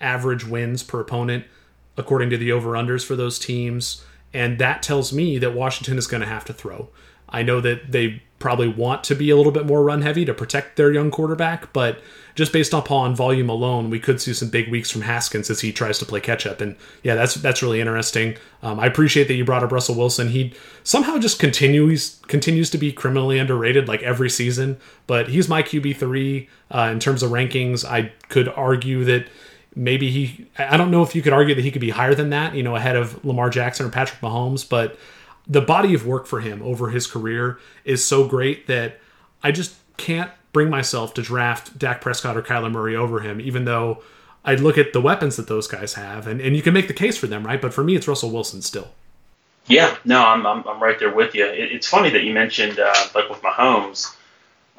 average 0.00 0.44
wins 0.44 0.82
per 0.82 1.00
opponent, 1.00 1.44
according 1.96 2.30
to 2.30 2.36
the 2.36 2.52
over 2.52 2.72
unders 2.72 3.04
for 3.04 3.16
those 3.16 3.38
teams. 3.38 4.04
And 4.34 4.58
that 4.58 4.82
tells 4.82 5.12
me 5.12 5.38
that 5.38 5.54
Washington 5.54 5.96
is 5.96 6.06
going 6.06 6.20
to 6.20 6.26
have 6.26 6.44
to 6.46 6.52
throw. 6.52 6.88
I 7.28 7.42
know 7.42 7.60
that 7.60 7.92
they 7.92 8.22
probably 8.38 8.68
want 8.68 9.02
to 9.04 9.14
be 9.14 9.30
a 9.30 9.36
little 9.36 9.52
bit 9.52 9.66
more 9.66 9.82
run 9.82 10.02
heavy 10.02 10.24
to 10.24 10.34
protect 10.34 10.76
their 10.76 10.92
young 10.92 11.10
quarterback, 11.10 11.72
but 11.72 12.00
just 12.34 12.52
based 12.52 12.74
upon 12.74 13.16
volume 13.16 13.48
alone, 13.48 13.88
we 13.88 13.98
could 13.98 14.20
see 14.20 14.34
some 14.34 14.50
big 14.50 14.70
weeks 14.70 14.90
from 14.90 15.00
Haskins 15.00 15.48
as 15.48 15.62
he 15.62 15.72
tries 15.72 15.98
to 15.98 16.04
play 16.04 16.20
catch 16.20 16.46
up. 16.46 16.60
And 16.60 16.76
yeah, 17.02 17.14
that's 17.14 17.34
that's 17.34 17.62
really 17.62 17.80
interesting. 17.80 18.36
Um, 18.62 18.78
I 18.78 18.86
appreciate 18.86 19.26
that 19.28 19.34
you 19.34 19.44
brought 19.44 19.64
up 19.64 19.72
Russell 19.72 19.94
Wilson. 19.94 20.28
He 20.28 20.52
somehow 20.84 21.16
just 21.16 21.38
continues 21.38 22.20
continues 22.26 22.68
to 22.70 22.78
be 22.78 22.92
criminally 22.92 23.38
underrated 23.38 23.88
like 23.88 24.02
every 24.02 24.28
season, 24.28 24.76
but 25.06 25.28
he's 25.28 25.48
my 25.48 25.62
QB 25.62 25.96
three 25.96 26.48
uh, 26.70 26.90
in 26.92 27.00
terms 27.00 27.22
of 27.22 27.30
rankings. 27.30 27.88
I 27.88 28.12
could 28.28 28.48
argue 28.50 29.02
that 29.04 29.28
maybe 29.74 30.10
he 30.10 30.46
I 30.58 30.76
don't 30.76 30.90
know 30.90 31.02
if 31.02 31.14
you 31.14 31.22
could 31.22 31.32
argue 31.32 31.54
that 31.54 31.62
he 31.62 31.70
could 31.70 31.80
be 31.80 31.90
higher 31.90 32.14
than 32.14 32.28
that, 32.30 32.54
you 32.54 32.62
know, 32.62 32.76
ahead 32.76 32.96
of 32.96 33.24
Lamar 33.24 33.48
Jackson 33.48 33.86
or 33.86 33.90
Patrick 33.90 34.20
Mahomes, 34.20 34.68
but 34.68 34.98
the 35.46 35.60
body 35.60 35.94
of 35.94 36.06
work 36.06 36.26
for 36.26 36.40
him 36.40 36.62
over 36.62 36.90
his 36.90 37.06
career 37.06 37.58
is 37.84 38.04
so 38.04 38.26
great 38.26 38.66
that 38.66 38.98
I 39.42 39.52
just 39.52 39.76
can't 39.96 40.30
bring 40.52 40.70
myself 40.70 41.14
to 41.14 41.22
draft 41.22 41.78
Dak 41.78 42.00
Prescott 42.00 42.36
or 42.36 42.42
Kyler 42.42 42.72
Murray 42.72 42.96
over 42.96 43.20
him, 43.20 43.40
even 43.40 43.64
though 43.64 44.02
I'd 44.44 44.60
look 44.60 44.78
at 44.78 44.92
the 44.92 45.00
weapons 45.00 45.36
that 45.36 45.48
those 45.48 45.68
guys 45.68 45.94
have, 45.94 46.26
and, 46.26 46.40
and 46.40 46.56
you 46.56 46.62
can 46.62 46.74
make 46.74 46.88
the 46.88 46.94
case 46.94 47.16
for 47.16 47.26
them, 47.26 47.46
right? 47.46 47.60
But 47.60 47.74
for 47.74 47.84
me, 47.84 47.94
it's 47.94 48.08
Russell 48.08 48.30
Wilson 48.30 48.62
still. 48.62 48.88
Yeah, 49.66 49.96
no, 50.04 50.24
I'm, 50.24 50.46
I'm, 50.46 50.66
I'm 50.66 50.82
right 50.82 50.98
there 50.98 51.14
with 51.14 51.34
you. 51.34 51.44
It, 51.44 51.72
it's 51.72 51.86
funny 51.86 52.10
that 52.10 52.22
you 52.22 52.32
mentioned, 52.32 52.78
uh, 52.78 52.94
like 53.14 53.28
with 53.28 53.42
Mahomes, 53.42 54.14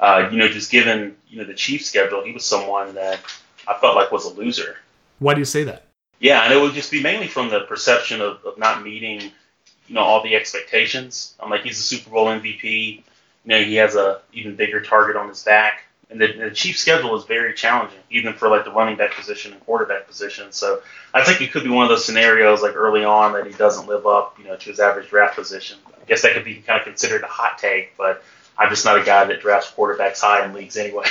uh, 0.00 0.28
you 0.30 0.38
know, 0.38 0.48
just 0.48 0.70
given, 0.70 1.16
you 1.28 1.38
know, 1.38 1.44
the 1.44 1.54
Chiefs 1.54 1.86
schedule, 1.86 2.24
he 2.24 2.32
was 2.32 2.44
someone 2.44 2.94
that 2.94 3.20
I 3.66 3.74
felt 3.78 3.96
like 3.96 4.10
was 4.10 4.24
a 4.24 4.34
loser. 4.34 4.76
Why 5.18 5.34
do 5.34 5.40
you 5.40 5.44
say 5.44 5.64
that? 5.64 5.84
Yeah, 6.20 6.42
and 6.44 6.52
it 6.52 6.60
would 6.60 6.72
just 6.74 6.90
be 6.90 7.02
mainly 7.02 7.28
from 7.28 7.50
the 7.50 7.60
perception 7.60 8.20
of, 8.20 8.44
of 8.44 8.58
not 8.58 8.82
meeting– 8.82 9.32
you 9.88 9.94
know 9.94 10.02
all 10.02 10.22
the 10.22 10.36
expectations. 10.36 11.34
I'm 11.40 11.50
like 11.50 11.62
he's 11.62 11.78
a 11.78 11.82
Super 11.82 12.10
Bowl 12.10 12.26
MVP. 12.26 12.96
You 12.96 13.02
know 13.44 13.62
he 13.62 13.76
has 13.76 13.94
a 13.94 14.20
even 14.32 14.56
bigger 14.56 14.80
target 14.80 15.16
on 15.16 15.28
his 15.28 15.42
back, 15.42 15.84
and 16.10 16.20
the, 16.20 16.32
the 16.32 16.50
Chiefs' 16.50 16.80
schedule 16.80 17.16
is 17.16 17.24
very 17.24 17.54
challenging, 17.54 17.98
even 18.10 18.34
for 18.34 18.48
like 18.48 18.64
the 18.64 18.70
running 18.70 18.96
back 18.96 19.14
position 19.14 19.52
and 19.52 19.64
quarterback 19.64 20.06
position. 20.06 20.52
So 20.52 20.80
I 21.12 21.24
think 21.24 21.40
it 21.40 21.52
could 21.52 21.64
be 21.64 21.70
one 21.70 21.84
of 21.84 21.90
those 21.90 22.04
scenarios 22.04 22.62
like 22.62 22.76
early 22.76 23.04
on 23.04 23.32
that 23.32 23.46
he 23.46 23.52
doesn't 23.52 23.86
live 23.86 24.06
up, 24.06 24.36
you 24.38 24.44
know, 24.44 24.56
to 24.56 24.70
his 24.70 24.80
average 24.80 25.08
draft 25.08 25.36
position. 25.36 25.78
I 26.00 26.04
guess 26.06 26.22
that 26.22 26.34
could 26.34 26.44
be 26.44 26.56
kind 26.56 26.78
of 26.78 26.86
considered 26.86 27.22
a 27.22 27.26
hot 27.26 27.58
take, 27.58 27.96
but 27.96 28.22
I'm 28.56 28.70
just 28.70 28.84
not 28.84 29.00
a 29.00 29.04
guy 29.04 29.24
that 29.24 29.40
drafts 29.40 29.72
quarterbacks 29.72 30.20
high 30.20 30.44
in 30.44 30.52
leagues 30.52 30.76
anyway. 30.76 31.06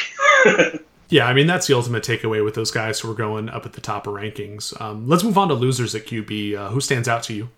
Yeah, 1.10 1.26
I 1.26 1.34
mean 1.34 1.48
that's 1.48 1.68
the 1.68 1.74
ultimate 1.74 2.04
takeaway 2.04 2.44
with 2.44 2.56
those 2.56 2.72
guys 2.72 3.00
who 3.00 3.10
are 3.12 3.16
going 3.16 3.50
up 3.50 3.66
at 3.66 3.74
the 3.74 3.82
top 3.82 4.08
of 4.08 4.14
rankings. 4.14 4.80
Um, 4.82 5.08
let's 5.08 5.24
move 5.24 5.38
on 5.38 5.48
to 5.48 5.54
losers 5.54 5.96
at 5.96 6.06
QB. 6.06 6.56
Uh, 6.56 6.70
who 6.70 6.82
stands 6.82 7.08
out 7.08 7.24
to 7.24 7.34
you? 7.34 7.50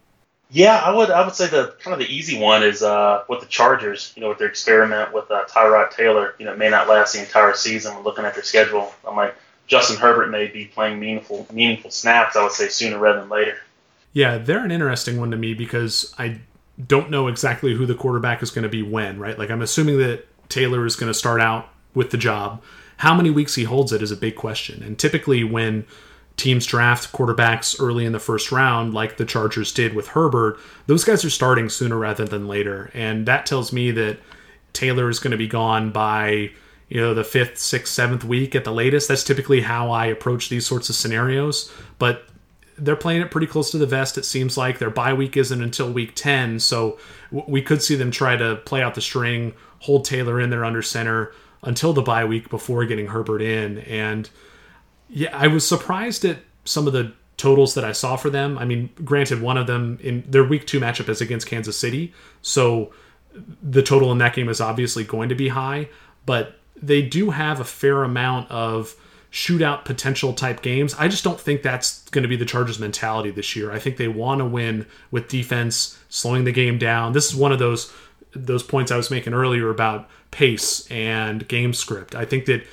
Yeah, 0.52 0.78
I 0.78 0.92
would. 0.92 1.12
I 1.12 1.24
would 1.24 1.36
say 1.36 1.48
the 1.48 1.76
kind 1.80 1.94
of 1.94 2.00
the 2.00 2.12
easy 2.12 2.40
one 2.40 2.64
is 2.64 2.82
uh, 2.82 3.24
with 3.30 3.42
the 3.42 3.46
Chargers. 3.46 4.12
You 4.16 4.22
know, 4.22 4.30
with 4.30 4.40
their 4.40 4.48
experiment 4.48 5.14
with 5.14 5.30
uh, 5.30 5.46
Tyrod 5.46 5.92
Taylor. 5.92 6.34
You 6.40 6.46
know, 6.46 6.54
it 6.54 6.58
may 6.58 6.70
not 6.70 6.88
last 6.88 7.14
the 7.14 7.20
entire 7.20 7.54
season. 7.54 7.96
We're 7.96 8.02
looking 8.02 8.26
at 8.26 8.34
their 8.34 8.44
schedule. 8.44 8.92
I'm 9.08 9.16
like, 9.16 9.36
Justin 9.68 9.98
Herbert 9.98 10.32
may 10.32 10.48
be 10.48 10.66
playing 10.66 11.00
meaningful 11.00 11.48
meaningful 11.52 11.92
snaps. 11.92 12.36
I 12.36 12.44
would 12.44 12.52
say 12.52 12.68
sooner 12.68 12.98
rather 12.98 13.20
than 13.20 13.30
later. 13.30 13.58
Yeah, 14.12 14.40
they're 14.40 14.66
an 14.66 14.72
interesting 14.72 15.20
one 15.20 15.30
to 15.32 15.38
me 15.38 15.54
because 15.54 16.14
I 16.18 16.40
don't 16.88 17.12
know 17.12 17.28
exactly 17.28 17.76
who 17.76 17.86
the 17.86 17.94
quarterback 17.94 18.42
is 18.42 18.50
going 18.50 18.64
to 18.64 18.70
be 18.70 18.82
when. 18.82 19.20
Right, 19.20 19.38
like 19.38 19.52
I'm 19.52 19.62
assuming 19.62 20.00
that 20.00 20.26
Taylor 20.50 20.86
is 20.88 20.96
going 20.96 21.12
to 21.12 21.18
start 21.18 21.42
out 21.42 21.70
with 21.94 22.10
the 22.10 22.18
job. 22.18 22.64
How 22.98 23.14
many 23.14 23.30
weeks 23.30 23.54
he 23.54 23.66
holds 23.66 23.94
it 23.94 24.02
is 24.02 24.12
a 24.12 24.18
big 24.18 24.36
question. 24.36 24.82
And 24.82 24.98
typically, 24.98 25.44
when 25.44 25.86
teams 26.40 26.66
draft 26.66 27.12
quarterbacks 27.12 27.76
early 27.80 28.06
in 28.06 28.14
the 28.14 28.20
first 28.20 28.52
round, 28.52 28.94
like 28.94 29.18
the 29.18 29.26
Chargers 29.26 29.72
did 29.72 29.94
with 29.94 30.08
Herbert, 30.10 30.58
those 30.88 31.04
guys 31.04 31.24
are 31.24 31.30
starting 31.30 31.70
sooner 31.70 31.98
rather 31.98 32.26
than 32.26 32.48
later. 32.48 32.90
And 32.94 33.26
that 33.28 33.46
tells 33.46 33.72
me 33.72 33.92
that 33.92 34.20
Taylor 34.74 35.10
is 35.10 35.20
going 35.20 35.32
to 35.32 35.38
be 35.38 35.48
gone 35.48 35.92
by 35.92 36.52
you 36.88 37.00
know 37.00 37.14
the 37.14 37.24
fifth, 37.24 37.60
sixth, 37.60 37.94
seventh 37.94 38.24
week 38.24 38.56
at 38.56 38.64
the 38.64 38.74
latest. 38.74 39.08
That's 39.08 39.24
typically 39.24 39.62
how 39.62 39.92
I 39.92 40.08
approach 40.08 40.50
these 40.50 40.66
sorts 40.66 40.90
of 40.90 40.96
scenarios. 40.96 41.72
But 42.00 42.26
they're 42.78 42.96
playing 42.96 43.22
it 43.22 43.32
pretty 43.32 43.48
close 43.48 43.72
to 43.72 43.78
the 43.78 43.86
vest. 43.86 44.18
It 44.18 44.26
seems 44.26 44.58
like 44.58 44.80
their 44.80 44.90
bye 44.90 45.14
week 45.14 45.38
isn't 45.38 45.62
until 45.62 45.92
week 45.92 46.14
ten, 46.16 46.60
so 46.60 46.98
we 47.32 47.62
could 47.62 47.84
see 47.84 47.96
them 47.96 48.10
try 48.10 48.36
to 48.36 48.56
play 48.66 48.82
out 48.82 48.96
the 48.96 49.02
string, 49.02 49.54
hold 49.80 50.06
Taylor 50.06 50.42
in 50.42 50.50
there 50.50 50.66
under 50.66 50.82
center 50.82 51.32
until 51.62 51.94
the 51.94 52.02
bye 52.02 52.26
week 52.26 52.50
before 52.50 52.86
getting 52.86 53.08
Herbert 53.08 53.42
in. 53.42 53.80
And 53.80 54.30
yeah, 55.10 55.36
I 55.36 55.48
was 55.48 55.68
surprised 55.68 56.26
at 56.26 56.40
some 56.66 56.88
of 56.88 56.94
the 56.94 57.14
totals 57.38 57.74
that 57.74 57.84
I 57.84 57.94
saw 57.94 58.16
for 58.16 58.30
them. 58.30 58.58
I 58.58 58.66
mean, 58.66 58.90
granted, 59.04 59.42
one 59.42 59.58
of 59.58 59.68
them 59.68 59.98
in 60.02 60.24
their 60.28 60.44
week 60.44 60.68
two 60.68 60.80
matchup 60.80 61.10
is 61.10 61.22
against 61.22 61.48
Kansas 61.48 61.78
City, 61.78 62.14
so 62.42 62.92
the 63.62 63.84
total 63.84 64.12
in 64.12 64.18
that 64.20 64.34
game 64.34 64.50
is 64.50 64.60
obviously 64.60 65.04
going 65.04 65.30
to 65.30 65.36
be 65.36 65.50
high, 65.50 65.88
but 66.26 66.56
they 66.82 67.02
do 67.02 67.32
have 67.32 67.60
a 67.60 67.64
fair 67.66 68.04
amount 68.04 68.50
of 68.52 68.96
shootout 69.32 69.86
potential 69.86 70.34
type 70.34 70.62
games. 70.62 70.96
I 70.98 71.08
just 71.08 71.24
don't 71.24 71.40
think 71.40 71.62
that's 71.62 72.10
going 72.10 72.24
to 72.24 72.28
be 72.28 72.36
the 72.36 72.46
Chargers 72.46 72.80
mentality 72.80 73.30
this 73.32 73.56
year. 73.56 73.72
I 73.72 73.80
think 73.80 73.98
they 73.98 74.08
want 74.08 74.40
to 74.40 74.46
win 74.46 74.86
with 75.12 75.28
defense, 75.28 76.00
slowing 76.10 76.46
the 76.46 76.52
game 76.52 76.78
down. 76.78 77.14
This 77.14 77.28
is 77.30 77.36
one 77.36 77.52
of 77.52 77.60
those 77.60 77.94
those 78.34 78.62
points 78.62 78.92
I 78.92 78.98
was 78.98 79.10
making 79.10 79.34
earlier 79.34 79.72
about 79.72 80.08
pace 80.30 80.90
and 80.92 81.48
game 81.48 81.74
script. 81.74 82.14
I 82.14 82.26
think 82.26 82.46
that 82.46 82.64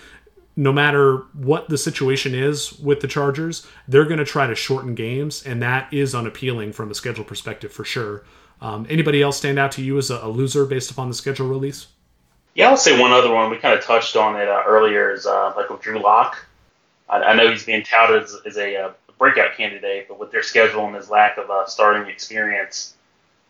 no 0.56 0.72
matter 0.72 1.18
what 1.34 1.68
the 1.68 1.76
situation 1.76 2.34
is 2.34 2.78
with 2.78 3.00
the 3.00 3.06
Chargers, 3.06 3.66
they're 3.86 4.06
going 4.06 4.18
to 4.18 4.24
try 4.24 4.46
to 4.46 4.54
shorten 4.54 4.94
games, 4.94 5.44
and 5.44 5.62
that 5.62 5.92
is 5.92 6.14
unappealing 6.14 6.72
from 6.72 6.90
a 6.90 6.94
schedule 6.94 7.24
perspective 7.24 7.70
for 7.70 7.84
sure. 7.84 8.24
Um, 8.62 8.86
anybody 8.88 9.20
else 9.20 9.36
stand 9.36 9.58
out 9.58 9.72
to 9.72 9.82
you 9.82 9.98
as 9.98 10.10
a, 10.10 10.16
a, 10.16 10.28
loser 10.28 10.64
based 10.64 10.90
upon 10.90 11.08
the 11.08 11.14
schedule 11.14 11.46
release? 11.46 11.88
Yeah, 12.54 12.70
I'll 12.70 12.78
say 12.78 12.98
one 12.98 13.12
other 13.12 13.30
one. 13.30 13.50
We 13.50 13.58
kind 13.58 13.78
of 13.78 13.84
touched 13.84 14.16
on 14.16 14.40
it 14.40 14.48
uh, 14.48 14.62
earlier, 14.66 15.12
is 15.12 15.26
uh, 15.26 15.52
like 15.54 15.68
with 15.68 15.82
Drew 15.82 15.98
Lock. 15.98 16.46
I, 17.06 17.18
I, 17.18 17.34
know 17.34 17.50
he's 17.50 17.64
being 17.64 17.82
touted 17.82 18.22
as, 18.22 18.36
as 18.46 18.56
a 18.56 18.76
uh, 18.76 18.92
breakout 19.18 19.58
candidate, 19.58 20.08
but 20.08 20.18
with 20.18 20.30
their 20.30 20.42
schedule 20.42 20.86
and 20.86 20.96
his 20.96 21.10
lack 21.10 21.36
of 21.36 21.50
uh, 21.50 21.66
starting 21.66 22.10
experience, 22.10 22.94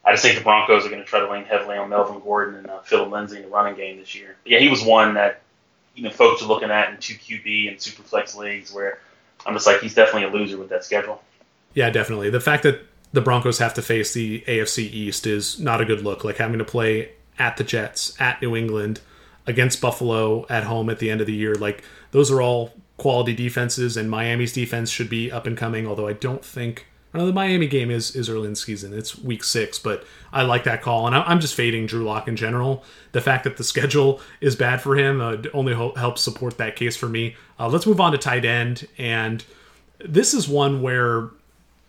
I 0.05 0.11
just 0.11 0.25
think 0.25 0.37
the 0.37 0.43
Broncos 0.43 0.85
are 0.85 0.89
going 0.89 1.03
to 1.03 1.07
try 1.07 1.21
to 1.21 1.31
lean 1.31 1.45
heavily 1.45 1.77
on 1.77 1.89
Melvin 1.89 2.19
Gordon 2.19 2.57
and 2.57 2.67
uh, 2.67 2.81
Phillip 2.81 3.13
Lindsay 3.13 3.37
in 3.37 3.43
the 3.43 3.49
running 3.49 3.77
game 3.77 3.99
this 3.99 4.13
year. 4.13 4.35
But 4.43 4.53
yeah, 4.53 4.59
he 4.59 4.69
was 4.69 4.83
one 4.83 5.15
that 5.15 5.43
you 5.97 6.03
know 6.03 6.11
folks 6.11 6.42
are 6.42 6.47
looking 6.47 6.70
at 6.70 6.90
in 6.90 6.99
two 6.99 7.14
QB 7.14 7.68
and 7.68 7.80
super 7.80 8.03
flex 8.03 8.36
leagues 8.36 8.72
where 8.72 9.01
I'm 9.44 9.55
just 9.55 9.66
like 9.66 9.80
he's 9.80 9.94
definitely 9.94 10.24
a 10.24 10.32
loser 10.32 10.59
with 10.59 10.68
that 10.68 10.84
schedule. 10.84 11.22
Yeah, 11.74 11.90
definitely. 11.90 12.30
The 12.30 12.40
fact 12.40 12.62
that 12.62 12.80
the 13.12 13.20
Broncos 13.20 13.59
have 13.59 13.74
to 13.74 13.82
face 13.82 14.12
the 14.12 14.42
AFC 14.42 14.78
East 14.78 15.26
is 15.26 15.59
not 15.59 15.80
a 15.80 15.84
good 15.84 16.03
look. 16.03 16.22
Like 16.22 16.36
having 16.36 16.59
to 16.59 16.64
play 16.64 17.12
at 17.38 17.57
the 17.57 17.64
Jets, 17.64 18.14
at 18.20 18.40
New 18.40 18.55
England, 18.55 19.01
against 19.47 19.80
Buffalo 19.80 20.47
at 20.49 20.64
home 20.64 20.90
at 20.90 20.99
the 20.99 21.11
end 21.11 21.20
of 21.20 21.26
the 21.26 21.34
year. 21.34 21.55
Like 21.55 21.82
those 22.11 22.30
are 22.30 22.40
all 22.40 22.72
quality 22.97 23.34
defenses, 23.34 23.97
and 23.97 24.11
Miami's 24.11 24.53
defense 24.53 24.90
should 24.90 25.09
be 25.09 25.30
up 25.32 25.47
and 25.47 25.57
coming. 25.57 25.86
Although 25.86 26.09
I 26.09 26.12
don't 26.12 26.44
think 26.44 26.86
I 27.17 27.19
know 27.19 27.27
the 27.27 27.33
Miami 27.33 27.67
game 27.67 27.91
is 27.91 28.14
is 28.14 28.29
early 28.29 28.45
in 28.45 28.51
the 28.51 28.57
season. 28.57 28.93
It's 28.93 29.19
week 29.19 29.43
six, 29.43 29.79
but 29.79 30.05
I 30.35 30.43
like 30.43 30.64
that 30.64 30.83
call, 30.83 31.07
and 31.07 31.17
I'm 31.17 31.41
just 31.41 31.55
fading 31.55 31.87
Drew 31.87 32.05
Lock 32.05 32.29
in 32.29 32.37
general. 32.37 32.85
The 33.12 33.23
fact 33.23 33.45
that 33.45 33.57
the 33.57 33.64
schedule 33.73 34.21
is 34.43 34.55
bad 34.55 34.83
for 34.83 34.97
him 34.97 35.23
uh, 35.23 35.39
only 35.55 35.75
helps 35.75 36.21
support 36.21 36.59
that 36.59 36.77
case 36.77 36.95
for 36.95 37.09
me. 37.09 37.35
Uh, 37.59 37.69
let's 37.69 37.87
move 37.87 38.03
on 38.03 38.12
to 38.12 38.19
tight 38.19 38.45
end, 38.45 38.87
and 38.99 39.43
this 39.99 40.35
is 40.35 40.47
one 40.47 40.83
where 40.83 41.31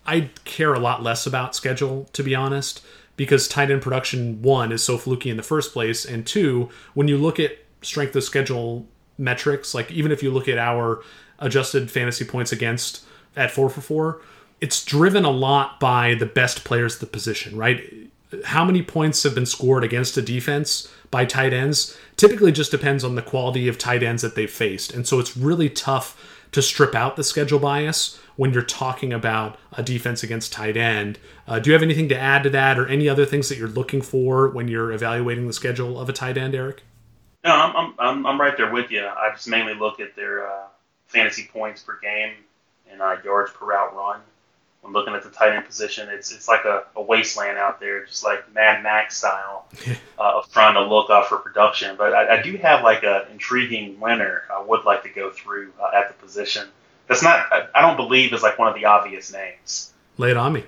I 0.05 0.29
care 0.45 0.73
a 0.73 0.79
lot 0.79 1.03
less 1.03 1.27
about 1.27 1.57
schedule, 1.57 2.05
to 2.13 2.23
be 2.23 2.33
honest, 2.33 2.81
because 3.17 3.49
tight 3.49 3.69
end 3.69 3.81
production 3.81 4.41
one 4.41 4.71
is 4.71 4.81
so 4.81 4.97
fluky 4.97 5.29
in 5.29 5.35
the 5.35 5.43
first 5.43 5.73
place, 5.73 6.05
and 6.05 6.25
two, 6.25 6.69
when 6.93 7.09
you 7.09 7.17
look 7.17 7.37
at 7.37 7.57
strength 7.81 8.15
of 8.15 8.23
schedule 8.23 8.87
metrics, 9.17 9.73
like 9.73 9.91
even 9.91 10.13
if 10.13 10.23
you 10.23 10.31
look 10.31 10.47
at 10.47 10.57
our 10.57 11.03
adjusted 11.39 11.91
fantasy 11.91 12.23
points 12.23 12.53
against 12.53 13.03
at 13.35 13.51
four 13.51 13.69
for 13.69 13.81
four, 13.81 14.21
it's 14.61 14.83
driven 14.83 15.25
a 15.25 15.29
lot 15.29 15.79
by 15.79 16.15
the 16.15 16.25
best 16.25 16.63
players 16.63 16.95
at 16.95 17.01
the 17.01 17.07
position, 17.07 17.57
right? 17.57 17.83
How 18.45 18.65
many 18.65 18.81
points 18.81 19.23
have 19.23 19.35
been 19.35 19.45
scored 19.45 19.83
against 19.83 20.17
a 20.17 20.21
defense 20.21 20.91
by 21.11 21.25
tight 21.25 21.53
ends 21.53 21.97
typically 22.17 22.51
just 22.51 22.71
depends 22.71 23.03
on 23.03 23.15
the 23.15 23.21
quality 23.21 23.67
of 23.67 23.77
tight 23.77 24.03
ends 24.03 24.21
that 24.21 24.35
they've 24.35 24.51
faced. 24.51 24.93
And 24.93 25.07
so 25.07 25.19
it's 25.19 25.37
really 25.37 25.69
tough 25.69 26.19
to 26.51 26.61
strip 26.61 26.95
out 26.95 27.15
the 27.15 27.23
schedule 27.23 27.59
bias 27.59 28.19
when 28.35 28.53
you're 28.53 28.63
talking 28.63 29.13
about 29.13 29.57
a 29.73 29.83
defense 29.83 30.23
against 30.23 30.53
tight 30.53 30.77
end. 30.77 31.19
Uh, 31.47 31.59
do 31.59 31.69
you 31.69 31.73
have 31.73 31.83
anything 31.83 32.09
to 32.09 32.17
add 32.17 32.43
to 32.43 32.49
that 32.49 32.79
or 32.79 32.87
any 32.87 33.07
other 33.07 33.25
things 33.25 33.49
that 33.49 33.57
you're 33.57 33.67
looking 33.67 34.01
for 34.01 34.49
when 34.49 34.67
you're 34.67 34.91
evaluating 34.91 35.47
the 35.47 35.53
schedule 35.53 35.99
of 35.99 36.09
a 36.09 36.13
tight 36.13 36.37
end, 36.37 36.55
Eric? 36.55 36.83
No, 37.43 37.51
I'm, 37.51 37.93
I'm, 37.99 38.25
I'm 38.25 38.41
right 38.41 38.55
there 38.57 38.71
with 38.71 38.91
you. 38.91 39.05
I 39.05 39.31
just 39.33 39.47
mainly 39.47 39.73
look 39.73 39.99
at 39.99 40.15
their 40.15 40.47
uh, 40.47 40.67
fantasy 41.07 41.49
points 41.51 41.83
per 41.83 41.99
game 41.99 42.33
and 42.91 43.01
uh, 43.01 43.15
yards 43.23 43.51
per 43.51 43.65
route 43.65 43.95
run. 43.95 44.21
When 44.81 44.93
looking 44.93 45.15
at 45.15 45.23
the 45.23 45.29
tight 45.29 45.53
end 45.53 45.65
position, 45.65 46.07
it's 46.09 46.31
it's 46.31 46.47
like 46.47 46.63
a, 46.65 46.83
a 46.95 47.01
wasteland 47.01 47.57
out 47.57 47.79
there, 47.79 48.05
just 48.05 48.23
like 48.23 48.53
Mad 48.53 48.83
Max 48.83 49.17
style 49.17 49.67
uh, 50.19 50.37
of 50.37 50.51
trying 50.51 50.75
to 50.75 50.81
look 50.81 51.09
up 51.09 51.27
for 51.27 51.37
production. 51.37 51.95
But 51.97 52.13
I, 52.13 52.39
I 52.39 52.41
do 52.41 52.55
have 52.57 52.83
like 52.83 53.03
an 53.03 53.23
intriguing 53.31 53.99
winner 53.99 54.43
I 54.53 54.61
would 54.61 54.85
like 54.85 55.03
to 55.03 55.09
go 55.09 55.31
through 55.31 55.73
uh, 55.81 55.97
at 55.97 56.07
the 56.07 56.13
position. 56.13 56.67
That's 57.07 57.23
not 57.23 57.47
I 57.73 57.81
don't 57.81 57.97
believe 57.97 58.33
is 58.33 58.43
like 58.43 58.59
one 58.59 58.69
of 58.69 58.75
the 58.75 58.85
obvious 58.85 59.33
names. 59.33 59.93
Lay 60.17 60.31
it 60.31 60.37
on 60.37 60.53
me. 60.53 60.63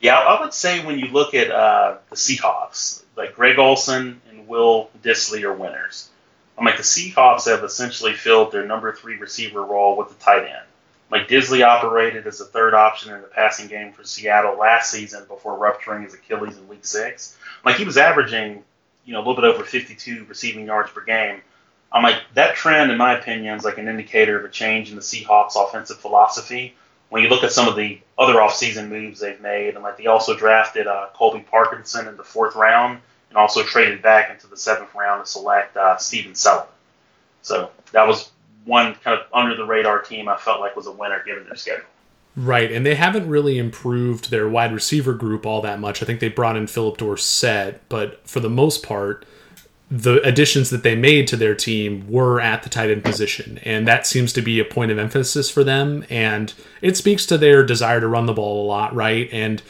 Yeah, 0.00 0.18
I 0.18 0.40
would 0.42 0.52
say 0.52 0.84
when 0.84 0.98
you 0.98 1.06
look 1.06 1.34
at 1.34 1.50
uh, 1.50 1.96
the 2.10 2.16
Seahawks, 2.16 3.02
like 3.16 3.34
Greg 3.34 3.58
Olsen 3.58 4.20
and 4.28 4.46
Will 4.46 4.90
Dissly 5.02 5.42
are 5.42 5.54
winners. 5.54 6.08
I'm 6.58 6.64
like 6.64 6.76
the 6.76 6.82
Seahawks 6.82 7.46
have 7.46 7.64
essentially 7.64 8.12
filled 8.12 8.52
their 8.52 8.66
number 8.66 8.92
three 8.92 9.16
receiver 9.16 9.62
role 9.62 9.96
with 9.96 10.08
the 10.08 10.22
tight 10.22 10.44
end. 10.44 10.66
Like 11.10 11.28
Dissly 11.28 11.64
operated 11.64 12.26
as 12.26 12.40
a 12.40 12.44
third 12.44 12.74
option 12.74 13.14
in 13.14 13.20
the 13.20 13.28
passing 13.28 13.68
game 13.68 13.92
for 13.92 14.02
Seattle 14.04 14.58
last 14.58 14.90
season 14.90 15.24
before 15.28 15.56
rupturing 15.56 16.02
his 16.02 16.14
Achilles 16.14 16.56
in 16.56 16.66
Week 16.68 16.84
Six. 16.84 17.36
Like 17.64 17.76
he 17.76 17.84
was 17.84 17.96
averaging, 17.96 18.64
you 19.04 19.12
know, 19.12 19.18
a 19.18 19.24
little 19.24 19.36
bit 19.36 19.44
over 19.44 19.62
52 19.62 20.26
receiving 20.28 20.66
yards 20.66 20.90
per 20.90 21.04
game. 21.04 21.40
I'm 21.92 22.02
like 22.02 22.20
that 22.34 22.56
trend, 22.56 22.90
in 22.90 22.98
my 22.98 23.16
opinion, 23.16 23.56
is 23.56 23.64
like 23.64 23.78
an 23.78 23.88
indicator 23.88 24.38
of 24.38 24.44
a 24.44 24.48
change 24.48 24.90
in 24.90 24.96
the 24.96 25.02
Seahawks' 25.02 25.56
offensive 25.56 25.98
philosophy. 25.98 26.74
When 27.08 27.22
you 27.22 27.28
look 27.28 27.44
at 27.44 27.52
some 27.52 27.68
of 27.68 27.76
the 27.76 28.00
other 28.18 28.34
offseason 28.34 28.88
moves 28.88 29.20
they've 29.20 29.40
made, 29.40 29.74
and 29.74 29.84
like 29.84 29.96
they 29.96 30.06
also 30.06 30.36
drafted 30.36 30.88
uh, 30.88 31.06
Colby 31.14 31.46
Parkinson 31.48 32.08
in 32.08 32.16
the 32.16 32.24
fourth 32.24 32.56
round, 32.56 33.00
and 33.28 33.38
also 33.38 33.62
traded 33.62 34.02
back 34.02 34.30
into 34.30 34.48
the 34.48 34.56
seventh 34.56 34.92
round 34.94 35.24
to 35.24 35.30
select 35.30 35.76
uh, 35.76 35.96
Stephen 35.98 36.34
Sullivan. 36.34 36.68
So 37.42 37.70
that 37.92 38.08
was 38.08 38.28
one 38.66 38.94
kind 38.96 39.18
of 39.18 39.26
under 39.32 39.56
the 39.56 39.64
radar 39.64 40.02
team 40.02 40.28
I 40.28 40.36
felt 40.36 40.60
like 40.60 40.76
was 40.76 40.86
a 40.86 40.92
winner 40.92 41.22
given 41.24 41.44
their 41.44 41.56
schedule. 41.56 41.86
Right, 42.36 42.70
and 42.70 42.84
they 42.84 42.96
haven't 42.96 43.28
really 43.28 43.56
improved 43.56 44.30
their 44.30 44.46
wide 44.46 44.74
receiver 44.74 45.14
group 45.14 45.46
all 45.46 45.62
that 45.62 45.80
much. 45.80 46.02
I 46.02 46.06
think 46.06 46.20
they 46.20 46.28
brought 46.28 46.56
in 46.56 46.66
Phillip 46.66 46.98
Dorsett, 46.98 47.80
but 47.88 48.28
for 48.28 48.40
the 48.40 48.50
most 48.50 48.82
part, 48.82 49.24
the 49.90 50.20
additions 50.22 50.68
that 50.70 50.82
they 50.82 50.94
made 50.94 51.28
to 51.28 51.36
their 51.36 51.54
team 51.54 52.06
were 52.10 52.40
at 52.40 52.62
the 52.62 52.68
tight 52.68 52.90
end 52.90 53.04
position, 53.04 53.58
and 53.62 53.88
that 53.88 54.06
seems 54.06 54.34
to 54.34 54.42
be 54.42 54.58
a 54.58 54.64
point 54.66 54.90
of 54.90 54.98
emphasis 54.98 55.48
for 55.48 55.64
them. 55.64 56.04
And 56.10 56.52
it 56.82 56.96
speaks 56.96 57.24
to 57.26 57.38
their 57.38 57.64
desire 57.64 58.00
to 58.00 58.08
run 58.08 58.26
the 58.26 58.34
ball 58.34 58.66
a 58.66 58.66
lot, 58.66 58.94
right? 58.94 59.30
And 59.32 59.62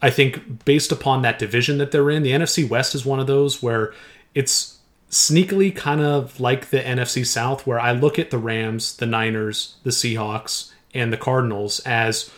I 0.00 0.08
think 0.08 0.64
based 0.64 0.92
upon 0.92 1.22
that 1.22 1.38
division 1.38 1.76
that 1.78 1.90
they're 1.90 2.08
in, 2.08 2.22
the 2.22 2.30
NFC 2.30 2.66
West 2.66 2.94
is 2.94 3.04
one 3.04 3.20
of 3.20 3.26
those 3.26 3.62
where 3.62 3.92
it's 4.34 4.77
sneakily 5.10 5.74
kind 5.74 6.00
of 6.00 6.38
like 6.38 6.70
the 6.70 6.80
NFC 6.80 7.26
South, 7.26 7.66
where 7.66 7.80
I 7.80 7.92
look 7.92 8.18
at 8.18 8.30
the 8.30 8.38
Rams, 8.38 8.96
the 8.96 9.06
Niners, 9.06 9.76
the 9.82 9.90
Seahawks, 9.90 10.72
and 10.94 11.12
the 11.12 11.16
Cardinals 11.16 11.80
as 11.80 12.30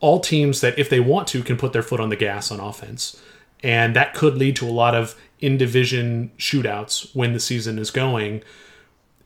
all 0.00 0.20
teams 0.20 0.60
that, 0.60 0.78
if 0.78 0.88
they 0.88 1.00
want 1.00 1.28
to, 1.28 1.42
can 1.42 1.56
put 1.56 1.72
their 1.72 1.82
foot 1.82 2.00
on 2.00 2.08
the 2.08 2.16
gas 2.16 2.50
on 2.50 2.60
offense. 2.60 3.20
And 3.62 3.96
that 3.96 4.14
could 4.14 4.36
lead 4.36 4.56
to 4.56 4.68
a 4.68 4.70
lot 4.70 4.94
of 4.94 5.18
in 5.40 5.56
division 5.56 6.30
shootouts 6.38 7.14
when 7.14 7.32
the 7.32 7.40
season 7.40 7.78
is 7.78 7.90
going. 7.90 8.42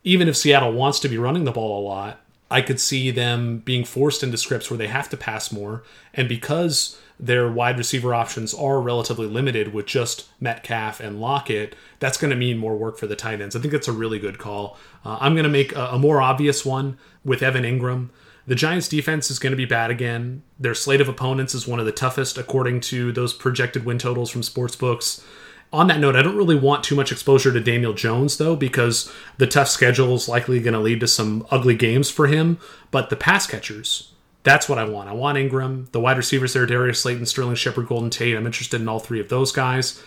Even 0.04 0.28
if 0.28 0.36
Seattle 0.36 0.72
wants 0.72 0.98
to 1.00 1.08
be 1.08 1.18
running 1.18 1.44
the 1.44 1.52
ball 1.52 1.80
a 1.80 1.86
lot, 1.86 2.20
I 2.50 2.62
could 2.62 2.80
see 2.80 3.10
them 3.10 3.58
being 3.58 3.84
forced 3.84 4.22
into 4.22 4.36
scripts 4.36 4.70
where 4.70 4.78
they 4.78 4.88
have 4.88 5.08
to 5.10 5.16
pass 5.16 5.52
more. 5.52 5.82
And 6.12 6.28
because 6.28 7.00
their 7.22 7.48
wide 7.48 7.78
receiver 7.78 8.12
options 8.12 8.52
are 8.52 8.80
relatively 8.80 9.28
limited 9.28 9.72
with 9.72 9.86
just 9.86 10.28
Metcalf 10.40 10.98
and 10.98 11.20
Lockett, 11.20 11.76
that's 12.00 12.18
going 12.18 12.32
to 12.32 12.36
mean 12.36 12.58
more 12.58 12.76
work 12.76 12.98
for 12.98 13.06
the 13.06 13.14
tight 13.14 13.40
ends. 13.40 13.54
I 13.54 13.60
think 13.60 13.70
that's 13.70 13.86
a 13.86 13.92
really 13.92 14.18
good 14.18 14.38
call. 14.38 14.76
Uh, 15.04 15.18
I'm 15.20 15.34
going 15.34 15.44
to 15.44 15.48
make 15.48 15.72
a, 15.76 15.90
a 15.92 15.98
more 16.00 16.20
obvious 16.20 16.66
one 16.66 16.98
with 17.24 17.40
Evan 17.40 17.62
Engram. 17.62 18.10
The 18.44 18.56
Giants' 18.56 18.88
defense 18.88 19.30
is 19.30 19.38
going 19.38 19.52
to 19.52 19.56
be 19.56 19.64
bad 19.64 19.88
again. 19.88 20.42
Their 20.58 20.74
slate 20.74 21.00
of 21.00 21.08
opponents 21.08 21.54
is 21.54 21.68
one 21.68 21.78
of 21.78 21.86
the 21.86 21.92
toughest, 21.92 22.38
according 22.38 22.80
to 22.80 23.12
those 23.12 23.32
projected 23.32 23.84
win 23.84 23.98
totals 23.98 24.30
from 24.30 24.40
sportsbooks. 24.40 25.24
On 25.72 25.86
that 25.86 26.00
note, 26.00 26.16
I 26.16 26.22
don't 26.22 26.36
really 26.36 26.58
want 26.58 26.82
too 26.82 26.96
much 26.96 27.12
exposure 27.12 27.52
to 27.52 27.60
Daniel 27.60 27.94
Jones, 27.94 28.36
though, 28.36 28.56
because 28.56 29.10
the 29.38 29.46
tough 29.46 29.68
schedule 29.68 30.14
is 30.16 30.28
likely 30.28 30.58
going 30.58 30.74
to 30.74 30.80
lead 30.80 30.98
to 31.00 31.06
some 31.06 31.46
ugly 31.52 31.76
games 31.76 32.10
for 32.10 32.26
him. 32.26 32.58
But 32.90 33.10
the 33.10 33.16
pass 33.16 33.46
catchers, 33.46 34.11
that's 34.42 34.68
what 34.68 34.78
I 34.78 34.84
want. 34.84 35.08
I 35.08 35.12
want 35.12 35.38
Engram, 35.38 35.90
The 35.92 36.00
wide 36.00 36.16
receivers 36.16 36.52
there, 36.52 36.66
Darius 36.66 37.00
Slayton, 37.00 37.26
Sterling 37.26 37.54
Shepard, 37.54 37.88
Golden 37.88 38.10
Tate. 38.10 38.36
I'm 38.36 38.46
interested 38.46 38.80
in 38.80 38.88
all 38.88 38.98
three 38.98 39.20
of 39.20 39.28
those 39.28 39.52
guys. 39.52 40.02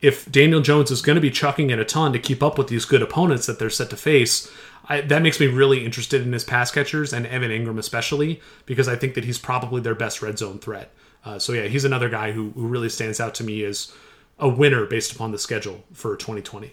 If 0.00 0.30
Daniel 0.30 0.60
Jones 0.60 0.90
is 0.90 1.02
going 1.02 1.16
to 1.16 1.20
be 1.20 1.30
chucking 1.30 1.70
in 1.70 1.80
a 1.80 1.84
ton 1.84 2.12
to 2.12 2.18
keep 2.18 2.42
up 2.42 2.58
with 2.58 2.68
these 2.68 2.84
good 2.84 3.02
opponents 3.02 3.46
that 3.46 3.58
they're 3.58 3.70
set 3.70 3.90
to 3.90 3.96
face, 3.96 4.50
I, 4.88 5.00
that 5.02 5.22
makes 5.22 5.40
me 5.40 5.46
really 5.46 5.84
interested 5.84 6.22
in 6.22 6.32
his 6.32 6.44
pass 6.44 6.70
catchers 6.70 7.12
and 7.12 7.26
Evan 7.26 7.50
Engram 7.50 7.78
especially 7.78 8.40
because 8.64 8.88
I 8.88 8.96
think 8.96 9.14
that 9.14 9.24
he's 9.24 9.38
probably 9.38 9.80
their 9.80 9.94
best 9.94 10.22
red 10.22 10.38
zone 10.38 10.58
threat. 10.58 10.92
Uh, 11.24 11.38
so 11.38 11.52
yeah, 11.52 11.64
he's 11.64 11.84
another 11.84 12.08
guy 12.08 12.32
who, 12.32 12.50
who 12.50 12.66
really 12.66 12.88
stands 12.88 13.20
out 13.20 13.34
to 13.36 13.44
me 13.44 13.64
as 13.64 13.92
a 14.38 14.48
winner 14.48 14.86
based 14.86 15.12
upon 15.12 15.32
the 15.32 15.38
schedule 15.38 15.84
for 15.92 16.16
2020. 16.16 16.72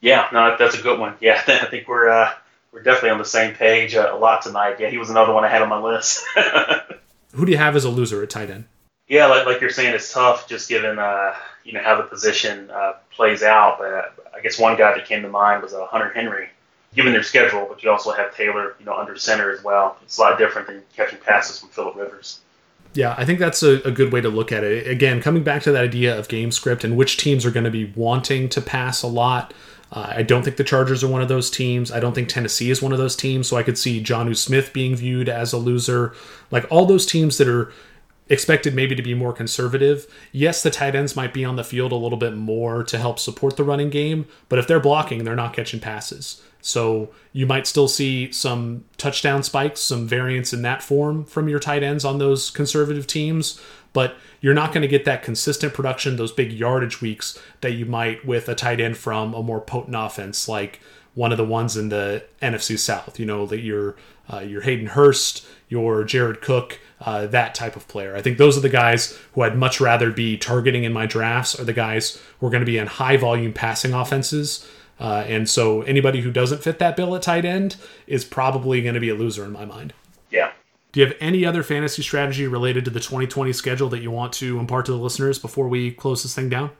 Yeah, 0.00 0.28
no, 0.32 0.56
that's 0.58 0.78
a 0.78 0.82
good 0.82 0.98
one. 0.98 1.14
Yeah, 1.20 1.42
I 1.46 1.66
think 1.66 1.88
we're 1.88 2.08
uh, 2.08 2.32
we're 2.72 2.82
definitely 2.82 3.10
on 3.10 3.18
the 3.18 3.24
same 3.24 3.54
page 3.54 3.94
uh, 3.94 4.10
a 4.12 4.16
lot 4.16 4.42
tonight. 4.42 4.76
Yeah, 4.80 4.88
he 4.88 4.98
was 4.98 5.10
another 5.10 5.32
one 5.32 5.44
I 5.44 5.48
had 5.48 5.62
on 5.62 5.68
my 5.68 5.78
list. 5.78 6.24
Who 7.34 7.46
do 7.46 7.52
you 7.52 7.58
have 7.58 7.76
as 7.76 7.84
a 7.84 7.90
loser 7.90 8.22
at 8.22 8.30
tight 8.30 8.50
end? 8.50 8.64
Yeah, 9.08 9.26
like, 9.26 9.46
like 9.46 9.60
you're 9.60 9.70
saying, 9.70 9.94
it's 9.94 10.12
tough 10.12 10.48
just 10.48 10.68
given 10.68 10.98
uh, 10.98 11.34
you 11.64 11.72
know 11.72 11.82
how 11.82 11.96
the 11.96 12.04
position 12.04 12.70
uh, 12.70 12.94
plays 13.10 13.42
out. 13.42 13.78
But 13.78 13.92
uh, 13.92 14.02
I 14.34 14.40
guess 14.40 14.58
one 14.58 14.76
guy 14.76 14.94
that 14.94 15.06
came 15.06 15.22
to 15.22 15.28
mind 15.28 15.62
was 15.62 15.74
uh, 15.74 15.86
Hunter 15.86 16.10
Henry, 16.14 16.48
given 16.94 17.12
their 17.12 17.22
schedule. 17.22 17.66
But 17.68 17.82
you 17.82 17.90
also 17.90 18.12
have 18.12 18.34
Taylor, 18.34 18.74
you 18.78 18.86
know, 18.86 18.94
under 18.94 19.16
center 19.16 19.50
as 19.50 19.62
well. 19.62 19.98
It's 20.02 20.16
a 20.18 20.20
lot 20.22 20.38
different 20.38 20.66
than 20.66 20.82
catching 20.96 21.18
passes 21.18 21.58
from 21.58 21.68
Philip 21.70 21.96
Rivers. 21.96 22.40
Yeah, 22.94 23.14
I 23.16 23.24
think 23.24 23.38
that's 23.38 23.62
a, 23.62 23.80
a, 23.84 23.90
good 23.90 24.12
way 24.12 24.20
to 24.20 24.28
look 24.28 24.52
at 24.52 24.64
it. 24.64 24.86
Again, 24.86 25.22
coming 25.22 25.42
back 25.42 25.62
to 25.62 25.72
that 25.72 25.82
idea 25.82 26.18
of 26.18 26.28
game 26.28 26.52
script 26.52 26.84
and 26.84 26.94
which 26.94 27.16
teams 27.16 27.46
are 27.46 27.50
going 27.50 27.64
to 27.64 27.70
be 27.70 27.90
wanting 27.96 28.50
to 28.50 28.60
pass 28.60 29.02
a 29.02 29.06
lot. 29.06 29.54
Uh, 29.92 30.14
I 30.16 30.22
don't 30.22 30.42
think 30.42 30.56
the 30.56 30.64
Chargers 30.64 31.04
are 31.04 31.08
one 31.08 31.22
of 31.22 31.28
those 31.28 31.50
teams. 31.50 31.92
I 31.92 32.00
don't 32.00 32.14
think 32.14 32.28
Tennessee 32.28 32.70
is 32.70 32.80
one 32.80 32.92
of 32.92 32.98
those 32.98 33.14
teams. 33.14 33.46
So 33.46 33.56
I 33.56 33.62
could 33.62 33.76
see 33.76 34.02
Jonnu 34.02 34.36
Smith 34.36 34.72
being 34.72 34.96
viewed 34.96 35.28
as 35.28 35.52
a 35.52 35.58
loser. 35.58 36.14
Like 36.50 36.66
all 36.70 36.86
those 36.86 37.04
teams 37.04 37.36
that 37.38 37.46
are 37.46 37.70
expected 38.28 38.74
maybe 38.74 38.94
to 38.94 39.02
be 39.02 39.14
more 39.14 39.32
conservative. 39.32 40.06
Yes, 40.32 40.62
the 40.62 40.70
tight 40.70 40.94
ends 40.94 41.14
might 41.14 41.34
be 41.34 41.44
on 41.44 41.56
the 41.56 41.64
field 41.64 41.92
a 41.92 41.96
little 41.96 42.16
bit 42.16 42.34
more 42.34 42.82
to 42.84 42.98
help 42.98 43.18
support 43.18 43.56
the 43.56 43.64
running 43.64 43.90
game, 43.90 44.26
but 44.48 44.58
if 44.58 44.66
they're 44.66 44.80
blocking, 44.80 45.24
they're 45.24 45.36
not 45.36 45.52
catching 45.52 45.80
passes. 45.80 46.40
So 46.62 47.10
you 47.32 47.44
might 47.44 47.66
still 47.66 47.88
see 47.88 48.32
some 48.32 48.84
touchdown 48.96 49.42
spikes, 49.42 49.80
some 49.80 50.06
variance 50.06 50.52
in 50.52 50.62
that 50.62 50.82
form 50.82 51.24
from 51.24 51.48
your 51.48 51.58
tight 51.58 51.82
ends 51.82 52.04
on 52.04 52.18
those 52.18 52.50
conservative 52.50 53.06
teams, 53.06 53.60
but 53.92 54.16
you're 54.40 54.54
not 54.54 54.72
going 54.72 54.82
to 54.82 54.88
get 54.88 55.04
that 55.04 55.22
consistent 55.22 55.74
production, 55.74 56.16
those 56.16 56.32
big 56.32 56.52
yardage 56.52 57.00
weeks 57.00 57.38
that 57.60 57.72
you 57.72 57.86
might 57.86 58.24
with 58.24 58.48
a 58.48 58.54
tight 58.54 58.80
end 58.80 58.96
from 58.96 59.34
a 59.34 59.42
more 59.42 59.60
potent 59.60 59.96
offense 59.96 60.48
like 60.48 60.80
one 61.14 61.30
of 61.30 61.38
the 61.38 61.44
ones 61.44 61.76
in 61.76 61.88
the 61.90 62.24
NFC 62.40 62.78
South. 62.78 63.18
You 63.18 63.26
know 63.26 63.46
that 63.46 63.60
your 63.60 63.96
uh, 64.32 64.40
your 64.40 64.62
Hayden 64.62 64.86
Hurst, 64.86 65.44
your 65.68 66.04
Jared 66.04 66.40
Cook, 66.40 66.80
uh, 67.00 67.26
that 67.26 67.54
type 67.54 67.76
of 67.76 67.88
player. 67.88 68.14
I 68.16 68.22
think 68.22 68.38
those 68.38 68.56
are 68.56 68.62
the 68.62 68.68
guys 68.68 69.18
who 69.34 69.42
I'd 69.42 69.56
much 69.56 69.80
rather 69.80 70.10
be 70.10 70.36
targeting 70.36 70.84
in 70.84 70.92
my 70.92 71.06
drafts. 71.06 71.58
Are 71.58 71.64
the 71.64 71.72
guys 71.72 72.20
who 72.38 72.46
are 72.46 72.50
going 72.50 72.62
to 72.62 72.66
be 72.66 72.78
in 72.78 72.86
high 72.86 73.16
volume 73.16 73.52
passing 73.52 73.92
offenses. 73.92 74.66
Uh, 75.00 75.24
and 75.26 75.50
so 75.50 75.82
anybody 75.82 76.20
who 76.20 76.30
doesn't 76.30 76.62
fit 76.62 76.78
that 76.78 76.96
bill 76.96 77.16
at 77.16 77.22
tight 77.22 77.44
end 77.44 77.76
is 78.06 78.24
probably 78.24 78.80
going 78.82 78.94
to 78.94 79.00
be 79.00 79.08
a 79.08 79.14
loser 79.14 79.44
in 79.44 79.50
my 79.50 79.64
mind. 79.64 79.92
Do 80.92 81.00
you 81.00 81.06
have 81.06 81.16
any 81.20 81.46
other 81.46 81.62
fantasy 81.62 82.02
strategy 82.02 82.46
related 82.46 82.84
to 82.84 82.90
the 82.90 83.00
2020 83.00 83.52
schedule 83.54 83.88
that 83.88 84.02
you 84.02 84.10
want 84.10 84.34
to 84.34 84.58
impart 84.58 84.86
to 84.86 84.92
the 84.92 84.98
listeners 84.98 85.38
before 85.38 85.66
we 85.66 85.90
close 85.90 86.22
this 86.22 86.34
thing 86.34 86.50
down? 86.50 86.70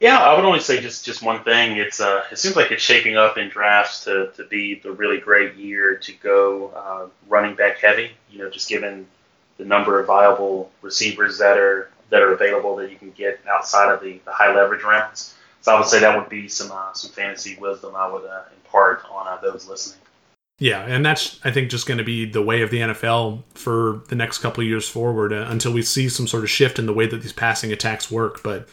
Yeah, 0.00 0.18
I 0.18 0.34
would 0.34 0.44
only 0.44 0.60
say 0.60 0.80
just 0.80 1.04
just 1.04 1.22
one 1.22 1.44
thing. 1.44 1.76
It's 1.76 2.00
uh, 2.00 2.24
it 2.32 2.38
seems 2.38 2.56
like 2.56 2.72
it's 2.72 2.82
shaping 2.82 3.16
up 3.16 3.38
in 3.38 3.48
drafts 3.48 4.04
to, 4.04 4.32
to 4.36 4.44
be 4.44 4.76
the 4.76 4.92
really 4.92 5.18
great 5.18 5.54
year 5.54 5.96
to 5.98 6.12
go 6.14 6.68
uh, 6.74 7.06
running 7.28 7.54
back 7.54 7.78
heavy. 7.78 8.10
You 8.30 8.38
know, 8.38 8.50
just 8.50 8.68
given 8.68 9.06
the 9.56 9.64
number 9.64 10.00
of 10.00 10.06
viable 10.06 10.70
receivers 10.82 11.38
that 11.38 11.58
are 11.58 11.90
that 12.10 12.22
are 12.22 12.32
available 12.32 12.76
that 12.76 12.90
you 12.90 12.96
can 12.96 13.12
get 13.12 13.40
outside 13.48 13.92
of 13.92 14.02
the, 14.02 14.20
the 14.24 14.32
high 14.32 14.54
leverage 14.54 14.82
rounds. 14.82 15.34
So 15.60 15.74
I 15.74 15.78
would 15.78 15.88
say 15.88 16.00
that 16.00 16.18
would 16.18 16.28
be 16.28 16.48
some 16.48 16.72
uh, 16.72 16.92
some 16.92 17.10
fantasy 17.12 17.56
wisdom 17.58 17.94
I 17.94 18.10
would 18.10 18.24
uh, 18.24 18.42
impart 18.56 19.04
on 19.10 19.28
uh, 19.28 19.38
those 19.42 19.68
listening. 19.68 20.03
Yeah, 20.58 20.84
and 20.86 21.04
that's 21.04 21.40
I 21.44 21.50
think 21.50 21.70
just 21.70 21.86
going 21.86 21.98
to 21.98 22.04
be 22.04 22.26
the 22.26 22.42
way 22.42 22.62
of 22.62 22.70
the 22.70 22.78
NFL 22.78 23.42
for 23.54 24.02
the 24.08 24.14
next 24.14 24.38
couple 24.38 24.62
years 24.62 24.88
forward 24.88 25.32
uh, 25.32 25.46
until 25.48 25.72
we 25.72 25.82
see 25.82 26.08
some 26.08 26.28
sort 26.28 26.44
of 26.44 26.50
shift 26.50 26.78
in 26.78 26.86
the 26.86 26.92
way 26.92 27.06
that 27.06 27.22
these 27.22 27.32
passing 27.32 27.72
attacks 27.72 28.10
work. 28.10 28.42
But 28.42 28.68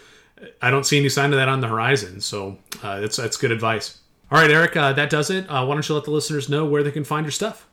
I 0.62 0.70
don't 0.70 0.86
see 0.86 1.00
any 1.00 1.10
sign 1.10 1.34
of 1.34 1.40
that 1.40 1.50
on 1.50 1.62
the 1.62 1.68
horizon. 1.68 2.22
So 2.22 2.58
uh, 2.84 3.00
that's 3.00 3.18
that's 3.18 3.38
good 3.38 3.52
advice. 3.52 4.00
All 4.32 4.40
right, 4.40 4.52
Eric, 4.52 4.78
uh, 4.78 4.94
that 4.94 5.10
does 5.10 5.30
it. 5.30 5.50
Uh, 5.50 5.66
why 5.66 5.74
don't 5.74 5.88
you 5.90 5.96
let 5.96 6.06
the 6.06 6.12
listeners 6.12 6.48
know 6.48 6.66
where 6.66 6.84
they 6.84 6.92
can 6.92 7.04
find 7.04 7.26
your 7.26 7.32
stuff? 7.32 7.68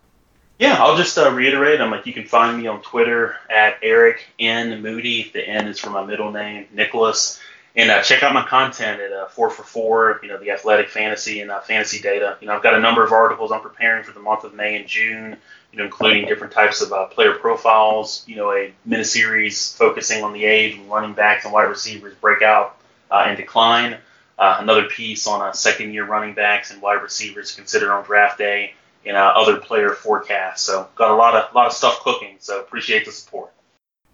Yeah, 0.58 0.82
I'll 0.82 0.96
just 0.96 1.16
uh, 1.16 1.30
reiterate. 1.30 1.80
I'm 1.80 1.90
like, 1.90 2.04
you 2.04 2.12
can 2.12 2.26
find 2.26 2.60
me 2.60 2.66
on 2.66 2.82
Twitter 2.82 3.36
at 3.48 3.78
Eric 3.80 4.26
N 4.40 4.82
Moody. 4.82 5.30
The 5.32 5.46
N 5.46 5.68
is 5.68 5.78
for 5.78 5.90
my 5.90 6.04
middle 6.04 6.32
name, 6.32 6.66
Nicholas. 6.72 7.38
And 7.76 7.90
uh, 7.90 8.02
check 8.02 8.22
out 8.22 8.34
my 8.34 8.44
content 8.44 9.00
at 9.00 9.12
uh, 9.12 9.26
Four 9.28 9.50
for 9.50 9.62
Four. 9.62 10.20
You 10.22 10.28
know, 10.28 10.38
the 10.38 10.50
athletic 10.50 10.88
fantasy 10.88 11.40
and 11.40 11.50
uh, 11.50 11.60
fantasy 11.60 12.00
data. 12.00 12.36
You 12.40 12.48
know, 12.48 12.54
I've 12.54 12.62
got 12.62 12.74
a 12.74 12.80
number 12.80 13.04
of 13.04 13.12
articles 13.12 13.52
I'm 13.52 13.60
preparing 13.60 14.04
for 14.04 14.12
the 14.12 14.20
month 14.20 14.44
of 14.44 14.54
May 14.54 14.76
and 14.76 14.88
June. 14.88 15.36
You 15.72 15.78
know, 15.78 15.84
including 15.84 16.26
different 16.26 16.52
types 16.52 16.80
of 16.80 16.92
uh, 16.92 17.06
player 17.06 17.34
profiles. 17.34 18.24
You 18.26 18.36
know, 18.36 18.50
a 18.52 18.72
miniseries 18.88 19.76
focusing 19.76 20.24
on 20.24 20.32
the 20.32 20.44
age 20.44 20.78
when 20.78 20.88
running 20.88 21.14
backs 21.14 21.44
and 21.44 21.52
wide 21.52 21.68
receivers 21.68 22.14
break 22.14 22.42
out 22.42 22.76
uh, 23.10 23.24
and 23.26 23.36
decline. 23.36 23.98
Uh, 24.38 24.58
another 24.60 24.84
piece 24.84 25.26
on 25.26 25.52
second 25.52 25.92
year 25.92 26.06
running 26.06 26.34
backs 26.34 26.70
and 26.70 26.80
wide 26.80 27.02
receivers 27.02 27.54
considered 27.54 27.92
on 27.92 28.04
draft 28.04 28.38
day 28.38 28.72
and 29.04 29.16
other 29.16 29.58
player 29.58 29.90
forecasts. 29.90 30.62
So 30.62 30.88
got 30.94 31.10
a 31.10 31.14
lot 31.14 31.34
of 31.34 31.54
lot 31.54 31.66
of 31.66 31.72
stuff 31.72 32.00
cooking. 32.00 32.36
So 32.38 32.60
appreciate 32.60 33.04
the 33.04 33.12
support. 33.12 33.52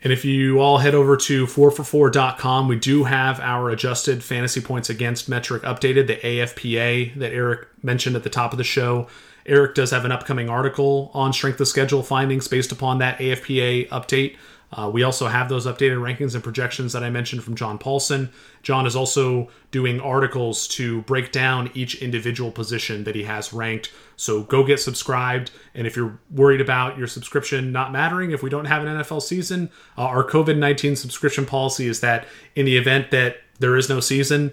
And 0.05 0.13
if 0.13 0.23
you 0.23 0.61
all 0.61 0.79
head 0.79 0.95
over 0.95 1.17
to 1.17 1.47
4for4.com, 1.47 2.69
we 2.69 2.77
do 2.77 3.05
have 3.05 3.41
our 3.41 3.71
adjusted 3.71 4.23
fantasy 4.23 4.61
points 4.61 4.91
against 4.91 5.31
metric 5.31 5.63
updated, 5.63 6.07
the 6.09 6.17
AFPA 6.17 7.19
that 7.19 7.33
Eric 7.33 7.69
mentioned 7.83 8.15
at 8.15 8.23
the 8.23 8.29
top 8.29 8.53
of 8.53 8.59
the 8.59 8.65
show. 8.65 9.09
Eric 9.47 9.75
does 9.75 9.91
have 9.93 10.05
an 10.05 10.13
upcoming 10.13 10.51
article 10.51 11.11
on 11.15 11.33
strength 11.33 11.59
of 11.59 11.69
schedule 11.69 12.03
findings 12.03 12.49
based 12.49 12.71
upon 12.71 12.99
that 12.99 13.19
AFPA 13.19 13.89
update. 13.89 14.37
Uh, 14.73 14.91
we 14.93 15.03
also 15.03 15.27
have 15.29 15.49
those 15.49 15.67
updated 15.67 15.99
rankings 15.99 16.35
and 16.35 16.45
projections 16.45 16.93
that 16.93 17.03
I 17.03 17.09
mentioned 17.09 17.43
from 17.43 17.55
John 17.55 17.79
Paulsen. 17.79 18.31
John 18.63 18.87
is 18.87 18.97
also 18.97 19.49
doing 19.71 20.01
articles 20.01 20.69
to 20.69 21.01
break 21.03 21.33
down 21.33 21.71
each 21.75 22.03
individual 22.03 22.51
position 22.51 23.05
that 23.05 23.15
he 23.15 23.23
has 23.25 23.55
ranked. 23.55 23.91
So 24.17 24.43
go 24.43 24.65
get 24.65 24.81
subscribed. 24.81 25.51
And 25.75 25.87
if 25.87 25.97
you're 25.97 26.19
worried 26.31 26.61
about 26.61 26.99
your 26.99 27.07
subscription 27.07 27.73
not 27.73 27.93
mattering, 27.93 28.31
if 28.31 28.43
we 28.43 28.51
don't 28.51 28.67
have 28.67 28.85
an 28.85 28.89
NFL 28.99 29.23
season, 29.23 29.71
uh, 29.99 30.03
our 30.03 30.25
COVID 30.25 30.57
19 30.57 30.97
subscription 30.97 31.47
policy 31.47 31.87
is 31.87 32.01
that 32.01 32.27
in 32.55 32.67
the 32.67 32.77
event 32.77 33.11
that 33.11 33.39
there 33.59 33.77
is 33.77 33.89
no 33.89 34.01
season, 34.01 34.53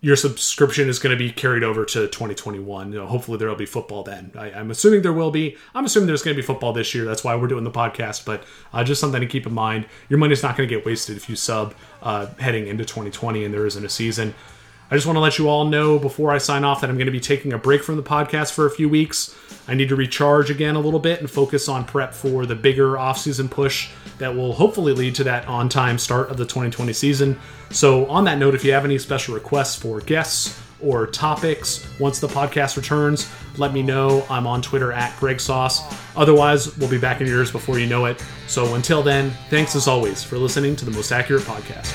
your 0.00 0.14
subscription 0.14 0.88
is 0.88 1.00
going 1.00 1.16
to 1.16 1.18
be 1.18 1.32
carried 1.32 1.64
over 1.64 1.84
to 1.84 2.06
2021. 2.06 2.92
You 2.92 2.98
know, 3.00 3.06
hopefully 3.06 3.36
there 3.36 3.48
will 3.48 3.56
be 3.56 3.66
football 3.66 4.04
then. 4.04 4.30
I, 4.38 4.50
am 4.50 4.70
assuming 4.70 5.02
there 5.02 5.12
will 5.12 5.32
be. 5.32 5.56
I'm 5.74 5.84
assuming 5.84 6.06
there's 6.06 6.22
going 6.22 6.36
to 6.36 6.40
be 6.40 6.46
football 6.46 6.72
this 6.72 6.94
year. 6.94 7.04
That's 7.04 7.24
why 7.24 7.34
we're 7.34 7.48
doing 7.48 7.64
the 7.64 7.70
podcast. 7.70 8.24
But 8.24 8.44
uh, 8.72 8.84
just 8.84 9.00
something 9.00 9.20
to 9.20 9.26
keep 9.26 9.46
in 9.46 9.52
mind. 9.52 9.86
Your 10.08 10.18
money's 10.18 10.42
not 10.42 10.56
going 10.56 10.68
to 10.68 10.74
get 10.74 10.86
wasted 10.86 11.16
if 11.16 11.28
you 11.28 11.34
sub 11.34 11.74
uh, 12.02 12.26
heading 12.38 12.68
into 12.68 12.84
2020 12.84 13.44
and 13.44 13.52
there 13.52 13.66
isn't 13.66 13.84
a 13.84 13.88
season. 13.88 14.34
I 14.90 14.94
just 14.94 15.06
want 15.06 15.16
to 15.16 15.20
let 15.20 15.38
you 15.38 15.48
all 15.48 15.66
know 15.66 15.98
before 15.98 16.30
I 16.30 16.38
sign 16.38 16.64
off 16.64 16.80
that 16.80 16.88
I'm 16.88 16.96
going 16.96 17.06
to 17.06 17.12
be 17.12 17.20
taking 17.20 17.52
a 17.52 17.58
break 17.58 17.82
from 17.82 17.96
the 17.96 18.02
podcast 18.02 18.52
for 18.52 18.64
a 18.64 18.70
few 18.70 18.88
weeks. 18.88 19.36
I 19.66 19.74
need 19.74 19.90
to 19.90 19.96
recharge 19.96 20.50
again 20.50 20.76
a 20.76 20.80
little 20.80 20.98
bit 20.98 21.20
and 21.20 21.30
focus 21.30 21.68
on 21.68 21.84
prep 21.84 22.14
for 22.14 22.46
the 22.46 22.54
bigger 22.54 22.92
offseason 22.94 23.50
push 23.50 23.90
that 24.16 24.34
will 24.34 24.54
hopefully 24.54 24.94
lead 24.94 25.14
to 25.16 25.24
that 25.24 25.46
on 25.46 25.68
time 25.68 25.98
start 25.98 26.30
of 26.30 26.38
the 26.38 26.44
2020 26.44 26.94
season. 26.94 27.38
So, 27.70 28.06
on 28.06 28.24
that 28.24 28.38
note, 28.38 28.54
if 28.54 28.64
you 28.64 28.72
have 28.72 28.86
any 28.86 28.96
special 28.96 29.34
requests 29.34 29.76
for 29.76 30.00
guests 30.00 30.58
or 30.80 31.06
topics 31.06 31.86
once 32.00 32.18
the 32.18 32.28
podcast 32.28 32.78
returns, 32.78 33.30
let 33.58 33.74
me 33.74 33.82
know. 33.82 34.24
I'm 34.30 34.46
on 34.46 34.62
Twitter 34.62 34.90
at 34.90 35.14
Greg 35.18 35.38
Sauce. 35.38 35.82
Otherwise, 36.16 36.78
we'll 36.78 36.88
be 36.88 36.98
back 36.98 37.20
in 37.20 37.26
yours 37.26 37.52
before 37.52 37.78
you 37.78 37.86
know 37.86 38.06
it. 38.06 38.24
So, 38.46 38.74
until 38.74 39.02
then, 39.02 39.32
thanks 39.50 39.76
as 39.76 39.86
always 39.86 40.24
for 40.24 40.38
listening 40.38 40.76
to 40.76 40.86
the 40.86 40.92
most 40.92 41.12
accurate 41.12 41.42
podcast. 41.42 41.94